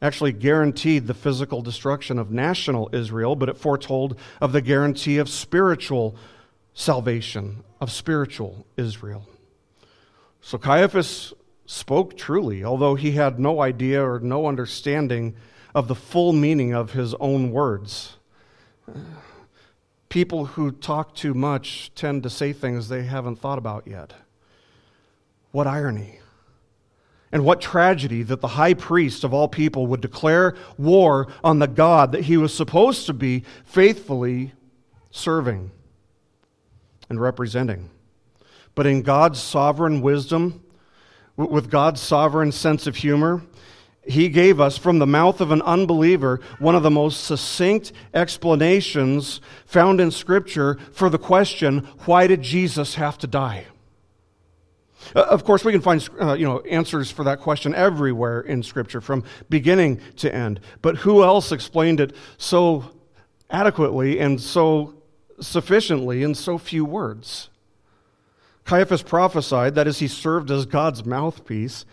actually 0.00 0.32
guaranteed 0.32 1.06
the 1.06 1.14
physical 1.14 1.62
destruction 1.62 2.18
of 2.18 2.30
national 2.30 2.88
Israel, 2.92 3.36
but 3.36 3.50
it 3.50 3.58
foretold 3.58 4.18
of 4.40 4.52
the 4.52 4.62
guarantee 4.62 5.18
of 5.18 5.28
spiritual 5.28 6.16
salvation, 6.72 7.62
of 7.80 7.92
spiritual 7.92 8.66
Israel. 8.76 9.28
So 10.40 10.56
Caiaphas 10.56 11.34
spoke 11.66 12.16
truly, 12.16 12.64
although 12.64 12.94
he 12.94 13.12
had 13.12 13.38
no 13.38 13.60
idea 13.60 14.02
or 14.02 14.18
no 14.20 14.46
understanding 14.46 15.36
of 15.74 15.88
the 15.88 15.94
full 15.94 16.32
meaning 16.32 16.72
of 16.72 16.92
his 16.92 17.14
own 17.14 17.50
words 17.50 18.16
people 20.14 20.46
who 20.46 20.70
talk 20.70 21.12
too 21.12 21.34
much 21.34 21.90
tend 21.96 22.22
to 22.22 22.30
say 22.30 22.52
things 22.52 22.88
they 22.88 23.02
haven't 23.02 23.34
thought 23.34 23.58
about 23.58 23.84
yet. 23.84 24.12
What 25.50 25.66
irony. 25.66 26.20
And 27.32 27.44
what 27.44 27.60
tragedy 27.60 28.22
that 28.22 28.40
the 28.40 28.46
high 28.46 28.74
priest 28.74 29.24
of 29.24 29.34
all 29.34 29.48
people 29.48 29.88
would 29.88 30.00
declare 30.00 30.54
war 30.78 31.26
on 31.42 31.58
the 31.58 31.66
God 31.66 32.12
that 32.12 32.22
he 32.22 32.36
was 32.36 32.54
supposed 32.54 33.06
to 33.06 33.12
be 33.12 33.42
faithfully 33.64 34.52
serving 35.10 35.72
and 37.08 37.20
representing. 37.20 37.90
But 38.76 38.86
in 38.86 39.02
God's 39.02 39.42
sovereign 39.42 40.00
wisdom, 40.00 40.62
with 41.34 41.72
God's 41.72 42.00
sovereign 42.00 42.52
sense 42.52 42.86
of 42.86 42.94
humor, 42.94 43.42
he 44.06 44.28
gave 44.28 44.60
us 44.60 44.76
from 44.76 44.98
the 44.98 45.06
mouth 45.06 45.40
of 45.40 45.50
an 45.50 45.62
unbeliever 45.62 46.40
one 46.58 46.74
of 46.74 46.82
the 46.82 46.90
most 46.90 47.24
succinct 47.24 47.92
explanations 48.12 49.40
found 49.66 50.00
in 50.00 50.10
Scripture 50.10 50.78
for 50.92 51.08
the 51.08 51.18
question 51.18 51.80
why 52.04 52.26
did 52.26 52.42
Jesus 52.42 52.96
have 52.96 53.18
to 53.18 53.26
die? 53.26 53.66
Uh, 55.14 55.20
of 55.22 55.44
course, 55.44 55.64
we 55.64 55.72
can 55.72 55.80
find 55.80 56.08
uh, 56.20 56.34
you 56.34 56.46
know, 56.46 56.60
answers 56.60 57.10
for 57.10 57.24
that 57.24 57.40
question 57.40 57.74
everywhere 57.74 58.40
in 58.40 58.62
Scripture, 58.62 59.00
from 59.00 59.24
beginning 59.48 60.00
to 60.16 60.34
end. 60.34 60.60
But 60.82 60.96
who 60.98 61.22
else 61.22 61.52
explained 61.52 62.00
it 62.00 62.14
so 62.38 62.90
adequately 63.50 64.18
and 64.18 64.40
so 64.40 64.94
sufficiently 65.40 66.22
in 66.22 66.34
so 66.34 66.58
few 66.58 66.84
words? 66.84 67.50
Caiaphas 68.64 69.02
prophesied, 69.02 69.74
that 69.74 69.86
as 69.86 69.98
he 69.98 70.08
served 70.08 70.50
as 70.50 70.64
God's 70.64 71.04
mouthpiece, 71.04 71.84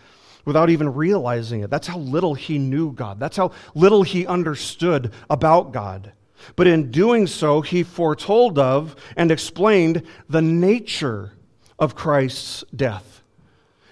without 0.44 0.70
even 0.70 0.94
realizing 0.94 1.60
it. 1.60 1.70
That's 1.70 1.86
how 1.86 1.98
little 1.98 2.34
he 2.34 2.58
knew 2.58 2.92
God. 2.92 3.20
That's 3.20 3.36
how 3.36 3.52
little 3.74 4.02
he 4.02 4.26
understood 4.26 5.12
about 5.30 5.72
God. 5.72 6.12
But 6.56 6.66
in 6.66 6.90
doing 6.90 7.26
so, 7.26 7.60
he 7.60 7.82
foretold 7.82 8.58
of 8.58 8.96
and 9.16 9.30
explained 9.30 10.02
the 10.28 10.42
nature 10.42 11.32
of 11.78 11.94
Christ's 11.94 12.64
death. 12.74 13.22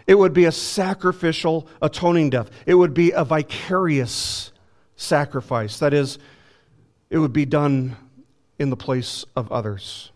It 0.06 0.18
would 0.18 0.32
be 0.32 0.46
a 0.46 0.52
sacrificial 0.52 1.68
atoning 1.80 2.30
death, 2.30 2.50
it 2.66 2.74
would 2.74 2.94
be 2.94 3.12
a 3.12 3.24
vicarious 3.24 4.52
sacrifice. 4.96 5.78
That 5.78 5.94
is, 5.94 6.18
it 7.08 7.18
would 7.18 7.32
be 7.32 7.46
done 7.46 7.96
in 8.58 8.70
the 8.70 8.76
place 8.76 9.24
of 9.36 9.50
others. 9.52 10.10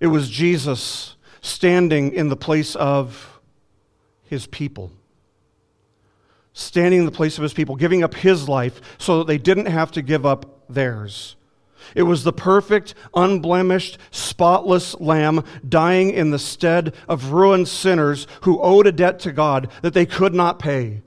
It 0.00 0.08
was 0.08 0.28
Jesus 0.28 1.16
standing 1.40 2.12
in 2.12 2.28
the 2.28 2.36
place 2.36 2.74
of 2.74 3.40
his 4.24 4.46
people 4.46 4.90
standing 6.58 7.00
in 7.00 7.04
the 7.04 7.12
place 7.12 7.36
of 7.36 7.42
his 7.42 7.52
people, 7.52 7.76
giving 7.76 8.02
up 8.02 8.14
his 8.14 8.48
life 8.48 8.80
so 8.96 9.18
that 9.18 9.26
they 9.26 9.36
didn't 9.36 9.66
have 9.66 9.92
to 9.92 10.00
give 10.00 10.24
up 10.24 10.64
theirs. 10.70 11.36
It 11.94 12.04
was 12.04 12.24
the 12.24 12.32
perfect, 12.32 12.94
unblemished, 13.14 13.98
spotless 14.10 14.98
lamb 14.98 15.44
dying 15.68 16.10
in 16.10 16.30
the 16.30 16.38
stead 16.38 16.94
of 17.08 17.32
ruined 17.32 17.68
sinners 17.68 18.26
who 18.40 18.58
owed 18.62 18.86
a 18.86 18.92
debt 18.92 19.20
to 19.20 19.32
God 19.32 19.70
that 19.82 19.92
they 19.92 20.06
could 20.06 20.32
not 20.32 20.58
pay. 20.58 21.02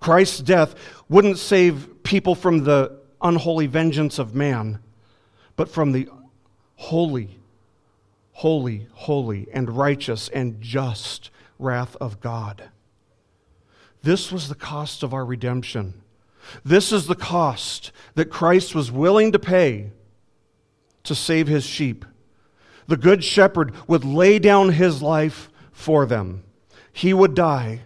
Christ's 0.00 0.40
death 0.40 0.74
wouldn't 1.10 1.36
save 1.36 2.02
people 2.02 2.34
from 2.34 2.64
the 2.64 2.98
unholy 3.20 3.66
vengeance 3.66 4.18
of 4.18 4.34
man, 4.34 4.78
but 5.54 5.68
from 5.68 5.92
the 5.92 6.08
holy, 6.76 7.38
holy, 8.32 8.88
holy, 8.94 9.48
and 9.52 9.76
righteous 9.76 10.30
and 10.30 10.62
just 10.62 11.30
wrath 11.58 11.94
of 12.00 12.20
God. 12.20 12.70
This 14.04 14.30
was 14.30 14.50
the 14.50 14.54
cost 14.54 15.02
of 15.02 15.14
our 15.14 15.24
redemption. 15.24 15.94
This 16.62 16.92
is 16.92 17.06
the 17.06 17.14
cost 17.14 17.90
that 18.16 18.26
Christ 18.26 18.74
was 18.74 18.92
willing 18.92 19.32
to 19.32 19.38
pay 19.38 19.92
to 21.04 21.14
save 21.14 21.48
his 21.48 21.64
sheep. 21.64 22.04
The 22.86 22.98
good 22.98 23.24
shepherd 23.24 23.72
would 23.88 24.04
lay 24.04 24.38
down 24.38 24.72
his 24.72 25.00
life 25.00 25.48
for 25.72 26.04
them. 26.04 26.44
He 26.92 27.14
would 27.14 27.34
die 27.34 27.80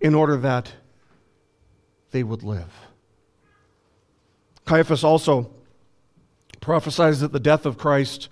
in 0.00 0.14
order 0.14 0.36
that 0.36 0.72
they 2.12 2.22
would 2.22 2.44
live. 2.44 2.72
Caiaphas 4.66 5.02
also 5.02 5.50
prophesies 6.60 7.18
that 7.18 7.32
the 7.32 7.40
death 7.40 7.66
of 7.66 7.78
Christ 7.78 8.28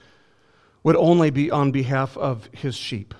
would 0.84 0.97
only 0.97 1.30
be 1.30 1.51
on 1.51 1.72
behalf 1.72 2.16
of 2.16 2.49
his 2.53 2.76
sheep. 2.76 3.14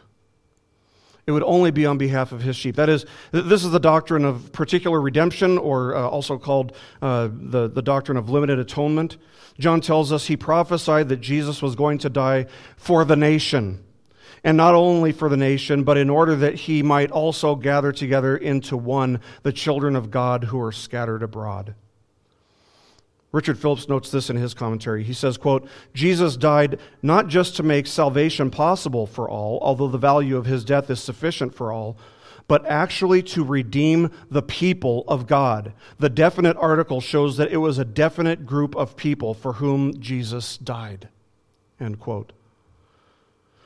It 1.27 1.33
would 1.33 1.45
only 1.45 1.71
be 1.71 1.87
on 1.87 1.99
behalf 1.99 2.33
of 2.33 2.43
his 2.43 2.57
sheep. 2.57 2.75
That 2.77 2.89
is, 2.89 3.07
this 3.31 3.65
is 3.65 3.71
the 3.71 3.79
doctrine 3.79 4.25
of 4.25 4.53
particular 4.53 5.01
redemption, 5.01 5.57
or 5.57 5.95
uh, 5.95 6.09
also 6.09 6.37
called 6.37 6.75
uh, 7.01 7.29
the, 7.31 7.69
the 7.69 7.83
doctrine 7.83 8.17
of 8.17 8.29
limited 8.29 8.59
atonement. 8.59 9.19
John 9.59 9.81
tells 9.81 10.11
us 10.11 10.27
he 10.27 10.37
prophesied 10.37 11.09
that 11.11 11.19
Jesus 11.19 11.63
was 11.63 11.77
going 11.77 11.99
to 11.99 12.11
die 12.11 12.47
for 12.77 13.05
the 13.05 13.17
nation. 13.17 13.85
And 14.43 14.57
not 14.57 14.75
only 14.75 15.13
for 15.13 15.29
the 15.29 15.37
nation, 15.37 15.85
but 15.85 15.97
in 15.97 16.11
order 16.11 16.35
that 16.35 16.55
he 16.55 16.83
might 16.83 17.13
also 17.13 17.55
gather 17.55 17.93
together 17.93 18.37
into 18.37 18.77
one 18.77 19.21
the 19.45 19.53
children 19.53 19.95
of 19.95 20.11
God 20.11 20.45
who 20.45 20.61
are 20.61 20.73
scattered 20.73 21.23
abroad. 21.23 21.77
Richard 23.33 23.59
Phillips 23.59 23.89
notes 23.89 24.11
this 24.11 24.29
in 24.29 24.37
his 24.37 24.53
commentary. 24.53 25.03
He 25.03 25.15
says, 25.15 25.39
quote, 25.39 25.67
Jesus 25.95 26.37
died 26.37 26.79
not 27.01 27.29
just 27.29 27.57
to 27.57 27.63
make 27.63 27.87
salvation 27.87 28.51
possible 28.51 29.07
for 29.07 29.29
all, 29.29 29.59
although 29.63 29.89
the 29.89 29.99
value 29.99 30.37
of 30.37 30.45
his 30.45 30.65
death 30.65 30.91
is 30.91 31.03
sufficient 31.03 31.55
for 31.55 31.73
all, 31.73 31.97
but 32.47 32.67
actually 32.67 33.23
to 33.23 33.43
redeem 33.43 34.11
the 34.31 34.43
people 34.43 35.05
of 35.09 35.27
God. 35.27 35.73
The 35.99 36.11
definite 36.11 36.59
article 36.59 37.01
shows 37.01 37.39
that 37.39 37.51
it 37.51 37.57
was 37.57 37.79
a 37.79 37.85
definite 37.87 38.45
group 38.45 38.77
of 38.77 38.97
people 38.97 39.33
for 39.33 39.55
whom 39.55 39.99
Jesus 39.99 40.59
died. 40.59 41.09
End 41.81 41.99
quote. 41.99 42.33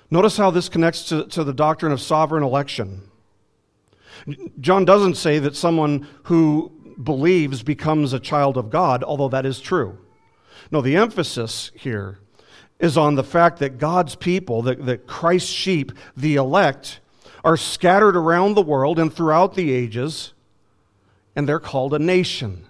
Notice 0.09 0.37
how 0.37 0.53
this 0.53 0.69
connects 0.69 1.09
to, 1.09 1.27
to 1.27 1.43
the 1.43 1.53
doctrine 1.53 1.91
of 1.91 2.01
sovereign 2.01 2.45
election. 2.45 3.03
John 4.61 4.85
doesn't 4.85 5.17
say 5.17 5.41
that 5.41 5.57
someone 5.57 6.07
who 6.25 6.71
believes 7.03 7.63
becomes 7.63 8.13
a 8.13 8.21
child 8.21 8.57
of 8.57 8.71
God, 8.71 9.03
although 9.03 9.29
that 9.29 9.47
is 9.47 9.61
true. 9.61 9.99
No, 10.71 10.81
the 10.81 10.97
emphasis 10.97 11.71
here 11.75 12.19
is 12.79 12.97
on 12.97 13.15
the 13.15 13.25
fact 13.25 13.59
that 13.61 13.79
God's 13.79 14.15
people, 14.15 14.63
that, 14.63 14.85
that 14.87 15.07
Christ's 15.07 15.51
sheep, 15.51 15.93
the 16.17 16.37
elect, 16.37 17.01
are 17.45 17.57
scattered 17.57 18.17
around 18.17 18.55
the 18.55 18.63
world 18.63 18.99
and 18.99 19.13
throughout 19.13 19.55
the 19.55 19.73
ages, 19.73 20.33
and 21.35 21.49
they're 21.49 21.61
called 21.61 21.95
a 21.95 21.99
nation. 21.99 22.67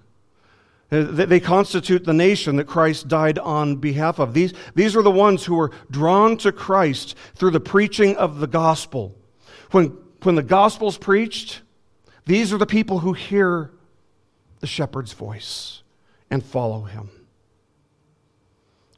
Uh, 0.93 1.03
they 1.03 1.41
constitute 1.41 2.05
the 2.05 2.12
nation 2.12 2.57
that 2.57 2.66
Christ 2.66 3.09
died 3.09 3.41
on 3.41 3.77
behalf 3.77 4.20
of. 4.20 4.35
These, 4.35 4.53
these 4.74 4.95
are 4.95 5.03
the 5.03 5.11
ones 5.11 5.45
who 5.45 5.57
were 5.57 5.72
drawn 5.91 6.37
to 6.39 6.53
Christ 6.53 7.16
through 7.35 7.51
the 7.51 7.61
preaching 7.61 8.16
of 8.16 8.39
the 8.39 8.47
gospel. 8.47 9.16
When, 9.72 9.97
when 10.22 10.37
the 10.37 10.45
gospel's 10.45 10.97
preached, 10.97 11.62
these 12.24 12.53
are 12.53 12.59
the 12.59 12.66
people 12.66 13.01
who 13.01 13.14
hear 13.14 13.72
the 14.61 14.67
shepherd's 14.67 15.13
voice 15.13 15.83
and 16.31 16.45
follow 16.45 16.83
him. 16.83 17.11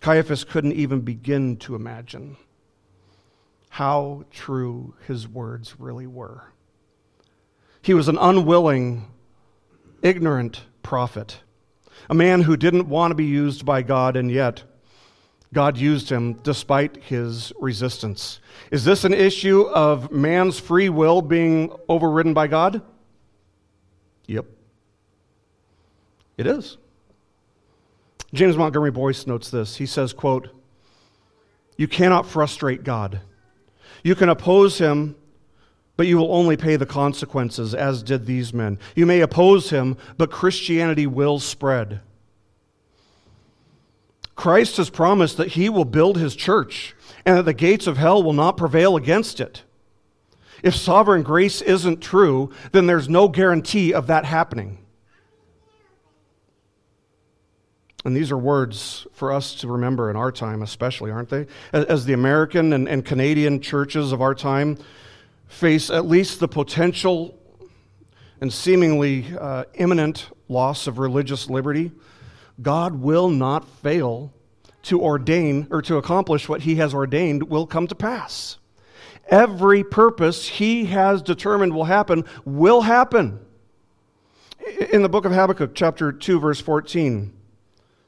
Caiaphas 0.01 0.45
couldn't 0.45 0.73
even 0.73 1.01
begin 1.01 1.57
to 1.59 1.75
imagine 1.75 2.37
how 3.71 4.25
true 4.31 4.95
his 5.07 5.29
words 5.29 5.75
really 5.79 6.07
were. 6.07 6.53
He 7.83 7.95
was 7.95 8.09
an 8.09 8.19
unwilling, 8.19 9.07
ignorant 10.03 10.63
prophet, 10.83 11.41
a 12.09 12.15
man 12.15 12.43
who 12.43 12.57
didn't 12.57 12.89
want 12.89 13.11
to 13.11 13.15
be 13.15 13.25
used 13.25 13.65
by 13.65 13.83
God, 13.83 14.17
and 14.17 14.31
yet 14.31 14.63
God 15.53 15.77
used 15.77 16.11
him 16.11 16.35
despite 16.35 16.97
his 17.05 17.53
resistance. 17.59 18.41
Is 18.71 18.85
this 18.85 19.05
an 19.05 19.15
issue 19.15 19.63
of 19.63 20.13
man's 20.13 20.59
free 20.59 20.89
will 20.89 21.23
being 21.23 21.73
overridden 21.89 22.35
by 22.35 22.47
God? 22.47 22.83
Yep. 24.27 24.47
It 26.39 26.47
is. 26.47 26.79
James 28.33 28.57
Montgomery 28.57 28.93
Boice 28.93 29.27
notes 29.27 29.51
this. 29.51 29.77
He 29.77 29.87
says, 29.87 30.13
quote, 30.13 30.49
You 31.77 31.89
cannot 31.89 32.27
frustrate 32.27 32.85
God. 32.85 33.21
You 34.05 34.15
can 34.15 34.29
oppose 34.29 34.79
him, 34.79 35.17
but 35.97 36.07
you 36.07 36.17
will 36.17 36.33
only 36.33 36.57
pay 36.57 36.77
the 36.77 36.87
consequences, 36.87 37.75
as 37.75 38.03
did 38.03 38.25
these 38.25 38.55
men. 38.55 38.79
You 38.95 39.05
may 39.05 39.21
oppose 39.21 39.71
him, 39.71 39.97
but 40.17 40.31
Christianity 40.31 41.07
will 41.07 41.41
spread. 41.41 42.01
Christ 44.37 44.77
has 44.77 44.89
promised 44.89 45.37
that 45.39 45.49
he 45.49 45.69
will 45.69 45.85
build 45.85 46.17
his 46.17 46.37
church 46.37 46.95
and 47.27 47.37
that 47.37 47.43
the 47.43 47.53
gates 47.53 47.89
of 47.89 47.97
hell 47.97 48.23
will 48.23 48.33
not 48.33 48.57
prevail 48.57 48.97
against 48.97 49.41
it. 49.41 49.65
If 50.63 50.77
sovereign 50.77 51.25
grace 51.25 51.61
isn't 51.61 52.01
true, 52.01 52.53
then 52.71 52.87
there's 52.87 53.09
no 53.09 53.27
guarantee 53.27 53.93
of 53.93 54.07
that 54.07 54.25
happening. 54.25 54.79
And 58.05 58.17
these 58.17 58.31
are 58.31 58.39
words 58.39 59.07
for 59.13 59.33
us 59.33 59.55
to 59.57 59.69
remember 59.69 60.09
in 60.09 60.17
our 60.17 60.31
time, 60.31 60.63
especially, 60.63 61.11
aren't 61.11 61.31
they? 61.31 61.47
As 61.73 62.05
the 62.05 62.13
American 62.13 62.73
and, 62.73 62.89
and 62.89 63.05
Canadian 63.05 63.61
churches 63.61 64.13
of 64.13 64.23
our 64.23 64.35
time 64.35 64.79
face 65.49 65.91
at 65.91 66.07
least 66.07 66.41
the 66.41 66.49
potential 66.49 67.37
and 68.41 68.53
seemingly 68.53 69.27
uh, 69.39 69.65
imminent 69.75 70.29
loss 70.49 70.87
of 70.87 70.99
religious 70.99 71.51
liberty, 71.51 71.91
God 72.63 73.01
will 73.01 73.29
not 73.29 73.69
fail 73.69 74.33
to 74.83 75.03
ordain 75.03 75.67
or 75.71 75.83
to 75.83 75.97
accomplish 75.97 76.49
what 76.49 76.63
He 76.63 76.77
has 76.77 76.95
ordained 76.95 77.43
will 77.43 77.67
come 77.67 77.89
to 77.89 77.95
pass. 77.95 78.59
Every 79.29 79.83
purpose 79.83 80.49
He 80.49 80.87
has 80.87 81.21
determined 81.21 81.75
will 81.75 81.85
happen 81.85 82.25
will 82.45 82.83
happen. 82.83 83.41
In 84.93 85.03
the 85.03 85.09
book 85.09 85.25
of 85.25 85.33
Habakkuk, 85.33 85.75
chapter 85.75 86.13
2, 86.13 86.39
verse 86.41 86.61
14, 86.61 87.33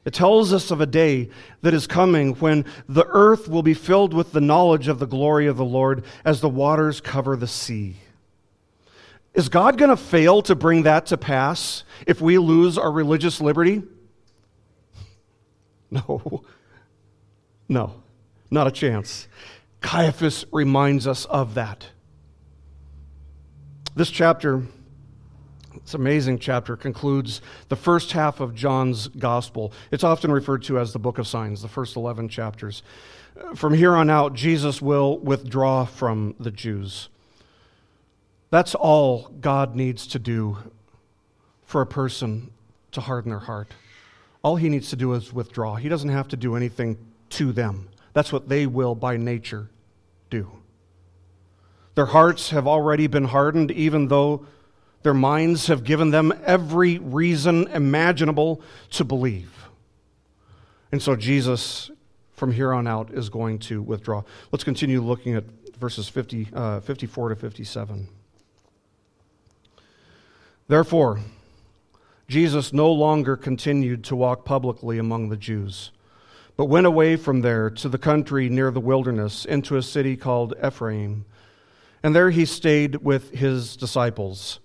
it 0.05 0.15
tells 0.15 0.53
us 0.53 0.71
of 0.71 0.81
a 0.81 0.87
day 0.87 1.29
that 1.61 1.75
is 1.75 1.87
coming 1.87 2.35
when 2.37 2.65
the 2.89 3.07
earth 3.07 3.49
will 3.49 3.63
be 3.63 3.75
filled 3.75 4.15
with 4.15 4.33
the 4.33 4.41
knowledge 4.41 4.89
of 4.89 4.99
the 4.99 5.07
glory 5.07 5.47
of 5.47 5.57
the 5.57 5.65
Lord 5.65 6.05
as 6.25 6.41
the 6.41 6.49
waters 6.49 7.01
cover 7.01 7.37
the 7.37 7.47
sea. 7.47 7.97
Is 9.35 9.49
God 9.49 9.79
going 9.79 9.91
to 9.91 9.97
fail 9.97 10.43
to 10.43 10.55
bring 10.55 10.85
that 10.85 11.07
to 11.07 11.17
pass 11.17 11.85
if 12.07 12.21
we 12.21 12.39
lose 12.39 12.79
our 12.79 12.91
religious 12.91 13.41
liberty? 13.41 13.83
No. 15.93 16.45
No, 17.69 18.03
not 18.49 18.69
a 18.69 18.71
chance. 18.71 19.27
Caiaphas 19.81 20.45
reminds 20.53 21.07
us 21.07 21.25
of 21.25 21.55
that. 21.55 21.89
This 23.97 24.11
chapter 24.11 24.63
this 25.85 25.95
amazing 25.95 26.39
chapter 26.39 26.77
concludes 26.77 27.41
the 27.69 27.77
first 27.77 28.13
half 28.13 28.41
of 28.41 28.55
John's 28.55 29.09
gospel. 29.09 29.73
It's 29.91 30.05
often 30.05 30.31
referred 30.31 30.63
to 30.65 30.79
as 30.79 30.93
the 30.93 30.99
book 30.99 31.19
of 31.19 31.27
signs, 31.27 31.63
the 31.63 31.69
first 31.69 31.97
11 31.97 32.29
chapters. 32.29 32.83
From 33.55 33.75
here 33.75 33.95
on 33.95 34.11
out, 34.11 34.35
Jesus 34.35 34.83
will 34.83 35.19
withdraw 35.19 35.85
from 35.85 36.35
the 36.39 36.51
Jews. 36.51 37.09
That's 38.51 38.75
all 38.75 39.31
God 39.41 39.75
needs 39.75 40.07
to 40.09 40.19
do 40.19 40.59
for 41.65 41.81
a 41.81 41.87
person 41.87 42.51
to 42.93 43.01
harden 43.01 43.31
their 43.31 43.39
heart. 43.39 43.69
All 44.43 44.57
he 44.57 44.69
needs 44.69 44.91
to 44.91 44.97
do 44.97 45.13
is 45.15 45.33
withdraw. 45.33 45.77
He 45.77 45.89
doesn't 45.89 46.09
have 46.09 46.29
to 46.29 46.37
do 46.37 46.57
anything 46.57 46.99
to 47.31 47.53
them. 47.53 47.89
That's 48.13 48.33
what 48.33 48.49
they 48.49 48.67
will 48.67 48.95
by 48.95 49.17
nature 49.17 49.71
do. 50.31 50.51
Their 51.95 52.07
hearts 52.07 52.51
have 52.51 52.67
already 52.67 53.07
been 53.07 53.27
hardened, 53.27 53.71
even 53.71 54.09
though 54.09 54.47
their 55.03 55.15
minds 55.15 55.67
have 55.69 55.85
given 55.85 56.11
them 56.11 56.33
every 56.45 56.99
reason 56.99 57.67
imaginable 57.69 58.61
to 58.91 59.05
believe. 59.05 59.69
And 60.93 61.01
so 61.01 61.17
Jesus, 61.17 61.91
from 62.33 62.53
here 62.53 62.73
on 62.73 62.87
out, 62.87 63.11
is 63.13 63.29
going 63.29 63.59
to 63.61 63.81
withdraw. 63.81 64.23
Let's 64.53 64.65
continue 64.65 65.01
looking 65.01 65.35
at 65.35 65.45
verses 65.79 66.09
50, 66.09 66.49
uh, 66.53 66.81
54 66.81 67.31
to 67.31 67.37
57. 67.37 68.09
Therefore, 70.69 71.21
Jesus 72.29 72.73
no 72.73 72.93
longer 72.93 73.37
continued 73.37 74.05
to 74.05 74.15
walk 74.15 74.45
publicly 74.45 74.99
among 74.99 75.31
the 75.31 75.37
Jews, 75.37 75.91
but 76.57 76.67
went 76.67 76.87
away 76.87 77.17
from 77.17 77.41
there 77.41 77.71
to 77.71 77.89
the 77.89 77.99
country 77.99 78.49
near 78.49 78.71
the 78.71 78.81
wilderness 78.81 79.45
into 79.45 79.77
a 79.77 79.83
city 79.83 80.17
called 80.17 80.55
Ephraim. 80.65 81.25
And 82.03 82.15
there 82.15 82.31
he 82.31 82.45
stayed 82.45 82.97
with 82.97 83.33
his 83.33 83.77
disciples. 83.77 84.61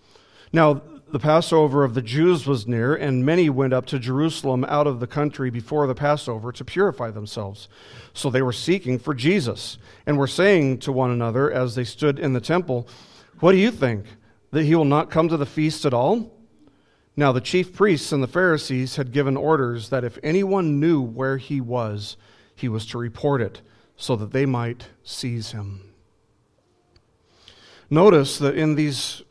Now, 0.51 0.81
the 1.11 1.19
Passover 1.19 1.83
of 1.83 1.93
the 1.93 2.01
Jews 2.01 2.45
was 2.47 2.67
near, 2.67 2.95
and 2.95 3.25
many 3.25 3.49
went 3.49 3.73
up 3.73 3.85
to 3.87 3.99
Jerusalem 3.99 4.65
out 4.67 4.87
of 4.87 4.99
the 4.99 5.07
country 5.07 5.49
before 5.49 5.87
the 5.87 5.95
Passover 5.95 6.51
to 6.51 6.65
purify 6.65 7.11
themselves. 7.11 7.67
So 8.13 8.29
they 8.29 8.41
were 8.41 8.51
seeking 8.51 8.99
for 8.99 9.13
Jesus, 9.13 9.77
and 10.05 10.17
were 10.17 10.27
saying 10.27 10.79
to 10.79 10.91
one 10.91 11.11
another 11.11 11.51
as 11.51 11.75
they 11.75 11.83
stood 11.83 12.19
in 12.19 12.33
the 12.33 12.41
temple, 12.41 12.87
What 13.39 13.51
do 13.51 13.57
you 13.57 13.71
think? 13.71 14.05
That 14.51 14.63
he 14.63 14.75
will 14.75 14.85
not 14.85 15.11
come 15.11 15.29
to 15.29 15.37
the 15.37 15.45
feast 15.45 15.85
at 15.85 15.93
all? 15.93 16.31
Now, 17.15 17.31
the 17.31 17.41
chief 17.41 17.73
priests 17.73 18.11
and 18.11 18.21
the 18.21 18.27
Pharisees 18.27 18.97
had 18.97 19.13
given 19.13 19.37
orders 19.37 19.89
that 19.89 20.03
if 20.03 20.17
anyone 20.21 20.79
knew 20.79 21.01
where 21.01 21.37
he 21.37 21.61
was, 21.61 22.17
he 22.55 22.67
was 22.67 22.85
to 22.87 22.97
report 22.97 23.41
it 23.41 23.61
so 23.95 24.15
that 24.17 24.31
they 24.31 24.45
might 24.45 24.87
seize 25.03 25.51
him. 25.51 25.93
Notice 27.89 28.37
that 28.39 28.55
in 28.55 28.75
these 28.75 29.21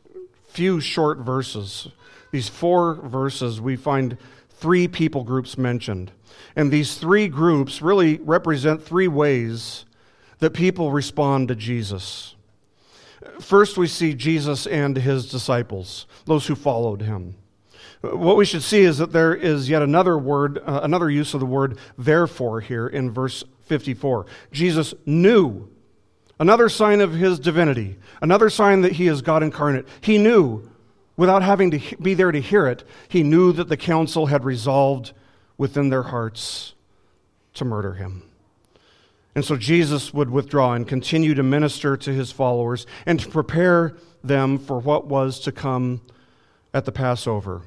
few 0.55 0.79
short 0.79 1.17
verses, 1.17 1.89
these 2.31 2.47
four 2.47 2.95
verses, 2.95 3.59
we 3.59 3.75
find 3.75 4.17
three 4.49 4.87
people 4.87 5.25
groups 5.25 5.57
mentioned. 5.57 6.11
And 6.55 6.71
these 6.71 6.97
three 6.97 7.27
groups 7.27 7.81
really 7.81 8.17
represent 8.19 8.81
three 8.81 9.09
ways 9.09 9.85
that 10.39 10.51
people 10.51 10.91
respond 10.91 11.49
to 11.49 11.55
Jesus. 11.55 12.35
First, 13.41 13.77
we 13.77 13.87
see 13.87 14.13
Jesus 14.13 14.65
and 14.65 14.95
his 14.95 15.29
disciples, 15.29 16.05
those 16.25 16.47
who 16.47 16.55
followed 16.55 17.01
him. 17.01 17.35
What 18.01 18.37
we 18.37 18.45
should 18.45 18.63
see 18.63 18.81
is 18.81 18.99
that 18.99 19.11
there 19.11 19.35
is 19.35 19.69
yet 19.69 19.81
another 19.81 20.17
word, 20.17 20.59
uh, 20.59 20.81
another 20.83 21.09
use 21.09 21.33
of 21.33 21.41
the 21.41 21.45
word 21.45 21.77
therefore 21.97 22.61
here 22.61 22.87
in 22.87 23.11
verse 23.11 23.43
54. 23.63 24.25
Jesus 24.51 24.93
knew, 25.05 25.69
another 26.39 26.69
sign 26.69 27.01
of 27.01 27.13
his 27.13 27.39
divinity, 27.39 27.97
another 28.21 28.49
sign 28.49 28.81
that 28.81 28.93
he 28.93 29.07
is 29.07 29.21
God 29.21 29.43
incarnate. 29.43 29.87
He 30.01 30.17
knew, 30.17 30.69
without 31.17 31.43
having 31.43 31.71
to 31.71 31.97
be 31.97 32.13
there 32.13 32.31
to 32.31 32.41
hear 32.41 32.67
it, 32.67 32.83
he 33.07 33.23
knew 33.23 33.51
that 33.53 33.69
the 33.69 33.77
council 33.77 34.27
had 34.27 34.43
resolved 34.43 35.13
within 35.57 35.89
their 35.89 36.03
hearts 36.03 36.73
to 37.53 37.65
murder 37.65 37.93
him. 37.93 38.23
And 39.33 39.43
so 39.43 39.57
Jesus 39.57 40.13
would 40.13 40.29
withdraw 40.29 40.73
and 40.73 40.87
continue 40.87 41.33
to 41.35 41.43
minister 41.43 41.97
to 41.97 42.13
his 42.13 42.31
followers 42.31 42.87
and 43.05 43.19
to 43.19 43.29
prepare 43.29 43.95
them 44.23 44.57
for 44.57 44.79
what 44.79 45.07
was 45.07 45.39
to 45.41 45.51
come 45.51 46.01
at 46.73 46.85
the 46.85 46.91
Passover 46.91 47.63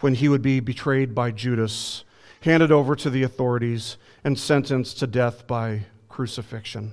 when 0.00 0.14
he 0.14 0.28
would 0.28 0.42
be 0.42 0.60
betrayed 0.60 1.14
by 1.14 1.30
Judas, 1.30 2.04
handed 2.42 2.70
over 2.70 2.94
to 2.94 3.10
the 3.10 3.22
authorities, 3.22 3.96
and 4.22 4.38
sentenced 4.38 4.98
to 4.98 5.06
death 5.06 5.46
by 5.46 5.86
crucifixion. 6.08 6.92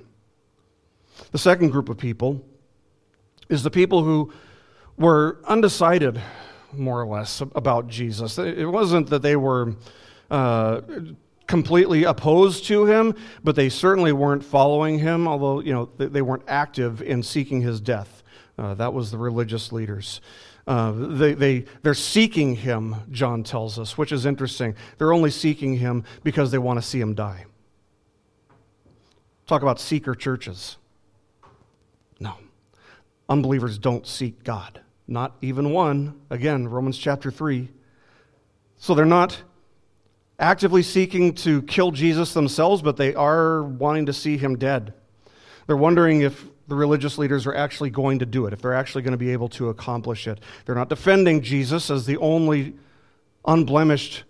The 1.31 1.37
second 1.37 1.69
group 1.69 1.89
of 1.89 1.97
people 1.97 2.45
is 3.49 3.63
the 3.63 3.71
people 3.71 4.03
who 4.03 4.33
were 4.97 5.39
undecided, 5.45 6.21
more 6.73 7.01
or 7.01 7.07
less, 7.07 7.41
about 7.41 7.87
Jesus. 7.87 8.37
It 8.37 8.65
wasn't 8.65 9.09
that 9.09 9.21
they 9.21 9.35
were 9.35 9.75
uh, 10.31 10.81
completely 11.47 12.03
opposed 12.03 12.65
to 12.65 12.85
him, 12.85 13.15
but 13.43 13.55
they 13.55 13.69
certainly 13.69 14.11
weren't 14.11 14.43
following 14.43 14.99
him, 14.99 15.27
although 15.27 15.59
you 15.59 15.73
know 15.73 15.89
they 15.97 16.21
weren't 16.21 16.43
active 16.47 17.01
in 17.01 17.23
seeking 17.23 17.61
his 17.61 17.79
death. 17.79 18.23
Uh, 18.57 18.73
that 18.75 18.93
was 18.93 19.11
the 19.11 19.17
religious 19.17 19.71
leaders. 19.71 20.21
Uh, 20.67 20.91
they, 20.91 21.33
they, 21.33 21.65
they're 21.83 21.93
seeking 21.93 22.55
him, 22.55 22.95
John 23.11 23.43
tells 23.43 23.77
us, 23.77 23.97
which 23.97 24.11
is 24.11 24.25
interesting. 24.25 24.75
They're 24.97 25.13
only 25.13 25.29
seeking 25.29 25.75
him 25.77 26.03
because 26.23 26.49
they 26.51 26.57
want 26.57 26.79
to 26.79 26.81
see 26.81 26.99
him 26.99 27.13
die. 27.13 27.45
Talk 29.45 29.61
about 29.61 29.79
seeker 29.79 30.15
churches. 30.15 30.77
Unbelievers 33.27 33.77
don't 33.77 34.05
seek 34.05 34.43
God. 34.43 34.81
Not 35.07 35.35
even 35.41 35.71
one. 35.71 36.19
Again, 36.29 36.67
Romans 36.67 36.97
chapter 36.97 37.31
3. 37.31 37.69
So 38.77 38.95
they're 38.95 39.05
not 39.05 39.41
actively 40.37 40.83
seeking 40.83 41.33
to 41.33 41.61
kill 41.63 41.91
Jesus 41.91 42.33
themselves, 42.33 42.81
but 42.81 42.97
they 42.97 43.15
are 43.15 43.63
wanting 43.63 44.07
to 44.07 44.13
see 44.13 44.37
him 44.37 44.57
dead. 44.57 44.93
They're 45.67 45.77
wondering 45.77 46.21
if 46.21 46.45
the 46.67 46.75
religious 46.75 47.17
leaders 47.17 47.45
are 47.45 47.55
actually 47.55 47.89
going 47.89 48.19
to 48.19 48.25
do 48.25 48.45
it, 48.45 48.53
if 48.53 48.61
they're 48.61 48.73
actually 48.73 49.03
going 49.03 49.11
to 49.11 49.17
be 49.17 49.31
able 49.31 49.49
to 49.49 49.69
accomplish 49.69 50.27
it. 50.27 50.39
They're 50.65 50.75
not 50.75 50.89
defending 50.89 51.41
Jesus 51.41 51.89
as 51.89 52.05
the 52.05 52.17
only 52.17 52.75
unblemished, 53.45 54.23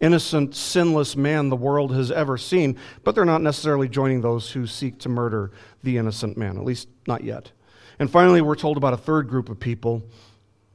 innocent, 0.00 0.54
sinless 0.54 1.16
man 1.16 1.48
the 1.48 1.56
world 1.56 1.94
has 1.94 2.10
ever 2.10 2.38
seen, 2.38 2.78
but 3.04 3.14
they're 3.14 3.24
not 3.24 3.42
necessarily 3.42 3.88
joining 3.88 4.22
those 4.22 4.50
who 4.50 4.66
seek 4.66 4.98
to 5.00 5.08
murder 5.08 5.52
the 5.82 5.98
innocent 5.98 6.36
man, 6.36 6.56
at 6.56 6.64
least 6.64 6.88
not 7.06 7.22
yet. 7.22 7.52
And 7.98 8.10
finally, 8.10 8.40
we're 8.40 8.56
told 8.56 8.76
about 8.76 8.92
a 8.92 8.98
third 8.98 9.28
group 9.28 9.48
of 9.48 9.58
people 9.58 10.02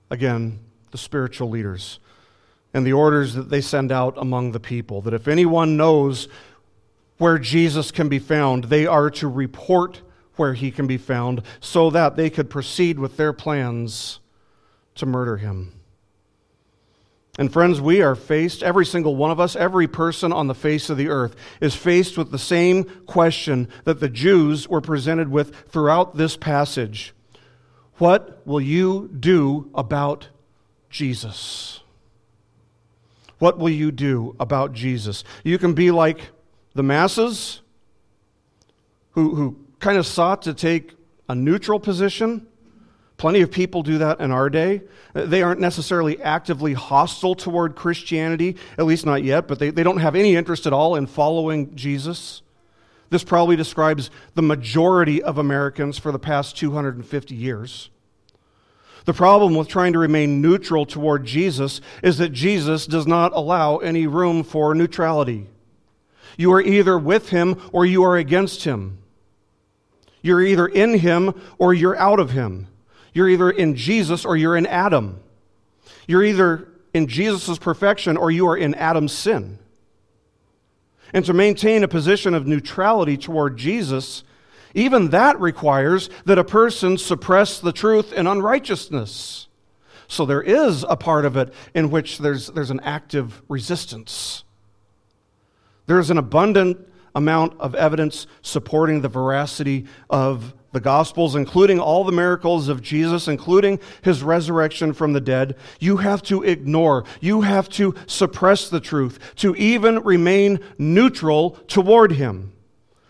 again, 0.09 0.59
the 0.91 0.97
spiritual 0.97 1.49
leaders 1.49 1.99
and 2.74 2.86
the 2.86 2.93
orders 2.93 3.34
that 3.34 3.49
they 3.49 3.61
send 3.61 3.91
out 3.91 4.13
among 4.17 4.51
the 4.51 4.59
people 4.59 5.01
that 5.01 5.13
if 5.13 5.28
anyone 5.28 5.78
knows 5.78 6.28
where 7.17 7.38
Jesus 7.38 7.91
can 7.91 8.09
be 8.09 8.19
found, 8.19 8.65
they 8.65 8.86
are 8.86 9.09
to 9.11 9.28
report 9.28 10.01
where 10.36 10.53
he 10.53 10.72
can 10.72 10.88
be 10.88 10.97
found 10.97 11.43
so 11.59 11.89
that 11.89 12.15
they 12.15 12.30
could 12.30 12.49
proceed 12.49 12.97
with 12.97 13.17
their 13.17 13.34
plans 13.34 14.19
to 14.95 15.05
murder 15.05 15.38
him. 15.38 15.80
And 17.41 17.51
friends, 17.51 17.81
we 17.81 18.03
are 18.03 18.13
faced, 18.13 18.61
every 18.61 18.85
single 18.85 19.15
one 19.15 19.31
of 19.31 19.39
us, 19.39 19.55
every 19.55 19.87
person 19.87 20.31
on 20.31 20.45
the 20.45 20.53
face 20.53 20.91
of 20.91 20.97
the 20.97 21.09
earth 21.09 21.35
is 21.59 21.73
faced 21.73 22.15
with 22.15 22.29
the 22.29 22.37
same 22.37 22.83
question 23.07 23.67
that 23.83 23.99
the 23.99 24.09
Jews 24.09 24.67
were 24.67 24.79
presented 24.79 25.27
with 25.27 25.55
throughout 25.67 26.17
this 26.17 26.37
passage. 26.37 27.15
What 27.95 28.45
will 28.45 28.61
you 28.61 29.09
do 29.19 29.71
about 29.73 30.27
Jesus? 30.91 31.79
What 33.39 33.57
will 33.57 33.69
you 33.69 33.91
do 33.91 34.35
about 34.39 34.73
Jesus? 34.73 35.23
You 35.43 35.57
can 35.57 35.73
be 35.73 35.89
like 35.89 36.29
the 36.75 36.83
masses 36.83 37.61
who, 39.13 39.33
who 39.33 39.57
kind 39.79 39.97
of 39.97 40.05
sought 40.05 40.43
to 40.43 40.53
take 40.53 40.93
a 41.27 41.33
neutral 41.33 41.79
position. 41.79 42.45
Plenty 43.22 43.41
of 43.41 43.51
people 43.51 43.84
do 43.84 43.99
that 43.99 44.19
in 44.19 44.32
our 44.32 44.49
day. 44.49 44.82
Uh, 45.13 45.28
they 45.28 45.43
aren't 45.43 45.59
necessarily 45.59 46.19
actively 46.24 46.74
hostile 46.74 47.36
toward 47.36 47.76
Christianity, 47.76 48.55
at 48.80 48.86
least 48.86 49.05
not 49.05 49.24
yet, 49.24 49.47
but 49.47 49.59
they, 49.59 49.69
they 49.69 49.84
don't 49.84 49.99
have 49.99 50.15
any 50.15 50.36
interest 50.36 50.65
at 50.65 50.74
all 50.74 50.95
in 50.95 51.05
following 51.05 51.76
Jesus. 51.76 52.41
This 53.11 53.24
probably 53.24 53.55
describes 53.55 54.09
the 54.34 54.41
majority 54.41 55.22
of 55.22 55.38
Americans 55.38 55.99
for 55.99 56.11
the 56.11 56.17
past 56.17 56.57
250 56.57 57.36
years. 57.36 57.91
The 59.05 59.13
problem 59.13 59.53
with 59.53 59.67
trying 59.67 59.93
to 59.93 59.99
remain 59.99 60.41
neutral 60.41 60.88
toward 60.88 61.24
Jesus 61.24 61.80
is 62.01 62.17
that 62.17 62.30
Jesus 62.30 62.88
does 62.88 63.05
not 63.05 63.34
allow 63.34 63.78
any 63.78 64.07
room 64.07 64.41
for 64.41 64.74
neutrality. 64.74 65.45
You 66.38 66.51
are 66.53 66.61
either 66.61 66.97
with 66.97 67.30
him 67.30 67.61
or 67.72 67.86
you 67.86 68.01
are 68.01 68.17
against 68.17 68.63
him. 68.63 68.97
You're 70.24 70.41
either 70.41 70.65
in 70.65 70.97
him 70.97 71.39
or 71.59 71.72
you're 71.72 71.99
out 71.99 72.19
of 72.19 72.32
him. 72.32 72.65
You're 73.14 73.30
either 73.30 73.49
in 73.49 73.76
Jesus 73.76 74.26
or 74.26 74.38
you're 74.38 74.55
in 74.55 74.66
Adam. 74.66 75.20
You're 76.07 76.24
either 76.24 76.68
in 76.93 77.07
Jesus' 77.07 77.57
perfection 77.57 78.18
or 78.18 78.32
you 78.32 78.47
are 78.47 78.57
in 78.57 78.76
Adam's 78.76 79.14
sin. 79.14 79.59
And 81.14 81.26
to 81.26 81.34
maintain 81.34 81.84
a 81.84 81.88
position 81.88 82.34
of 82.34 82.47
neutrality 82.47 83.18
toward 83.18 83.57
Jesus, 83.57 84.24
even 84.74 85.09
that 85.09 85.39
requires 85.39 86.09
that 86.26 86.38
a 86.38 86.43
person 86.43 86.97
suppress 86.97 87.59
the 87.59 87.74
truth 87.74 88.14
in 88.14 88.28
unrighteousness. 88.28 89.47
So 90.07 90.26
there 90.26 90.41
is 90.41 90.86
a 90.88 90.95
part 90.95 91.26
of 91.26 91.38
it 91.38 91.53
in 91.74 91.89
which 91.89 92.18
there's, 92.18 92.47
there's 92.47 92.72
an 92.72 92.82
active 92.82 93.41
resistance. 93.47 94.43
There's 95.86 96.09
an 96.09 96.18
abundant 96.18 96.88
amount 97.16 97.59
of 97.59 97.76
evidence 97.76 98.28
supporting 98.41 99.01
the 99.01 99.09
veracity 99.09 99.86
of 100.09 100.53
the 100.72 100.80
Gospels, 100.80 101.36
including 101.36 101.80
all 101.80 102.03
the 102.03 102.11
miracles 102.11 102.69
of 102.69 102.82
Jesus, 102.82 103.28
including 103.28 103.80
his 104.01 104.24
resurrection 104.24 104.93
from 104.93 105.13
the 105.13 105.22
dead, 105.22 105.55
you 105.80 105.97
have 105.97 106.22
to 106.24 106.43
ignore, 106.43 107.03
you 107.19 107.41
have 107.41 107.67
to 107.69 107.93
suppress 108.07 108.69
the 108.69 108.80
truth, 108.80 109.19
to 109.36 109.55
even 109.55 109.99
remain 109.99 110.59
neutral 110.78 111.51
toward 111.67 112.13
him. 112.13 112.53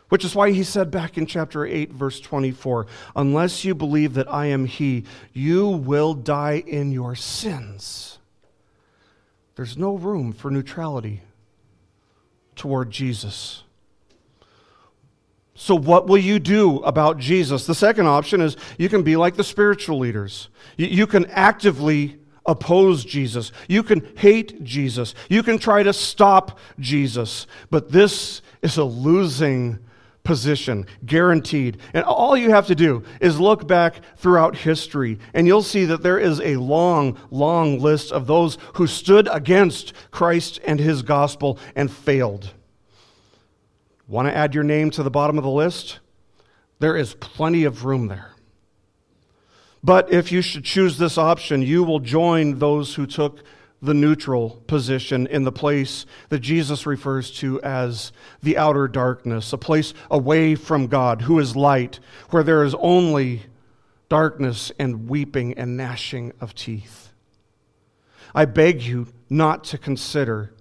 Which 0.10 0.26
is 0.26 0.36
why 0.36 0.52
he 0.52 0.64
said 0.64 0.92
back 0.92 1.18
in 1.18 1.26
chapter 1.26 1.66
8, 1.66 1.94
verse 1.94 2.20
24, 2.20 2.86
Unless 3.16 3.64
you 3.64 3.74
believe 3.74 4.16
that 4.16 4.32
I 4.32 4.48
am 4.48 4.66
he, 4.66 5.06
you 5.32 5.68
will 5.70 6.14
die 6.14 6.64
in 6.68 6.92
your 6.92 7.16
sins. 7.16 8.20
There's 9.56 9.78
no 9.78 9.96
room 9.96 10.34
for 10.34 10.52
neutrality 10.52 11.22
toward 12.56 12.92
Jesus. 12.92 13.64
So, 15.62 15.76
what 15.76 16.08
will 16.08 16.18
you 16.18 16.40
do 16.40 16.78
about 16.78 17.20
Jesus? 17.20 17.68
The 17.68 17.76
second 17.76 18.08
option 18.08 18.42
is 18.42 18.58
you 18.80 18.90
can 18.90 19.04
be 19.04 19.16
like 19.16 19.36
the 19.36 19.44
spiritual 19.44 20.00
leaders. 20.00 20.50
You, 20.76 21.06
can 21.06 21.28
actively 21.28 22.18
oppose 22.48 23.06
Jesus. 23.06 23.52
You 23.68 23.84
can 23.84 24.12
hate 24.18 24.64
Jesus. 24.64 25.14
You 25.30 25.44
can 25.44 25.60
try 25.60 25.84
to 25.84 25.94
stop 25.94 26.58
Jesus. 26.80 27.46
But 27.70 27.92
this 27.92 28.42
is 28.64 28.78
a 28.78 28.84
losing 28.84 29.78
position, 30.24 30.88
guaranteed. 31.06 31.78
And 31.94 32.06
all 32.06 32.36
you 32.36 32.50
have 32.50 32.66
to 32.66 32.76
do 32.76 33.04
is 33.20 33.40
look 33.40 33.68
back 33.68 34.02
throughout 34.18 34.56
history, 34.58 35.20
and 35.36 35.46
you'll 35.46 35.62
see 35.62 35.86
that 35.86 36.02
there 36.02 36.18
is 36.18 36.42
a 36.42 36.56
long, 36.56 37.20
long 37.30 37.78
list 37.78 38.12
of 38.12 38.26
those 38.26 38.58
who 38.74 38.88
stood 38.88 39.30
against 39.32 39.94
Christ 40.10 40.60
and 40.66 40.80
his 40.80 41.04
gospel 41.04 41.60
and 41.76 41.92
failed. 41.92 42.52
Want 44.12 44.28
to 44.28 44.36
add 44.36 44.54
your 44.54 44.66
name 44.66 44.92
to 44.92 45.04
the 45.04 45.10
bottom 45.10 45.38
of 45.38 45.46
the 45.46 45.50
list? 45.50 46.00
There 46.80 46.98
is 46.98 47.14
plenty 47.14 47.64
of 47.64 47.86
room 47.86 48.08
there. 48.08 48.34
But 49.82 50.12
if 50.12 50.34
you 50.34 50.42
should 50.42 50.66
choose 50.66 50.98
this 50.98 51.18
option, 51.18 51.62
you 51.62 51.86
will 51.86 52.02
join 52.02 52.60
those 52.60 52.96
who 52.96 53.08
took 53.08 53.42
the 53.82 53.94
neutral 53.94 54.62
position 54.68 55.28
in 55.28 55.46
the 55.46 55.52
place 55.54 56.06
that 56.28 56.40
Jesus 56.40 56.86
refers 56.86 57.32
to 57.38 57.62
as 57.62 58.12
the 58.44 58.58
outer 58.58 58.90
darkness, 58.90 59.54
a 59.54 59.58
place 59.58 59.94
away 60.12 60.56
from 60.56 60.88
God, 60.88 61.22
who 61.22 61.40
is 61.40 61.56
light, 61.56 62.02
where 62.32 62.44
there 62.44 62.66
is 62.66 62.76
only 62.80 63.44
darkness 64.10 64.74
and 64.78 65.08
weeping 65.08 65.54
and 65.54 65.78
gnashing 65.78 66.34
of 66.42 66.54
teeth. 66.54 67.14
I 68.36 68.44
beg 68.44 68.82
you 68.82 69.08
not 69.30 69.64
to 69.66 69.78
consider, 69.78 70.54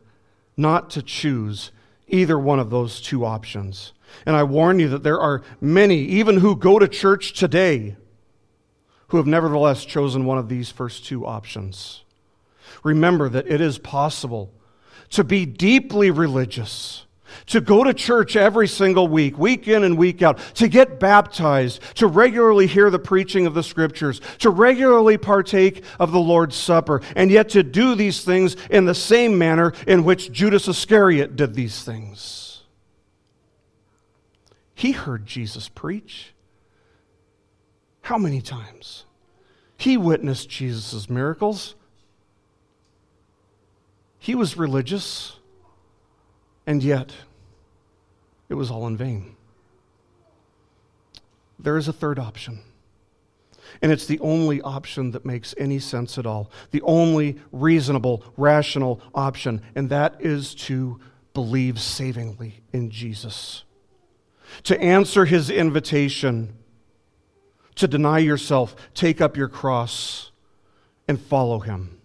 not 0.56 0.88
to 0.90 1.02
choose 1.02 1.72
either 2.12 2.38
one 2.38 2.58
of 2.58 2.70
those 2.70 3.00
two 3.00 3.24
options. 3.24 3.92
And 4.26 4.36
I 4.36 4.42
warn 4.42 4.78
you 4.78 4.88
that 4.88 5.02
there 5.02 5.20
are 5.20 5.42
many, 5.60 5.98
even 5.98 6.38
who 6.38 6.56
go 6.56 6.78
to 6.78 6.88
church 6.88 7.32
today, 7.32 7.96
who 9.08 9.16
have 9.16 9.26
nevertheless 9.26 9.84
chosen 9.84 10.24
one 10.24 10.38
of 10.38 10.48
these 10.48 10.70
first 10.70 11.04
two 11.04 11.26
options. 11.26 12.04
Remember 12.82 13.28
that 13.28 13.46
it 13.46 13.60
is 13.60 13.78
possible 13.78 14.52
to 15.10 15.24
be 15.24 15.44
deeply 15.44 16.10
religious, 16.10 17.06
to 17.46 17.60
go 17.60 17.84
to 17.84 17.94
church 17.94 18.36
every 18.36 18.68
single 18.68 19.08
week, 19.08 19.38
week 19.38 19.68
in 19.68 19.84
and 19.84 19.96
week 19.96 20.22
out, 20.22 20.38
to 20.54 20.68
get 20.68 21.00
baptized, 21.00 21.80
to 21.96 22.06
regularly 22.06 22.66
hear 22.66 22.90
the 22.90 22.98
preaching 22.98 23.46
of 23.46 23.54
the 23.54 23.62
scriptures, 23.62 24.20
to 24.38 24.50
regularly 24.50 25.18
partake 25.18 25.84
of 25.98 26.12
the 26.12 26.20
Lord's 26.20 26.56
Supper, 26.56 27.02
and 27.16 27.30
yet 27.30 27.48
to 27.50 27.62
do 27.62 27.94
these 27.94 28.24
things 28.24 28.56
in 28.70 28.84
the 28.84 28.94
same 28.94 29.38
manner 29.38 29.72
in 29.86 30.04
which 30.04 30.32
Judas 30.32 30.68
Iscariot 30.68 31.36
did 31.36 31.54
these 31.54 31.82
things. 31.82 32.62
He 34.74 34.92
heard 34.92 35.26
Jesus 35.26 35.68
preach. 35.68 36.32
How 38.02 38.16
many 38.16 38.40
times? 38.40 39.04
He 39.76 39.96
witnessed 39.96 40.48
Jesus' 40.48 41.08
miracles. 41.08 41.74
He 44.18 44.34
was 44.34 44.56
religious, 44.56 45.36
and 46.66 46.82
yet 46.82 47.12
it 48.48 48.54
was 48.54 48.70
all 48.70 48.86
in 48.86 48.96
vain. 48.96 49.36
There 51.58 51.76
is 51.76 51.88
a 51.88 51.92
third 51.92 52.18
option. 52.18 52.60
And 53.82 53.92
it's 53.92 54.06
the 54.06 54.18
only 54.20 54.60
option 54.62 55.12
that 55.12 55.24
makes 55.24 55.54
any 55.56 55.78
sense 55.78 56.18
at 56.18 56.26
all. 56.26 56.50
The 56.70 56.82
only 56.82 57.38
reasonable, 57.52 58.24
rational 58.36 59.00
option. 59.14 59.62
And 59.74 59.90
that 59.90 60.16
is 60.20 60.54
to 60.56 60.98
believe 61.34 61.80
savingly 61.80 62.62
in 62.72 62.90
Jesus. 62.90 63.64
To 64.64 64.80
answer 64.80 65.24
his 65.24 65.50
invitation 65.50 66.56
to 67.76 67.88
deny 67.88 68.18
yourself, 68.18 68.74
take 68.94 69.20
up 69.20 69.36
your 69.36 69.48
cross, 69.48 70.30
and 71.08 71.20
follow 71.20 71.60
him. 71.60 71.98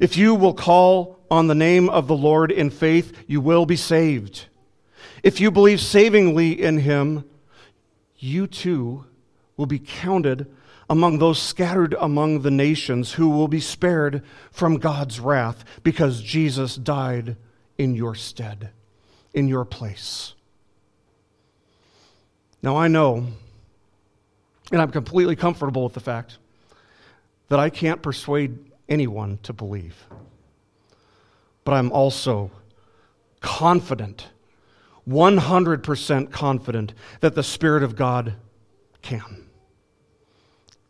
If 0.00 0.16
you 0.16 0.34
will 0.34 0.54
call 0.54 1.17
on 1.30 1.46
the 1.46 1.54
name 1.54 1.88
of 1.88 2.06
the 2.06 2.16
Lord 2.16 2.50
in 2.50 2.70
faith, 2.70 3.12
you 3.26 3.40
will 3.40 3.66
be 3.66 3.76
saved. 3.76 4.46
If 5.22 5.40
you 5.40 5.50
believe 5.50 5.80
savingly 5.80 6.60
in 6.60 6.78
him, 6.78 7.24
you 8.16 8.46
too 8.46 9.04
will 9.56 9.66
be 9.66 9.78
counted 9.78 10.46
among 10.90 11.18
those 11.18 11.40
scattered 11.40 11.94
among 12.00 12.40
the 12.40 12.50
nations 12.50 13.12
who 13.12 13.28
will 13.28 13.48
be 13.48 13.60
spared 13.60 14.22
from 14.50 14.78
God's 14.78 15.20
wrath 15.20 15.64
because 15.82 16.22
Jesus 16.22 16.76
died 16.76 17.36
in 17.76 17.94
your 17.94 18.14
stead, 18.14 18.70
in 19.34 19.48
your 19.48 19.64
place. 19.64 20.34
Now, 22.62 22.76
I 22.76 22.88
know 22.88 23.26
and 24.70 24.82
I'm 24.82 24.90
completely 24.90 25.36
comfortable 25.36 25.84
with 25.84 25.94
the 25.94 26.00
fact 26.00 26.38
that 27.48 27.58
I 27.58 27.70
can't 27.70 28.02
persuade 28.02 28.58
anyone 28.88 29.38
to 29.44 29.52
believe. 29.52 30.04
But 31.68 31.74
I'm 31.74 31.92
also 31.92 32.50
confident, 33.42 34.28
100% 35.06 36.32
confident, 36.32 36.94
that 37.20 37.34
the 37.34 37.42
Spirit 37.42 37.82
of 37.82 37.94
God 37.94 38.36
can. 39.02 39.50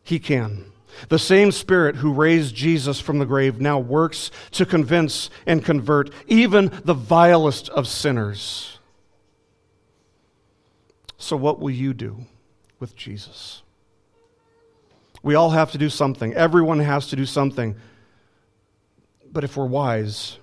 He 0.03 0.19
can. 0.19 0.71
The 1.09 1.19
same 1.19 1.51
Spirit 1.51 1.97
who 1.97 2.13
raised 2.13 2.55
Jesus 2.55 3.01
from 3.01 3.19
the 3.19 3.25
grave 3.25 3.59
now 3.59 3.77
works 3.77 4.31
to 4.51 4.65
convince 4.65 5.29
and 5.45 5.65
convert 5.65 6.11
even 6.27 6.71
the 6.85 6.93
vilest 6.93 7.67
of 7.67 7.85
sinners. 7.85 8.79
So, 11.17 11.35
what 11.35 11.59
will 11.59 11.71
you 11.71 11.93
do 11.93 12.19
with 12.79 12.95
Jesus? 12.95 13.63
We 15.23 15.35
all 15.35 15.49
have 15.49 15.73
to 15.73 15.77
do 15.77 15.89
something. 15.89 16.33
Everyone 16.35 16.79
has 16.79 17.07
to 17.07 17.17
do 17.17 17.25
something. 17.25 17.75
But 19.29 19.43
if 19.43 19.57
we're 19.57 19.65
wise, 19.65 20.38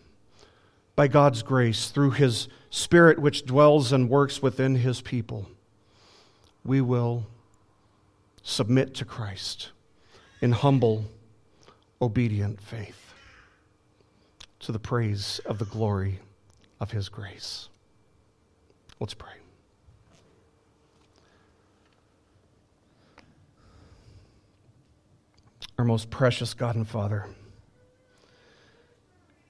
by 0.96 1.06
God's 1.06 1.42
grace, 1.42 1.88
through 1.90 2.12
His 2.12 2.48
Spirit 2.70 3.18
which 3.18 3.44
dwells 3.46 3.92
and 3.92 4.08
works 4.08 4.42
within 4.42 4.76
His 4.76 5.00
people, 5.00 5.48
we 6.64 6.80
will 6.80 7.26
submit 8.42 8.94
to 8.94 9.04
Christ 9.04 9.70
in 10.40 10.52
humble, 10.52 11.04
obedient 12.02 12.60
faith 12.60 13.12
to 14.60 14.72
the 14.72 14.78
praise 14.78 15.40
of 15.46 15.58
the 15.58 15.66
glory 15.66 16.18
of 16.80 16.90
His 16.90 17.08
grace. 17.08 17.68
Let's 18.98 19.14
pray. 19.14 19.36
our 25.78 25.84
most 25.84 26.10
precious 26.10 26.54
God 26.54 26.76
and 26.76 26.88
Father. 26.88 27.26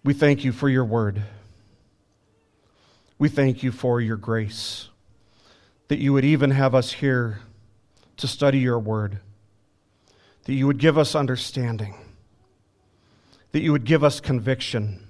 We 0.06 0.14
thank 0.14 0.44
you 0.44 0.52
for 0.52 0.68
your 0.68 0.84
word. 0.84 1.24
We 3.18 3.28
thank 3.28 3.64
you 3.64 3.72
for 3.72 4.00
your 4.00 4.16
grace, 4.16 4.88
that 5.88 5.98
you 5.98 6.12
would 6.12 6.24
even 6.24 6.52
have 6.52 6.76
us 6.76 6.92
here 6.92 7.40
to 8.18 8.28
study 8.28 8.60
your 8.60 8.78
word, 8.78 9.18
that 10.44 10.52
you 10.52 10.68
would 10.68 10.78
give 10.78 10.96
us 10.96 11.16
understanding, 11.16 11.96
that 13.50 13.62
you 13.62 13.72
would 13.72 13.84
give 13.84 14.04
us 14.04 14.20
conviction, 14.20 15.04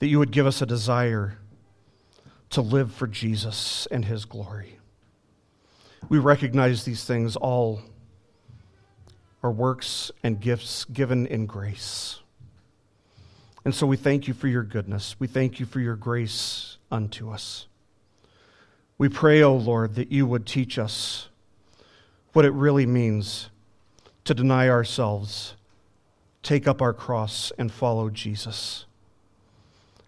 that 0.00 0.08
you 0.08 0.18
would 0.18 0.32
give 0.32 0.48
us 0.48 0.60
a 0.60 0.66
desire 0.66 1.38
to 2.50 2.62
live 2.62 2.92
for 2.92 3.06
Jesus 3.06 3.86
and 3.92 4.06
his 4.06 4.24
glory. 4.24 4.80
We 6.08 6.18
recognize 6.18 6.82
these 6.82 7.04
things 7.04 7.36
all 7.36 7.80
are 9.40 9.52
works 9.52 10.10
and 10.24 10.40
gifts 10.40 10.84
given 10.84 11.26
in 11.28 11.46
grace. 11.46 12.18
And 13.64 13.74
so 13.74 13.86
we 13.86 13.96
thank 13.96 14.26
you 14.26 14.34
for 14.34 14.48
your 14.48 14.64
goodness. 14.64 15.16
We 15.18 15.26
thank 15.26 15.60
you 15.60 15.66
for 15.66 15.80
your 15.80 15.94
grace 15.94 16.78
unto 16.90 17.30
us. 17.30 17.66
We 18.98 19.08
pray, 19.08 19.42
O 19.42 19.50
oh 19.50 19.56
Lord, 19.56 19.94
that 19.94 20.12
you 20.12 20.26
would 20.26 20.46
teach 20.46 20.78
us 20.78 21.28
what 22.32 22.44
it 22.44 22.52
really 22.52 22.86
means 22.86 23.50
to 24.24 24.34
deny 24.34 24.68
ourselves, 24.68 25.54
take 26.42 26.66
up 26.66 26.80
our 26.80 26.92
cross, 26.92 27.52
and 27.58 27.70
follow 27.70 28.10
Jesus. 28.10 28.84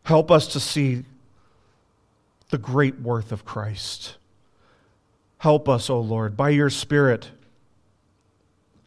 Help 0.05 0.31
us 0.31 0.47
to 0.49 0.61
see 0.61 1.05
the 2.51 2.59
great 2.59 3.01
worth 3.01 3.33
of 3.33 3.45
Christ. 3.45 4.17
Help 5.39 5.69
us, 5.69 5.91
O 5.91 5.97
oh 5.97 6.01
Lord, 6.01 6.37
by 6.37 6.51
your 6.51 6.71
Spirit 6.71 7.31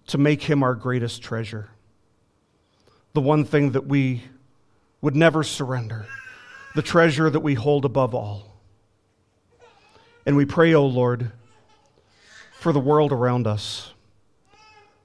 to 0.07 0.18
make 0.18 0.43
him 0.43 0.63
our 0.63 0.74
greatest 0.74 1.22
treasure. 1.22 1.70
The 3.13 3.22
one 3.22 3.43
thing 3.45 3.72
that 3.72 3.88
we 3.88 4.24
would 5.02 5.16
never 5.16 5.43
surrender, 5.43 6.06
the 6.76 6.82
treasure 6.82 7.30
that 7.30 7.39
we 7.39 7.54
hold 7.54 7.86
above 7.86 8.14
all. 8.14 8.60
And 10.26 10.36
we 10.36 10.45
pray, 10.45 10.74
O 10.74 10.82
oh 10.82 10.86
Lord, 10.86 11.32
for 12.60 12.72
the 12.72 12.80
world 12.80 13.12
around 13.12 13.48
us. 13.48 13.93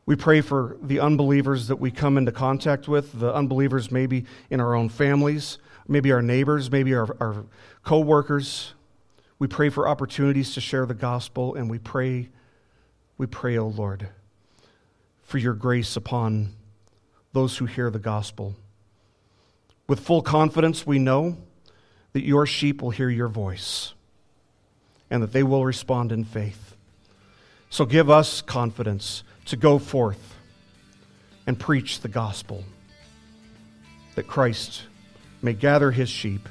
We 0.04 0.16
pray 0.16 0.40
for 0.40 0.76
the 0.82 0.98
unbelievers 0.98 1.68
that 1.68 1.76
we 1.76 1.90
come 1.90 2.18
into 2.18 2.32
contact 2.32 2.88
with, 2.88 3.18
the 3.18 3.32
unbelievers 3.32 3.92
maybe 3.92 4.24
in 4.50 4.60
our 4.60 4.74
own 4.74 4.88
families, 4.88 5.58
maybe 5.86 6.10
our 6.10 6.22
neighbors, 6.22 6.70
maybe 6.70 6.94
our, 6.94 7.16
our 7.20 7.44
co 7.84 8.00
workers. 8.00 8.74
We 9.38 9.46
pray 9.46 9.68
for 9.68 9.86
opportunities 9.86 10.54
to 10.54 10.60
share 10.60 10.86
the 10.86 10.94
gospel, 10.94 11.54
and 11.54 11.70
we 11.70 11.78
pray, 11.78 12.30
we 13.16 13.26
pray, 13.26 13.56
O 13.58 13.64
oh 13.64 13.68
Lord 13.68 14.08
for 15.32 15.38
your 15.38 15.54
grace 15.54 15.96
upon 15.96 16.52
those 17.32 17.56
who 17.56 17.64
hear 17.64 17.88
the 17.88 17.98
gospel. 17.98 18.54
With 19.92 20.00
full 20.00 20.22
confidence, 20.22 20.86
we 20.86 20.98
know 20.98 21.36
that 22.14 22.24
your 22.24 22.46
sheep 22.46 22.80
will 22.80 22.88
hear 22.88 23.10
your 23.10 23.28
voice 23.28 23.92
and 25.10 25.22
that 25.22 25.34
they 25.34 25.42
will 25.42 25.66
respond 25.66 26.12
in 26.12 26.24
faith. 26.24 26.76
So 27.68 27.84
give 27.84 28.08
us 28.08 28.40
confidence 28.40 29.22
to 29.44 29.56
go 29.56 29.78
forth 29.78 30.34
and 31.46 31.60
preach 31.60 32.00
the 32.00 32.08
gospel, 32.08 32.64
that 34.14 34.26
Christ 34.26 34.84
may 35.42 35.52
gather 35.52 35.90
his 35.90 36.08
sheep 36.08 36.48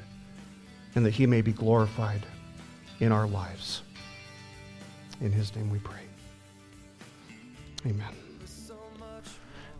and 0.93 1.03
that 1.03 1.15
he 1.15 1.25
may 1.25 1.41
be 1.41 1.51
glorified 1.51 2.23
in 2.99 3.11
our 3.11 3.25
lives. 3.25 3.81
In 5.19 5.31
his 5.31 5.55
name 5.55 5.71
we 5.71 5.79
pray. 5.79 6.05
Amen. 7.87 8.20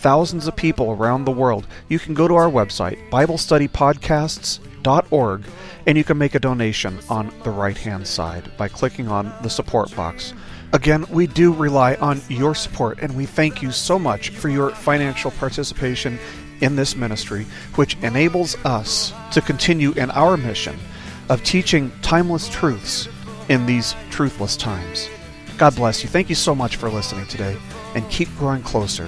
thousands 0.00 0.46
of 0.46 0.56
people 0.56 0.92
around 0.92 1.26
the 1.26 1.30
world, 1.30 1.66
you 1.88 1.98
can 1.98 2.14
go 2.14 2.26
to 2.26 2.34
our 2.34 2.50
website, 2.50 3.10
BibleStudyPodcasts.org, 3.10 5.44
and 5.86 5.98
you 5.98 6.04
can 6.04 6.16
make 6.16 6.34
a 6.34 6.40
donation 6.40 6.98
on 7.10 7.30
the 7.44 7.50
right 7.50 7.76
hand 7.76 8.06
side 8.06 8.50
by 8.56 8.68
clicking 8.68 9.08
on 9.08 9.30
the 9.42 9.50
support 9.50 9.94
box. 9.94 10.32
Again, 10.72 11.04
we 11.10 11.26
do 11.26 11.52
rely 11.52 11.96
on 11.96 12.22
your 12.28 12.54
support, 12.54 13.00
and 13.00 13.14
we 13.14 13.26
thank 13.26 13.60
you 13.60 13.70
so 13.72 13.98
much 13.98 14.30
for 14.30 14.48
your 14.48 14.70
financial 14.70 15.32
participation 15.32 16.18
in 16.62 16.76
this 16.76 16.96
ministry, 16.96 17.44
which 17.74 17.98
enables 17.98 18.56
us 18.64 19.12
to 19.32 19.42
continue 19.42 19.92
in 19.92 20.10
our 20.12 20.38
mission 20.38 20.78
of 21.28 21.44
teaching 21.44 21.92
timeless 22.00 22.48
truths 22.48 23.06
in 23.48 23.66
these 23.66 23.94
truthless 24.10 24.58
times. 24.58 25.10
God 25.58 25.76
bless 25.76 26.02
you. 26.02 26.08
Thank 26.08 26.30
you 26.30 26.36
so 26.36 26.54
much 26.54 26.76
for 26.76 26.88
listening 26.88 27.26
today, 27.26 27.58
and 27.94 28.08
keep 28.08 28.34
growing 28.38 28.62
closer 28.62 29.06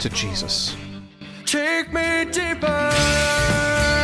to 0.00 0.08
Jesus. 0.08 0.74
Take 1.44 1.92
me 1.92 2.24
deeper. 2.32 3.99